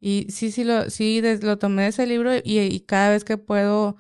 Y 0.02 0.28
sí, 0.30 0.52
sí, 0.52 0.66
lo, 0.66 0.90
sí, 0.90 1.22
lo 1.42 1.58
tomé 1.58 1.84
de 1.84 1.88
ese 1.90 2.06
libro 2.06 2.32
y 2.44 2.80
cada 2.82 3.12
vez 3.12 3.24
que 3.24 3.38
puedo 3.38 3.96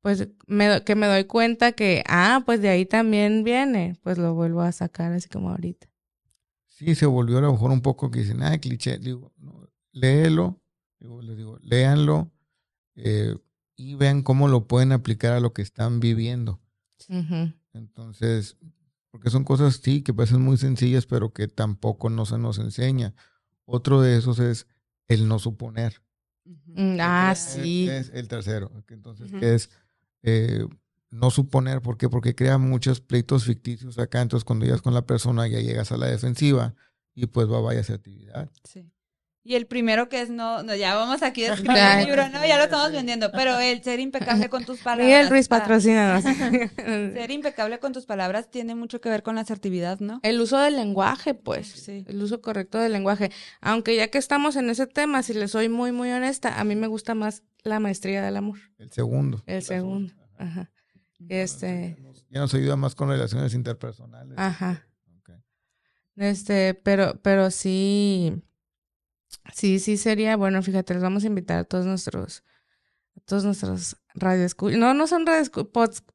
pues 0.00 0.28
me, 0.46 0.82
que 0.84 0.94
me 0.94 1.06
doy 1.06 1.24
cuenta 1.24 1.72
que, 1.72 2.02
ah, 2.06 2.42
pues 2.46 2.60
de 2.62 2.68
ahí 2.68 2.86
también 2.86 3.44
viene, 3.44 3.98
pues 4.02 4.18
lo 4.18 4.34
vuelvo 4.34 4.62
a 4.62 4.72
sacar 4.72 5.12
así 5.12 5.28
como 5.28 5.50
ahorita. 5.50 5.88
Sí, 6.68 6.94
se 6.94 7.06
volvió 7.06 7.38
a 7.38 7.42
lo 7.42 7.52
mejor 7.52 7.70
un 7.70 7.82
poco 7.82 8.10
que 8.10 8.20
dicen, 8.20 8.42
ah, 8.42 8.56
cliché, 8.58 8.98
digo, 8.98 9.32
léelo, 9.92 10.62
digo, 10.98 11.20
les 11.20 11.36
digo, 11.36 11.58
léanlo 11.62 12.30
eh, 12.94 13.36
y 13.76 13.94
vean 13.94 14.22
cómo 14.22 14.48
lo 14.48 14.66
pueden 14.66 14.92
aplicar 14.92 15.32
a 15.34 15.40
lo 15.40 15.52
que 15.52 15.62
están 15.62 16.00
viviendo. 16.00 16.60
Entonces, 17.72 18.56
porque 19.10 19.30
son 19.30 19.44
cosas, 19.44 19.80
sí, 19.82 20.02
que 20.02 20.14
parecen 20.14 20.42
muy 20.42 20.56
sencillas, 20.56 21.06
pero 21.06 21.32
que 21.32 21.48
tampoco 21.48 22.10
no 22.10 22.24
se 22.26 22.38
nos 22.38 22.58
enseña. 22.58 23.14
Otro 23.64 24.00
de 24.00 24.16
esos 24.16 24.38
es 24.38 24.66
el 25.08 25.28
no 25.28 25.38
suponer. 25.38 26.02
Mm, 26.44 26.96
ah, 27.00 27.34
sí. 27.34 27.88
Es 27.88 28.10
el 28.14 28.28
tercero. 28.28 28.70
Entonces, 28.88 29.32
que 29.32 29.54
es 29.54 29.70
eh, 30.22 30.66
no 31.10 31.30
suponer, 31.30 31.82
¿por 31.82 31.98
qué? 31.98 32.08
Porque 32.08 32.34
crea 32.34 32.58
muchos 32.58 33.00
pleitos 33.00 33.44
ficticios 33.44 33.98
acá, 33.98 34.20
entonces 34.22 34.44
cuando 34.44 34.64
llegas 34.64 34.82
con 34.82 34.94
la 34.94 35.06
persona 35.06 35.46
ya 35.48 35.60
llegas 35.60 35.90
a 35.92 35.96
la 35.96 36.06
defensiva 36.06 36.74
y 37.14 37.26
pues 37.26 37.50
va 37.50 37.60
vaya 37.60 37.80
esa 37.80 37.94
actividad. 37.94 38.50
Sí. 38.64 38.90
Y 39.42 39.54
el 39.54 39.66
primero 39.66 40.10
que 40.10 40.20
es 40.20 40.28
no, 40.28 40.62
no 40.62 40.74
ya 40.74 40.94
vamos 40.94 41.22
aquí 41.22 41.44
a 41.44 41.54
escribir 41.54 41.78
el 41.78 42.06
libro, 42.06 42.28
no, 42.28 42.46
ya 42.46 42.58
lo 42.58 42.64
estamos 42.64 42.92
vendiendo, 42.92 43.32
pero 43.32 43.58
el 43.58 43.82
ser 43.82 43.98
impecable 43.98 44.50
con 44.50 44.64
tus 44.64 44.78
palabras. 44.82 45.06
Miguel 45.06 45.30
Ruiz 45.30 45.48
patrocina. 45.48 46.20
ser 46.76 47.30
impecable 47.30 47.78
con 47.78 47.92
tus 47.92 48.04
palabras 48.04 48.50
tiene 48.50 48.74
mucho 48.74 49.00
que 49.00 49.08
ver 49.08 49.22
con 49.22 49.36
la 49.36 49.40
asertividad, 49.40 49.98
¿no? 50.00 50.20
El 50.22 50.40
uso 50.40 50.58
del 50.58 50.76
lenguaje, 50.76 51.32
pues. 51.32 51.68
Sí. 51.68 52.04
El 52.06 52.22
uso 52.22 52.42
correcto 52.42 52.78
del 52.78 52.92
lenguaje. 52.92 53.30
Aunque 53.62 53.96
ya 53.96 54.08
que 54.08 54.18
estamos 54.18 54.56
en 54.56 54.68
ese 54.68 54.86
tema, 54.86 55.22
si 55.22 55.32
le 55.32 55.48
soy 55.48 55.70
muy, 55.70 55.90
muy 55.90 56.10
honesta, 56.10 56.60
a 56.60 56.64
mí 56.64 56.76
me 56.76 56.86
gusta 56.86 57.14
más 57.14 57.42
la 57.62 57.80
maestría 57.80 58.22
del 58.22 58.36
amor. 58.36 58.58
El 58.78 58.92
segundo. 58.92 59.42
El 59.46 59.62
segundo. 59.62 60.12
Ajá. 60.36 60.70
Este. 61.28 61.96
Ya 62.28 62.40
nos 62.40 62.52
ayuda 62.52 62.76
más 62.76 62.94
con 62.94 63.08
relaciones 63.08 63.54
interpersonales. 63.54 64.36
Ajá. 64.38 64.86
Este, 66.16 66.74
pero, 66.74 67.18
pero 67.22 67.50
sí 67.50 68.42
Sí, 69.54 69.78
sí 69.78 69.96
sería, 69.96 70.36
bueno, 70.36 70.62
fíjate, 70.62 70.94
les 70.94 71.02
vamos 71.02 71.24
a 71.24 71.28
invitar 71.28 71.58
a 71.58 71.64
todos 71.64 71.86
nuestros, 71.86 72.44
a 73.16 73.20
todos 73.20 73.44
nuestros 73.44 73.96
radio 74.14 74.46
no, 74.76 74.94
no 74.94 75.06
son 75.06 75.26
radio 75.26 75.50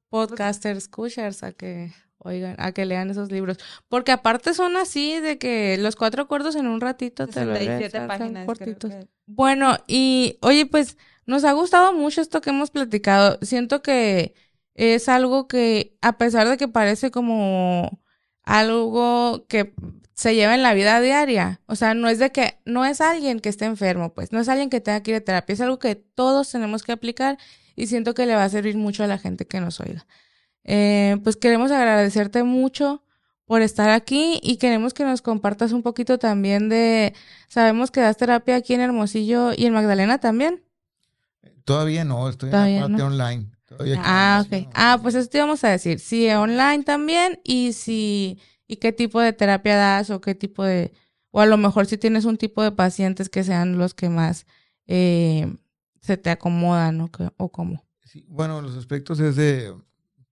podcasters, 0.10 0.78
escuchers 0.78 1.44
a 1.44 1.52
que 1.52 1.94
oigan, 2.18 2.56
a 2.58 2.72
que 2.72 2.86
lean 2.86 3.10
esos 3.10 3.32
libros, 3.32 3.58
porque 3.88 4.12
aparte 4.12 4.54
son 4.54 4.78
así 4.78 5.20
de 5.20 5.38
que 5.38 5.78
los 5.78 5.96
cuatro 5.96 6.24
acuerdos 6.24 6.56
en 6.56 6.68
un 6.68 6.82
ratito 6.82 7.28
te 7.28 7.46
lo 7.46 7.54
lees, 7.54 7.92
páginas, 7.92 8.46
cortitos. 8.46 8.94
Bueno, 9.26 9.78
y 9.88 10.38
oye, 10.42 10.66
pues 10.66 10.98
nos 11.26 11.44
ha 11.44 11.54
gustado 11.54 11.94
mucho 11.94 12.22
esto 12.22 12.42
que 12.42 12.50
hemos 12.50 12.72
platicado. 12.72 13.40
Siento 13.42 13.82
que 13.82 14.34
es 14.74 15.08
algo 15.10 15.48
que 15.48 15.98
a 16.02 16.18
pesar 16.18 16.50
de 16.50 16.58
que 16.58 16.68
parece 16.68 17.12
como 17.12 18.02
algo 18.44 19.46
que 19.48 19.74
se 20.16 20.34
lleva 20.34 20.56
en 20.56 20.64
la 20.64 20.74
vida 20.74 21.00
diaria. 21.02 21.62
O 21.68 21.76
sea, 21.76 21.94
no 21.94 22.08
es 22.08 22.20
de 22.20 22.32
que, 22.32 22.58
no 22.66 22.86
es 22.86 23.02
alguien 23.02 23.42
que 23.42 23.50
esté 23.50 23.66
enfermo, 23.66 24.14
pues, 24.14 24.32
no 24.32 24.40
es 24.40 24.50
alguien 24.50 24.70
que 24.70 24.82
tenga 24.82 25.04
que 25.04 25.12
ir 25.12 25.18
a 25.18 25.22
terapia, 25.22 25.54
es 25.54 25.62
algo 25.62 25.78
que 25.78 25.96
todos 25.96 26.50
tenemos 26.50 26.84
que 26.84 26.94
aplicar 26.94 27.38
y 27.76 27.88
siento 27.88 28.14
que 28.14 28.26
le 28.26 28.34
va 28.34 28.46
a 28.46 28.50
servir 28.50 28.78
mucho 28.78 29.04
a 29.04 29.08
la 29.08 29.18
gente 29.18 29.46
que 29.46 29.60
nos 29.60 29.80
oiga. 29.82 30.08
Eh, 30.64 31.18
pues 31.24 31.36
queremos 31.36 31.70
agradecerte 31.72 32.44
mucho 32.44 33.04
por 33.46 33.62
estar 33.62 33.90
aquí 33.90 34.40
y 34.42 34.56
queremos 34.58 34.94
que 34.94 35.04
nos 35.04 35.22
compartas 35.22 35.74
un 35.74 35.84
poquito 35.84 36.18
también 36.18 36.70
de, 36.70 37.14
sabemos 37.50 37.92
que 37.92 38.00
das 38.00 38.18
terapia 38.18 38.56
aquí 38.56 38.74
en 38.74 38.82
Hermosillo 38.82 39.52
y 39.56 39.66
en 39.66 39.74
Magdalena 39.74 40.18
también. 40.20 40.64
Todavía 41.66 42.06
no, 42.06 42.30
estoy 42.30 42.52
en 42.54 42.76
la 42.76 42.88
parte 42.88 43.04
online. 43.04 43.52
ah, 43.98 44.44
ok. 44.46 44.70
Ah, 44.74 44.98
pues 45.02 45.14
eso 45.16 45.30
te 45.30 45.40
vamos 45.40 45.64
a 45.64 45.70
decir. 45.70 46.00
Sí, 46.00 46.30
online 46.30 46.84
también 46.84 47.40
y 47.44 47.74
si 47.74 48.40
y 48.68 48.78
qué 48.78 48.92
tipo 48.92 49.20
de 49.20 49.34
terapia 49.34 49.76
das 49.76 50.10
o 50.10 50.22
qué 50.22 50.36
tipo 50.36 50.64
de, 50.64 50.94
o 51.32 51.42
a 51.42 51.46
lo 51.46 51.58
mejor 51.58 51.86
si 51.86 51.98
tienes 51.98 52.26
un 52.26 52.38
tipo 52.38 52.64
de 52.64 52.72
pacientes 52.72 53.30
que 53.30 53.44
sean 53.44 53.78
los 53.78 53.94
que 53.94 54.10
más 54.10 54.46
eh, 54.88 55.54
se 56.02 56.18
te 56.18 56.30
acomodan 56.30 57.02
o, 57.02 57.10
o 57.38 57.52
cómo. 57.52 57.84
Bueno, 58.28 58.62
los 58.62 58.78
aspectos 58.78 59.20
es 59.20 59.36
de, 59.36 59.76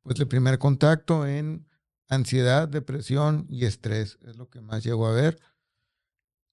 pues 0.02 0.20
el 0.20 0.28
primer 0.28 0.58
contacto 0.58 1.28
en 1.28 1.68
ansiedad, 2.08 2.68
depresión 2.68 3.46
y 3.50 3.66
estrés, 3.66 4.18
es 4.22 4.38
lo 4.38 4.50
que 4.50 4.62
más 4.62 4.84
llego 4.84 5.08
a 5.08 5.14
ver. 5.14 5.40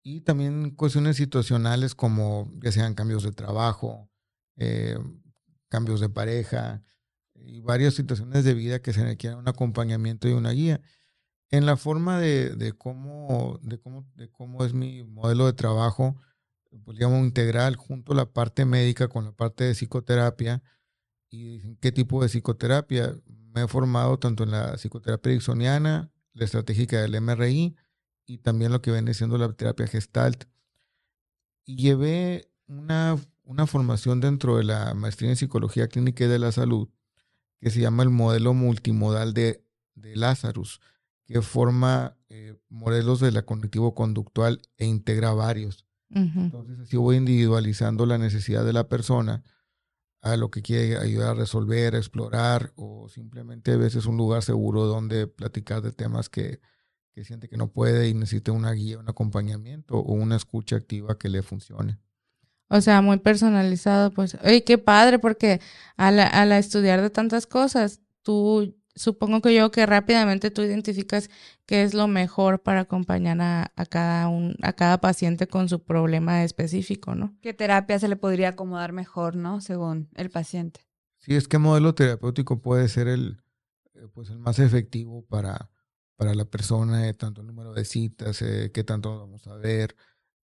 Y 0.03 0.23
también 0.23 0.71
cuestiones 0.71 1.17
situacionales 1.17 1.95
como 1.95 2.51
ya 2.63 2.73
sean 2.73 2.95
cambios 2.95 3.23
de 3.23 3.33
trabajo, 3.33 4.11
eh, 4.57 4.99
cambios 5.69 6.01
de 6.01 6.09
pareja 6.09 6.83
y 7.35 7.61
varias 7.61 7.95
situaciones 7.95 8.45
de 8.45 8.55
vida 8.55 8.81
que 8.81 8.93
se 8.93 9.05
requieren 9.05 9.39
un 9.39 9.49
acompañamiento 9.49 10.29
y 10.29 10.33
una 10.33 10.51
guía 10.51 10.81
en 11.51 11.67
la 11.67 11.77
forma 11.77 12.19
de, 12.21 12.51
de, 12.51 12.73
cómo, 12.73 13.59
de, 13.63 13.79
cómo, 13.79 14.07
de 14.15 14.31
cómo 14.31 14.65
es 14.65 14.73
mi 14.73 15.03
modelo 15.03 15.47
de 15.47 15.53
trabajo, 15.53 16.17
pues 16.85 16.97
digamos 16.97 17.21
integral, 17.21 17.75
junto 17.77 18.15
la 18.15 18.27
parte 18.33 18.65
médica 18.65 19.09
con 19.09 19.25
la 19.25 19.33
parte 19.33 19.65
de 19.65 19.75
psicoterapia 19.75 20.63
y 21.29 21.77
qué 21.77 21.91
tipo 21.91 22.23
de 22.23 22.29
psicoterapia. 22.29 23.17
Me 23.27 23.63
he 23.63 23.69
formado 23.69 24.19
tanto 24.19 24.45
en 24.45 24.53
la 24.53 24.75
psicoterapia 24.77 25.33
ericksoniana, 25.33 26.13
la 26.35 26.45
estratégica 26.45 27.01
del 27.03 27.21
MRI 27.21 27.77
y 28.27 28.39
también 28.39 28.71
lo 28.71 28.81
que 28.81 28.93
viene 28.93 29.13
siendo 29.13 29.37
la 29.37 29.53
terapia 29.53 29.89
gestalt. 29.89 30.45
Y 31.65 31.77
llevé 31.77 32.49
una, 32.69 33.17
una 33.43 33.67
formación 33.67 34.21
dentro 34.21 34.57
de 34.57 34.65
la 34.65 34.95
maestría 34.95 35.31
en 35.31 35.37
psicología 35.37 35.89
clínica 35.89 36.25
y 36.25 36.29
de 36.29 36.39
la 36.39 36.53
salud 36.53 36.89
que 37.61 37.71
se 37.71 37.81
llama 37.81 38.05
el 38.05 38.11
modelo 38.11 38.55
multimodal 38.55 39.35
de, 39.35 39.65
de 39.95 40.15
Lazarus 40.15 40.81
que 41.31 41.43
forma 41.43 42.17
eh, 42.29 42.57
modelos 42.69 43.21
de 43.21 43.31
la 43.31 43.43
cognitivo-conductual 43.43 44.61
e 44.77 44.87
integra 44.87 45.33
varios. 45.33 45.87
Entonces, 46.13 46.81
así 46.81 46.97
voy 46.97 47.17
individualizando 47.17 48.05
la 48.05 48.19
necesidad 48.19 48.65
de 48.65 48.73
la 48.73 48.89
persona 48.89 49.45
a 50.23 50.37
lo 50.37 50.51
que 50.51 50.61
quiere 50.61 50.99
ayudar 50.99 51.31
a 51.31 51.35
resolver, 51.35 51.95
a 51.95 51.99
explorar, 51.99 52.73
o 52.75 53.09
simplemente 53.09 53.73
a 53.73 53.77
veces 53.77 54.07
un 54.07 54.17
lugar 54.17 54.43
seguro 54.43 54.87
donde 54.87 55.29
platicar 55.29 55.83
de 55.83 55.93
temas 55.93 56.29
que, 56.29 56.61
que 57.13 57.25
siente 57.25 57.49
que 57.49 57.57
no 57.57 57.69
puede 57.69 58.09
y 58.09 58.15
necesita 58.15 58.51
una 58.51 58.73
guía, 58.73 58.99
un 58.99 59.09
acompañamiento 59.09 59.99
o 59.99 60.13
una 60.13 60.35
escucha 60.35 60.75
activa 60.75 61.17
que 61.17 61.29
le 61.29 61.43
funcione. 61.43 62.01
O 62.69 62.81
sea, 62.81 63.03
muy 63.03 63.19
personalizado, 63.19 64.11
pues. 64.11 64.37
Oye, 64.43 64.65
qué 64.65 64.79
padre, 64.79 65.21
porque 65.21 65.61
al, 65.97 66.19
al 66.19 66.51
estudiar 66.53 67.01
de 67.01 67.11
tantas 67.11 67.47
cosas, 67.47 68.01
tú 68.23 68.80
supongo 69.01 69.41
que 69.41 69.55
yo 69.55 69.71
que 69.71 69.87
rápidamente 69.87 70.51
tú 70.51 70.63
identificas 70.63 71.31
qué 71.65 71.83
es 71.83 71.95
lo 71.95 72.07
mejor 72.07 72.63
para 72.63 72.81
acompañar 72.81 73.41
a, 73.41 73.73
a, 73.75 73.87
cada 73.87 74.29
un, 74.29 74.57
a 74.61 74.75
cada 74.75 75.01
paciente 75.01 75.47
con 75.47 75.69
su 75.69 75.83
problema 75.83 76.45
específico, 76.45 77.15
¿no? 77.15 77.35
¿Qué 77.41 77.55
terapia 77.55 77.99
se 77.99 78.09
le 78.09 78.17
podría 78.17 78.51
acomodar 78.51 78.93
mejor, 78.93 79.37
¿no? 79.37 79.61
Según 79.63 80.11
el 80.15 80.29
paciente. 80.31 80.81
Sí, 81.19 81.35
es 81.35 81.49
que 81.49 81.59
modelo 81.59 81.95
terapéutico 81.95 82.61
puede 82.61 82.89
ser 82.89 83.09
el, 83.09 83.43
eh, 83.95 84.07
pues 84.13 84.29
el 84.29 84.39
más 84.39 84.59
efectivo 84.59 85.25
para, 85.27 85.71
para 86.17 86.35
la 86.35 86.45
persona, 86.45 87.09
eh, 87.09 87.15
tanto 87.15 87.41
el 87.41 87.47
número 87.47 87.73
de 87.73 87.87
citas, 87.87 88.43
eh, 88.43 88.71
qué 88.73 88.85
tanto 88.85 89.19
vamos 89.19 89.47
a 89.47 89.57
ver. 89.57 89.97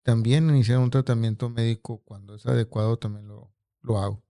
También 0.03 0.49
iniciar 0.49 0.79
un 0.79 0.91
tratamiento 0.91 1.49
médico 1.49 2.01
cuando 2.05 2.35
es 2.35 2.45
adecuado 2.45 2.97
también 2.97 3.27
lo, 3.27 3.51
lo 3.81 3.97
hago. 3.97 4.23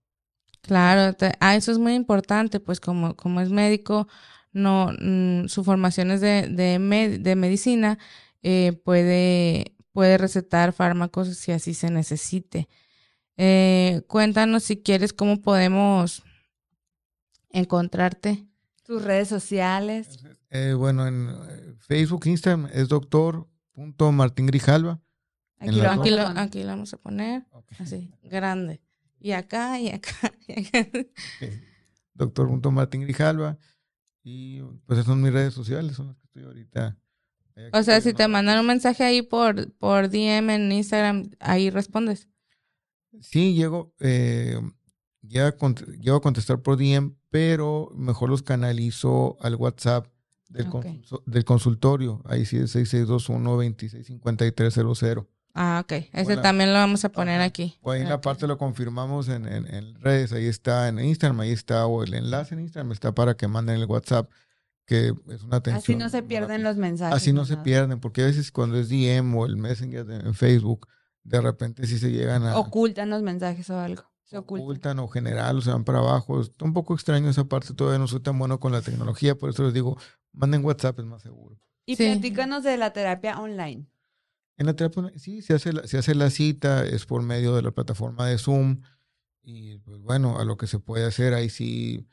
Claro, 0.66 1.16
ah, 1.38 1.54
eso 1.54 1.70
es 1.70 1.78
muy 1.78 1.94
importante, 1.94 2.58
pues 2.58 2.80
como, 2.80 3.14
como 3.14 3.40
es 3.40 3.50
médico, 3.50 4.08
no, 4.52 4.90
mm, 5.00 5.46
su 5.46 5.62
formación 5.62 6.10
es 6.10 6.20
de, 6.20 6.48
de, 6.48 6.80
de 7.20 7.36
medicina, 7.36 8.00
eh, 8.42 8.72
puede, 8.84 9.76
puede 9.92 10.18
recetar 10.18 10.72
fármacos 10.72 11.36
si 11.36 11.52
así 11.52 11.72
se 11.72 11.88
necesite. 11.90 12.68
Eh, 13.36 14.02
cuéntanos 14.08 14.64
si 14.64 14.82
quieres 14.82 15.12
cómo 15.12 15.40
podemos 15.40 16.24
encontrarte. 17.50 18.44
Tus 18.82 19.04
redes 19.04 19.28
sociales. 19.28 20.18
Eh, 20.50 20.74
bueno, 20.76 21.06
en 21.06 21.76
Facebook, 21.78 22.26
Instagram 22.26 22.68
es 22.72 22.88
doctor.martingrijalva. 22.88 25.00
Aquí, 25.60 25.80
lo, 25.80 25.90
aquí, 25.90 26.10
lo, 26.10 26.26
aquí 26.26 26.62
lo 26.62 26.70
vamos 26.70 26.92
a 26.92 26.96
poner. 26.96 27.46
Así, 27.78 28.10
grande 28.24 28.80
y 29.20 29.32
acá 29.32 29.78
y 29.80 29.90
acá. 29.90 30.32
Doctor 32.14 32.72
Martín 32.72 33.02
Grijalva. 33.02 33.58
Y 34.22 34.60
pues 34.86 34.98
esas 34.98 35.06
son 35.06 35.22
mis 35.22 35.32
redes 35.32 35.54
sociales, 35.54 35.94
son 35.94 36.08
las 36.08 36.16
que 36.16 36.24
estoy 36.24 36.42
ahorita. 36.44 36.98
O 37.72 37.82
sea, 37.82 38.00
si 38.00 38.12
te 38.12 38.26
mandan 38.28 38.58
un 38.58 38.66
mensaje 38.66 39.04
ahí 39.04 39.22
por, 39.22 39.72
por 39.74 40.10
DM 40.10 40.50
en 40.50 40.72
Instagram, 40.72 41.30
ahí 41.38 41.70
respondes. 41.70 42.28
Sí, 43.20 43.54
llego, 43.54 43.94
eh, 44.00 44.60
llego, 45.22 46.16
a 46.16 46.20
contestar 46.20 46.60
por 46.60 46.76
DM, 46.76 47.16
pero 47.30 47.90
mejor 47.94 48.28
los 48.28 48.42
canalizo 48.42 49.38
al 49.40 49.54
WhatsApp 49.54 50.08
del, 50.48 50.68
del 51.24 51.44
consultorio. 51.44 52.20
Ahí 52.26 52.44
sí 52.44 52.56
es 52.56 52.72
6621 52.72 53.50
265300. 53.50 55.26
Ah, 55.58 55.80
ok. 55.82 55.92
Ese 56.12 56.36
también 56.36 56.74
lo 56.74 56.78
vamos 56.78 57.06
a 57.06 57.08
poner 57.08 57.40
aquí. 57.40 57.78
O 57.80 57.90
ahí 57.90 58.02
en 58.02 58.10
la 58.10 58.20
parte 58.20 58.46
lo 58.46 58.58
confirmamos 58.58 59.30
en, 59.30 59.46
en, 59.46 59.94
redes, 60.02 60.34
ahí 60.34 60.44
está 60.44 60.86
en 60.86 60.98
Instagram, 60.98 61.40
ahí 61.40 61.50
está, 61.50 61.86
o 61.86 62.04
el 62.04 62.12
enlace 62.12 62.54
en 62.54 62.60
Instagram 62.60 62.92
está 62.92 63.14
para 63.14 63.38
que 63.38 63.48
manden 63.48 63.76
el 63.76 63.86
WhatsApp, 63.86 64.30
que 64.84 65.14
es 65.30 65.42
una 65.44 65.56
atención. 65.56 65.78
Así 65.78 65.96
no 65.96 66.10
se 66.10 66.22
pierden 66.22 66.62
los 66.62 66.76
mensajes. 66.76 67.16
Así 67.16 67.32
no, 67.32 67.46
se 67.46 67.56
pierden, 67.56 68.00
porque 68.00 68.20
a 68.20 68.26
veces 68.26 68.52
cuando 68.52 68.76
es 68.78 68.90
DM 68.90 69.34
o 69.34 69.46
el 69.46 69.56
Messenger 69.56 70.06
en 70.10 70.34
Facebook, 70.34 70.88
de 71.24 71.40
repente 71.40 71.86
sí 71.86 71.98
se 71.98 72.12
llegan 72.12 72.44
a... 72.44 72.58
Ocultan 72.58 73.08
los 73.08 73.22
mensajes 73.22 73.70
o 73.70 73.80
algo. 73.80 74.02
Se 74.24 74.36
ocultan. 74.36 74.62
ocultan 74.62 74.98
o 74.98 75.08
general 75.08 75.56
o 75.56 75.60
se 75.62 75.70
van 75.70 75.84
para 75.84 76.00
abajo. 76.00 76.42
Está 76.42 76.66
un 76.66 76.74
poco 76.74 76.92
extraño 76.92 77.30
esa 77.30 77.44
parte, 77.44 77.72
todavía 77.72 77.98
no 77.98 78.08
soy 78.08 78.20
tan 78.20 78.38
bueno 78.38 78.60
con 78.60 78.72
la 78.72 78.82
tecnología, 78.82 79.34
por 79.36 79.48
eso 79.48 79.62
les 79.62 79.72
digo, 79.72 79.96
manden 80.32 80.62
WhatsApp, 80.62 80.98
es 80.98 81.06
más 81.06 81.22
seguro. 81.22 81.58
Y 81.86 81.96
platícanos 81.96 82.62
de 82.62 82.76
la 82.76 82.92
terapia 82.92 83.40
online. 83.40 83.86
En 84.56 84.66
la 84.66 84.74
terapia, 84.74 85.12
sí, 85.16 85.42
se 85.42 85.54
hace, 85.54 85.72
la, 85.72 85.86
se 85.86 85.98
hace 85.98 86.14
la 86.14 86.30
cita, 86.30 86.84
es 86.84 87.04
por 87.04 87.22
medio 87.22 87.54
de 87.54 87.62
la 87.62 87.72
plataforma 87.72 88.26
de 88.26 88.38
Zoom. 88.38 88.80
Y 89.42 89.78
pues 89.78 89.98
bueno, 90.00 90.38
a 90.38 90.44
lo 90.44 90.56
que 90.56 90.66
se 90.66 90.78
puede 90.78 91.04
hacer 91.04 91.34
ahí 91.34 91.50
sí 91.50 92.06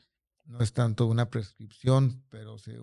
no 0.44 0.60
es 0.60 0.72
tanto 0.72 1.06
una 1.06 1.30
prescripción, 1.30 2.22
pero 2.28 2.58
se 2.58 2.78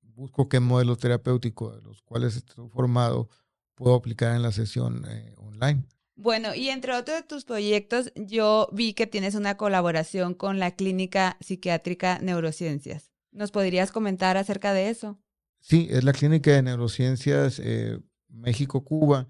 busco 0.00 0.48
qué 0.48 0.60
modelo 0.60 0.96
terapéutico 0.96 1.74
de 1.74 1.82
los 1.82 2.02
cuales 2.02 2.36
estoy 2.36 2.68
formado 2.68 3.28
puedo 3.74 3.94
aplicar 3.94 4.34
en 4.34 4.42
la 4.42 4.52
sesión 4.52 5.04
eh, 5.08 5.34
online. 5.36 5.84
Bueno, 6.14 6.54
y 6.54 6.68
entre 6.68 6.94
otros 6.94 7.16
de 7.16 7.26
tus 7.26 7.44
proyectos, 7.44 8.12
yo 8.14 8.68
vi 8.72 8.92
que 8.94 9.06
tienes 9.06 9.34
una 9.34 9.56
colaboración 9.56 10.34
con 10.34 10.58
la 10.58 10.72
Clínica 10.72 11.36
Psiquiátrica 11.40 12.18
Neurociencias. 12.20 13.10
¿Nos 13.32 13.50
podrías 13.50 13.92
comentar 13.92 14.36
acerca 14.36 14.72
de 14.74 14.90
eso? 14.90 15.18
Sí, 15.60 15.88
es 15.90 16.04
la 16.04 16.12
Clínica 16.12 16.52
de 16.52 16.62
Neurociencias 16.62 17.60
eh, 17.64 17.98
México-Cuba. 18.32 19.28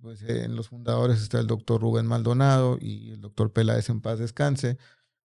Pues 0.00 0.22
eh, 0.22 0.44
en 0.44 0.56
los 0.56 0.68
fundadores 0.68 1.20
está 1.20 1.40
el 1.40 1.46
doctor 1.46 1.80
Rubén 1.80 2.06
Maldonado 2.06 2.78
y 2.80 3.10
el 3.10 3.20
doctor 3.20 3.52
Peláez 3.52 3.88
en 3.88 4.00
paz 4.00 4.18
descanse. 4.18 4.78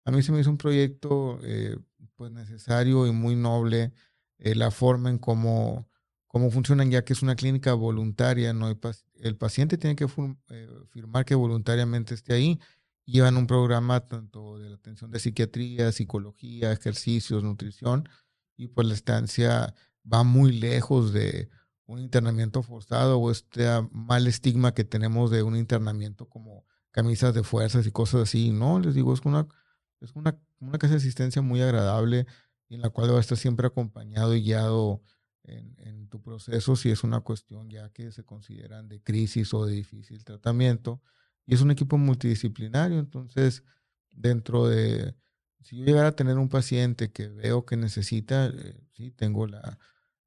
A 0.05 0.11
mí 0.11 0.21
se 0.21 0.31
me 0.31 0.39
hizo 0.39 0.49
un 0.49 0.57
proyecto 0.57 1.39
eh, 1.43 1.77
pues 2.15 2.31
necesario 2.31 3.07
y 3.07 3.11
muy 3.11 3.35
noble 3.35 3.91
la 4.37 4.71
forma 4.71 5.09
en 5.09 5.19
cómo 5.19 5.87
cómo 6.33 6.49
funcionan, 6.49 6.89
ya 6.89 7.05
que 7.05 7.13
es 7.13 7.21
una 7.21 7.35
clínica 7.35 7.75
voluntaria, 7.75 8.53
no 8.53 8.67
el 8.67 9.37
paciente 9.37 9.77
tiene 9.77 9.95
que 9.95 10.07
eh, 10.49 10.67
firmar 10.89 11.25
que 11.25 11.35
voluntariamente 11.35 12.15
esté 12.15 12.33
ahí. 12.33 12.59
Llevan 13.05 13.37
un 13.37 13.45
programa 13.45 13.99
tanto 14.07 14.57
de 14.57 14.73
atención 14.73 15.11
de 15.11 15.19
psiquiatría, 15.19 15.91
psicología, 15.91 16.71
ejercicios, 16.71 17.43
nutrición, 17.43 18.09
y 18.57 18.69
pues 18.69 18.87
la 18.87 18.95
estancia 18.95 19.75
va 20.11 20.23
muy 20.23 20.53
lejos 20.53 21.13
de 21.13 21.49
un 21.85 21.99
internamiento 21.99 22.63
forzado 22.63 23.19
o 23.19 23.31
este 23.31 23.67
mal 23.91 24.27
estigma 24.27 24.73
que 24.73 24.83
tenemos 24.83 25.31
de 25.31 25.43
un 25.43 25.55
internamiento 25.55 26.27
como 26.27 26.65
camisas 26.91 27.33
de 27.33 27.43
fuerzas 27.43 27.85
y 27.85 27.91
cosas 27.91 28.21
así. 28.21 28.51
No, 28.51 28.79
les 28.79 28.95
digo, 28.95 29.13
es 29.13 29.21
una, 29.25 29.47
es 29.99 30.15
una, 30.15 30.39
una 30.59 30.77
casa 30.77 30.93
de 30.93 30.97
asistencia 30.97 31.41
muy 31.41 31.61
agradable 31.61 32.25
en 32.69 32.81
la 32.81 32.89
cual 32.89 33.11
va 33.11 33.17
a 33.17 33.21
estar 33.21 33.37
siempre 33.37 33.67
acompañado 33.67 34.35
y 34.35 34.43
guiado 34.43 35.01
en, 35.43 36.07
tu 36.09 36.21
proceso 36.21 36.75
si 36.75 36.91
es 36.91 37.03
una 37.03 37.21
cuestión 37.21 37.69
ya 37.71 37.89
que 37.89 38.11
se 38.11 38.23
consideran 38.23 38.87
de 38.87 39.01
crisis 39.01 39.53
o 39.53 39.65
de 39.65 39.73
difícil 39.73 40.23
tratamiento. 40.23 41.01
Y 41.45 41.55
es 41.55 41.61
un 41.61 41.71
equipo 41.71 41.97
multidisciplinario, 41.97 42.99
entonces 42.99 43.63
dentro 44.11 44.67
de, 44.67 45.15
si 45.61 45.77
yo 45.77 45.85
llegara 45.85 46.09
a 46.09 46.15
tener 46.15 46.37
un 46.37 46.49
paciente 46.49 47.11
que 47.11 47.29
veo 47.29 47.65
que 47.65 47.77
necesita, 47.77 48.45
eh, 48.45 48.79
sí, 48.91 49.11
tengo 49.11 49.47
la, 49.47 49.79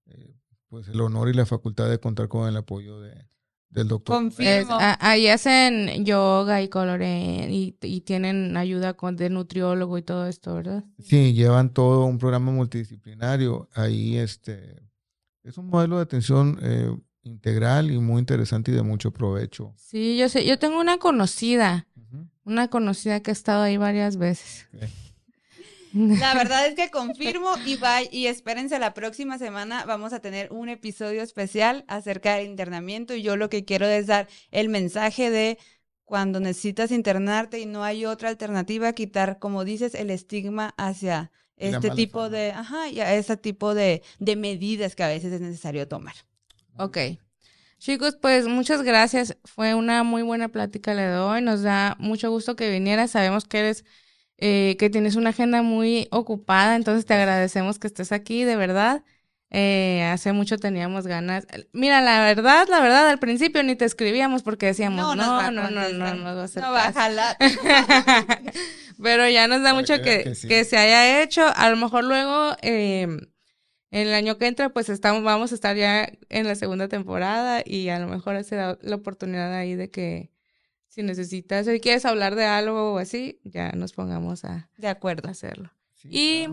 eh, 0.07 0.35
pues 0.69 0.89
el 0.89 1.01
honor 1.01 1.29
y 1.29 1.35
la 1.35 1.47
facultad 1.47 1.89
de 1.89 1.99
contar 1.99 2.29
con 2.29 2.49
el 2.49 2.57
apoyo 2.57 3.01
de, 3.01 3.27
del 3.71 3.89
doctor. 3.89 4.17
Confirmo. 4.17 4.77
ahí 4.81 5.29
hacen 5.29 6.05
yoga 6.05 6.63
y 6.63 6.69
colore 6.69 7.49
y, 7.51 7.77
y, 7.83 8.01
tienen 8.01 8.57
ayuda 8.57 8.95
con, 8.95 9.17
de 9.17 9.31
nutriólogo 9.31 9.99
y 9.99 10.03
todo 10.03 10.27
esto, 10.27 10.55
¿verdad? 10.55 10.85
Sí, 10.99 11.35
llevan 11.35 11.73
todo 11.73 12.05
un 12.07 12.19
programa 12.19 12.53
multidisciplinario. 12.53 13.69
Ahí 13.75 14.17
este 14.17 14.83
es 15.43 15.59
un 15.59 15.69
modelo 15.69 15.97
de 15.97 16.03
atención 16.03 16.59
eh, 16.63 16.97
integral 17.23 17.91
y 17.91 17.99
muy 17.99 18.19
interesante 18.19 18.73
y 18.73 18.75
de 18.75 18.83
mucho 18.83 19.13
provecho. 19.13 19.75
Sí, 19.77 20.17
yo 20.17 20.29
sé, 20.29 20.45
yo 20.45 20.59
tengo 20.59 20.81
una 20.81 20.99
conocida, 20.99 21.87
una 22.45 22.69
conocida 22.69 23.21
que 23.21 23.31
ha 23.31 23.33
estado 23.33 23.63
ahí 23.63 23.77
varias 23.77 24.17
veces. 24.17 24.67
La 25.97 26.35
verdad 26.35 26.67
es 26.67 26.75
que 26.75 26.91
confirmo 26.91 27.51
y 27.65 27.77
va, 27.77 28.03
y 28.03 28.27
espérense 28.27 28.79
la 28.79 28.93
próxima 28.93 29.39
semana 29.39 29.85
vamos 29.87 30.13
a 30.13 30.21
tener 30.21 30.53
un 30.53 30.69
episodio 30.69 31.23
especial 31.23 31.85
acerca 31.89 32.37
del 32.37 32.47
internamiento 32.47 33.15
y 33.15 33.23
yo 33.23 33.37
lo 33.37 33.49
que 33.49 33.65
quiero 33.65 33.87
es 33.87 34.07
dar 34.07 34.29
el 34.51 34.69
mensaje 34.69 35.31
de 35.31 35.59
cuando 36.05 36.39
necesitas 36.39 36.91
internarte 36.91 37.59
y 37.59 37.67
no 37.67 37.83
hay 37.83 38.05
otra 38.05 38.29
alternativa, 38.29 38.93
quitar, 38.93 39.39
como 39.39 39.65
dices, 39.65 39.95
el 39.95 40.11
estigma 40.11 40.75
hacia 40.77 41.33
este 41.57 41.91
tipo 41.91 42.29
de, 42.29 42.53
ajá, 42.53 42.89
y 42.89 43.01
ese 43.01 43.37
tipo 43.37 43.75
de, 43.75 44.03
de 44.19 44.37
medidas 44.37 44.95
que 44.95 45.03
a 45.03 45.09
veces 45.09 45.33
es 45.33 45.41
necesario 45.41 45.89
tomar. 45.89 46.15
Ok. 46.79 46.99
Chicos, 47.79 48.17
pues 48.21 48.47
muchas 48.47 48.83
gracias. 48.83 49.37
Fue 49.45 49.75
una 49.75 50.03
muy 50.03 50.23
buena 50.23 50.49
plática 50.49 50.95
le 50.95 51.07
doy. 51.07 51.43
Nos 51.43 51.63
da 51.63 51.97
mucho 51.99 52.31
gusto 52.31 52.57
que 52.57 52.71
vinieras. 52.71 53.11
Sabemos 53.11 53.45
que 53.45 53.59
eres, 53.59 53.85
eh, 54.39 54.77
que 54.79 54.91
tienes 54.91 55.17
una 55.17 55.31
agenda 55.31 55.63
muy 55.63 56.09
ocupada, 56.11 56.77
entonces 56.77 57.07
te 57.07 57.15
agradecemos 57.15 57.79
que 57.79 57.87
estés 57.87 58.13
aquí, 58.13 58.45
de 58.45 58.57
verdad. 58.57 59.03
Eh, 59.51 60.03
hace 60.13 60.33
mucho 60.33 60.59
teníamos 60.59 61.07
ganas. 61.07 61.47
Mira, 61.73 62.01
la 62.01 62.21
verdad, 62.21 62.67
la 62.69 62.81
verdad, 62.81 63.09
al 63.09 63.19
principio 63.19 63.63
ni 63.63 63.77
te 63.77 63.85
escribíamos 63.85 64.43
porque 64.43 64.67
decíamos, 64.67 65.01
no, 65.01 65.15
no, 65.15 65.51
no, 65.51 65.71
no, 65.71 65.89
no, 65.89 66.15
no, 66.15 66.37
va 66.37 66.45
a 66.45 66.49
ser. 66.49 66.63
No 66.63 66.73
va 66.73 66.89
a 66.89 66.93
jalar. 66.93 67.37
Pero 69.03 69.29
ya 69.29 69.47
nos 69.47 69.63
da 69.63 69.73
mucho 69.73 70.03
que, 70.03 70.33
que, 70.49 70.65
se 70.65 70.77
haya 70.77 71.23
hecho. 71.23 71.47
A 71.55 71.71
lo 71.71 71.77
mejor 71.77 72.05
luego, 72.05 72.57
eh, 72.63 73.07
el 73.91 74.13
año 74.13 74.37
que 74.37 74.47
entra, 74.47 74.71
pues 74.71 74.89
estamos, 74.89 75.23
vamos 75.23 75.53
a 75.53 75.55
estar 75.55 75.77
ya 75.77 76.11
en 76.29 76.47
la 76.47 76.55
segunda 76.55 76.89
temporada 76.89 77.63
y 77.65 77.89
a 77.89 77.99
lo 77.99 78.09
mejor 78.09 78.43
se 78.43 78.57
da 78.57 78.79
la 78.83 78.97
oportunidad 78.97 79.55
ahí 79.55 79.75
de 79.75 79.91
que 79.91 80.31
si 80.97 81.03
necesitas, 81.03 81.67
si 81.67 81.79
quieres 81.79 82.07
hablar 82.07 82.37
de 82.37 82.47
algo 82.47 82.95
o 82.95 82.99
así, 82.99 83.39
ya 83.45 83.73
nos 83.73 83.93
pongamos 83.93 84.47
a, 84.47 84.71
de 84.79 84.89
acuerdo. 84.89 85.29
a 85.29 85.33
hacerlo. 85.33 85.71
y 86.05 86.49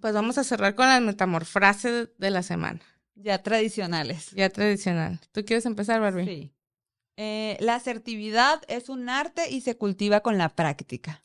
pues 0.00 0.14
vamos 0.14 0.38
a 0.38 0.44
cerrar 0.44 0.76
con 0.76 0.86
las 0.86 1.02
metamorfrases 1.02 2.10
de 2.16 2.30
la 2.30 2.44
semana. 2.44 2.80
Ya 3.16 3.42
tradicionales. 3.42 4.30
Ya 4.30 4.48
tradicional. 4.48 5.18
¿Tú 5.32 5.44
quieres 5.44 5.66
empezar, 5.66 6.00
Barbie? 6.00 6.24
Sí. 6.24 6.52
Eh, 7.16 7.56
la 7.58 7.74
asertividad 7.74 8.62
es 8.68 8.88
un 8.88 9.08
arte 9.08 9.50
y 9.50 9.62
se 9.62 9.76
cultiva 9.76 10.20
con 10.20 10.38
la 10.38 10.50
práctica. 10.50 11.24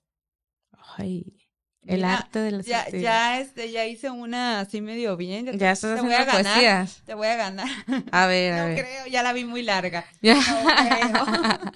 Ay, 0.98 1.41
el 1.86 2.04
arte 2.04 2.40
de 2.40 2.52
la 2.52 2.62
ya, 2.62 2.90
ya, 2.90 3.40
este, 3.40 3.72
ya 3.72 3.86
hice 3.88 4.10
una 4.10 4.60
así 4.60 4.82
medio 4.82 5.18
bien. 5.18 5.46
Ya, 5.46 5.54
ya 5.54 5.72
estás 5.72 5.96
te 5.96 6.02
voy 6.02 6.14
a 6.14 6.26
ganar. 6.26 6.88
Te 7.06 7.14
voy 7.14 7.28
a 7.28 7.36
ganar. 7.36 7.68
A 8.12 8.28
ver, 8.28 8.54
a 8.60 8.68
no 8.68 8.76
creo, 8.76 9.08
ya 9.08 9.24
la 9.24 9.34
vi 9.34 9.46
muy 9.46 9.64
larga. 9.64 10.06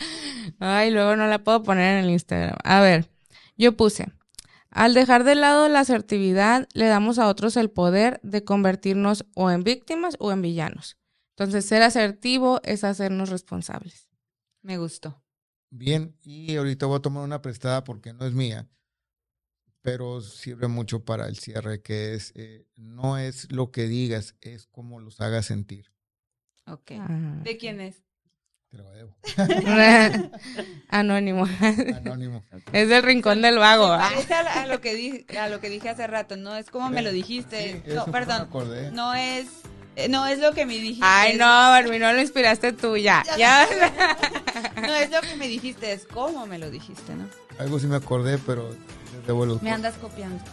Ay, 0.59 0.91
luego 0.91 1.15
no 1.15 1.27
la 1.27 1.43
puedo 1.43 1.63
poner 1.63 1.97
en 1.97 2.05
el 2.05 2.11
Instagram. 2.11 2.57
A 2.63 2.81
ver, 2.81 3.09
yo 3.57 3.75
puse, 3.75 4.07
al 4.69 4.93
dejar 4.93 5.23
de 5.23 5.35
lado 5.35 5.69
la 5.69 5.79
asertividad, 5.79 6.67
le 6.73 6.85
damos 6.85 7.17
a 7.17 7.27
otros 7.27 7.57
el 7.57 7.71
poder 7.71 8.19
de 8.23 8.43
convertirnos 8.43 9.25
o 9.33 9.49
en 9.49 9.63
víctimas 9.63 10.15
o 10.19 10.31
en 10.31 10.41
villanos. 10.41 10.97
Entonces, 11.37 11.65
ser 11.65 11.81
asertivo 11.81 12.61
es 12.63 12.83
hacernos 12.83 13.29
responsables. 13.29 14.07
Me 14.61 14.77
gustó. 14.77 15.21
Bien, 15.69 16.15
y 16.23 16.55
ahorita 16.55 16.85
voy 16.85 16.97
a 16.97 17.01
tomar 17.01 17.23
una 17.23 17.41
prestada 17.41 17.83
porque 17.83 18.13
no 18.13 18.25
es 18.25 18.33
mía, 18.33 18.69
pero 19.85 20.19
sirve 20.19 20.67
mucho 20.67 21.05
para 21.05 21.27
el 21.27 21.37
cierre, 21.37 21.79
que 21.79 22.15
es, 22.15 22.33
eh, 22.35 22.65
no 22.75 23.19
es 23.19 23.51
lo 23.51 23.69
que 23.69 23.83
digas, 23.83 24.35
es 24.41 24.65
cómo 24.65 24.99
los 24.99 25.21
hagas 25.21 25.45
sentir. 25.45 25.91
Ok. 26.65 26.93
Ah, 26.99 27.39
¿De 27.43 27.55
quién 27.57 27.79
es? 27.79 28.01
Anónimo. 30.89 31.47
Anónimo. 31.95 32.43
Es 32.73 32.89
del 32.89 33.03
rincón 33.03 33.43
del 33.43 33.59
vago. 33.59 33.87
Parece 33.89 34.33
a, 34.33 34.65
lo 34.65 34.81
que 34.81 34.95
dije, 34.95 35.37
a 35.37 35.49
lo 35.49 35.61
que 35.61 35.69
dije 35.69 35.87
hace 35.87 36.07
rato, 36.07 36.35
no 36.35 36.55
es 36.55 36.71
como 36.71 36.89
me 36.89 37.03
lo 37.03 37.11
dijiste. 37.11 37.83
no, 37.87 38.05
perdón. 38.05 38.49
No 38.91 39.13
es 39.13 39.47
eh, 39.95 40.09
no 40.09 40.25
es 40.25 40.39
lo 40.39 40.51
que 40.51 40.65
me 40.65 40.73
dijiste. 40.73 41.05
Ay, 41.05 41.37
no, 41.37 41.45
Barbie, 41.45 41.99
no 41.99 42.11
lo 42.11 42.19
inspiraste 42.19 42.73
tú 42.73 42.97
ya. 42.97 43.23
ya. 43.37 43.65
no 44.81 44.95
es 44.95 45.11
lo 45.11 45.21
que 45.21 45.35
me 45.35 45.47
dijiste, 45.47 45.93
es 45.93 46.05
cómo 46.05 46.45
me 46.47 46.57
lo 46.57 46.69
dijiste, 46.69 47.15
¿no? 47.15 47.29
Algo 47.59 47.79
sí 47.79 47.87
me 47.87 47.95
acordé, 47.95 48.37
pero 48.39 48.75
Me 49.61 49.71
andas 49.71 49.95
copiando. 49.95 50.43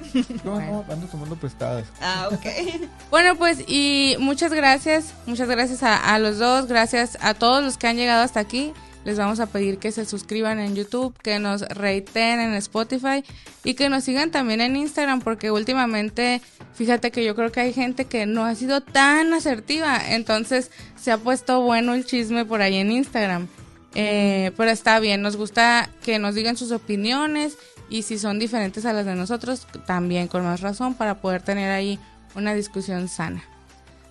No, 0.44 0.60
no, 0.60 0.84
ando 0.90 1.06
tomando 1.06 1.36
prestadas. 1.36 1.86
Ah, 2.00 2.28
ok. 2.32 2.46
bueno, 3.10 3.36
pues 3.36 3.64
y 3.66 4.16
muchas 4.18 4.52
gracias, 4.52 5.12
muchas 5.26 5.48
gracias 5.48 5.82
a, 5.82 6.18
los 6.18 6.38
dos, 6.38 6.66
gracias 6.66 7.18
a 7.20 7.34
todos 7.34 7.62
los 7.62 7.76
que 7.76 7.86
han 7.86 7.96
llegado 7.96 8.22
hasta 8.22 8.40
aquí. 8.40 8.72
Les 9.04 9.16
vamos 9.16 9.40
a 9.40 9.46
pedir 9.46 9.78
que 9.78 9.92
se 9.92 10.04
suscriban 10.04 10.58
en 10.58 10.76
YouTube, 10.76 11.16
que 11.22 11.38
nos 11.38 11.62
reiten 11.62 12.38
en 12.38 12.52
Spotify 12.54 13.24
y 13.64 13.72
que 13.72 13.88
nos 13.88 14.04
sigan 14.04 14.30
también 14.30 14.60
en 14.60 14.76
Instagram 14.76 15.20
porque 15.20 15.50
últimamente, 15.50 16.42
fíjate 16.74 17.10
que 17.10 17.24
yo 17.24 17.34
creo 17.34 17.50
que 17.50 17.60
hay 17.60 17.72
gente 17.72 18.04
que 18.04 18.26
no 18.26 18.44
ha 18.44 18.54
sido 18.54 18.82
tan 18.82 19.32
asertiva, 19.32 19.98
entonces 20.06 20.70
se 21.00 21.12
ha 21.12 21.16
puesto 21.16 21.62
bueno 21.62 21.94
el 21.94 22.04
chisme 22.04 22.44
por 22.44 22.60
ahí 22.60 22.76
en 22.76 22.92
Instagram. 22.92 23.48
Eh, 23.94 24.52
pero 24.56 24.70
está 24.70 25.00
bien, 25.00 25.22
nos 25.22 25.36
gusta 25.36 25.88
que 26.02 26.18
nos 26.18 26.34
digan 26.34 26.58
sus 26.58 26.70
opiniones 26.70 27.56
y 27.90 28.02
si 28.02 28.18
son 28.18 28.38
diferentes 28.38 28.86
a 28.86 28.92
las 28.92 29.04
de 29.04 29.16
nosotros, 29.16 29.66
también 29.84 30.28
con 30.28 30.44
más 30.44 30.60
razón 30.60 30.94
para 30.94 31.20
poder 31.20 31.42
tener 31.42 31.70
ahí 31.70 31.98
una 32.34 32.54
discusión 32.54 33.08
sana. 33.08 33.42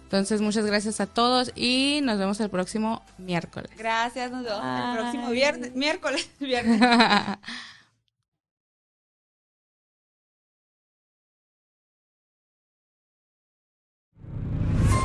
Entonces, 0.03 0.41
muchas 0.41 0.65
gracias 0.65 0.99
a 1.01 1.05
todos 1.05 1.51
y 1.55 2.01
nos 2.03 2.17
vemos 2.17 2.39
el 2.39 2.49
próximo 2.49 3.03
miércoles. 3.17 3.69
Gracias, 3.77 4.31
nos 4.31 4.43
vemos 4.43 4.63
el 4.63 4.97
próximo 4.97 5.29
viernes, 5.29 5.75
miércoles. 5.75 6.29
Viernes. 6.39 6.81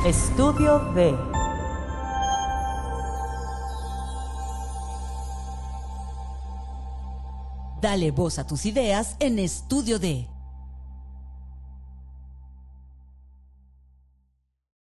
Estudio 0.05 0.79
de 0.95 1.15
Dale 7.85 8.09
voz 8.09 8.39
a 8.39 8.47
tus 8.47 8.65
ideas 8.65 9.15
en 9.19 9.37
Estudio 9.37 9.99
D. 9.99 10.34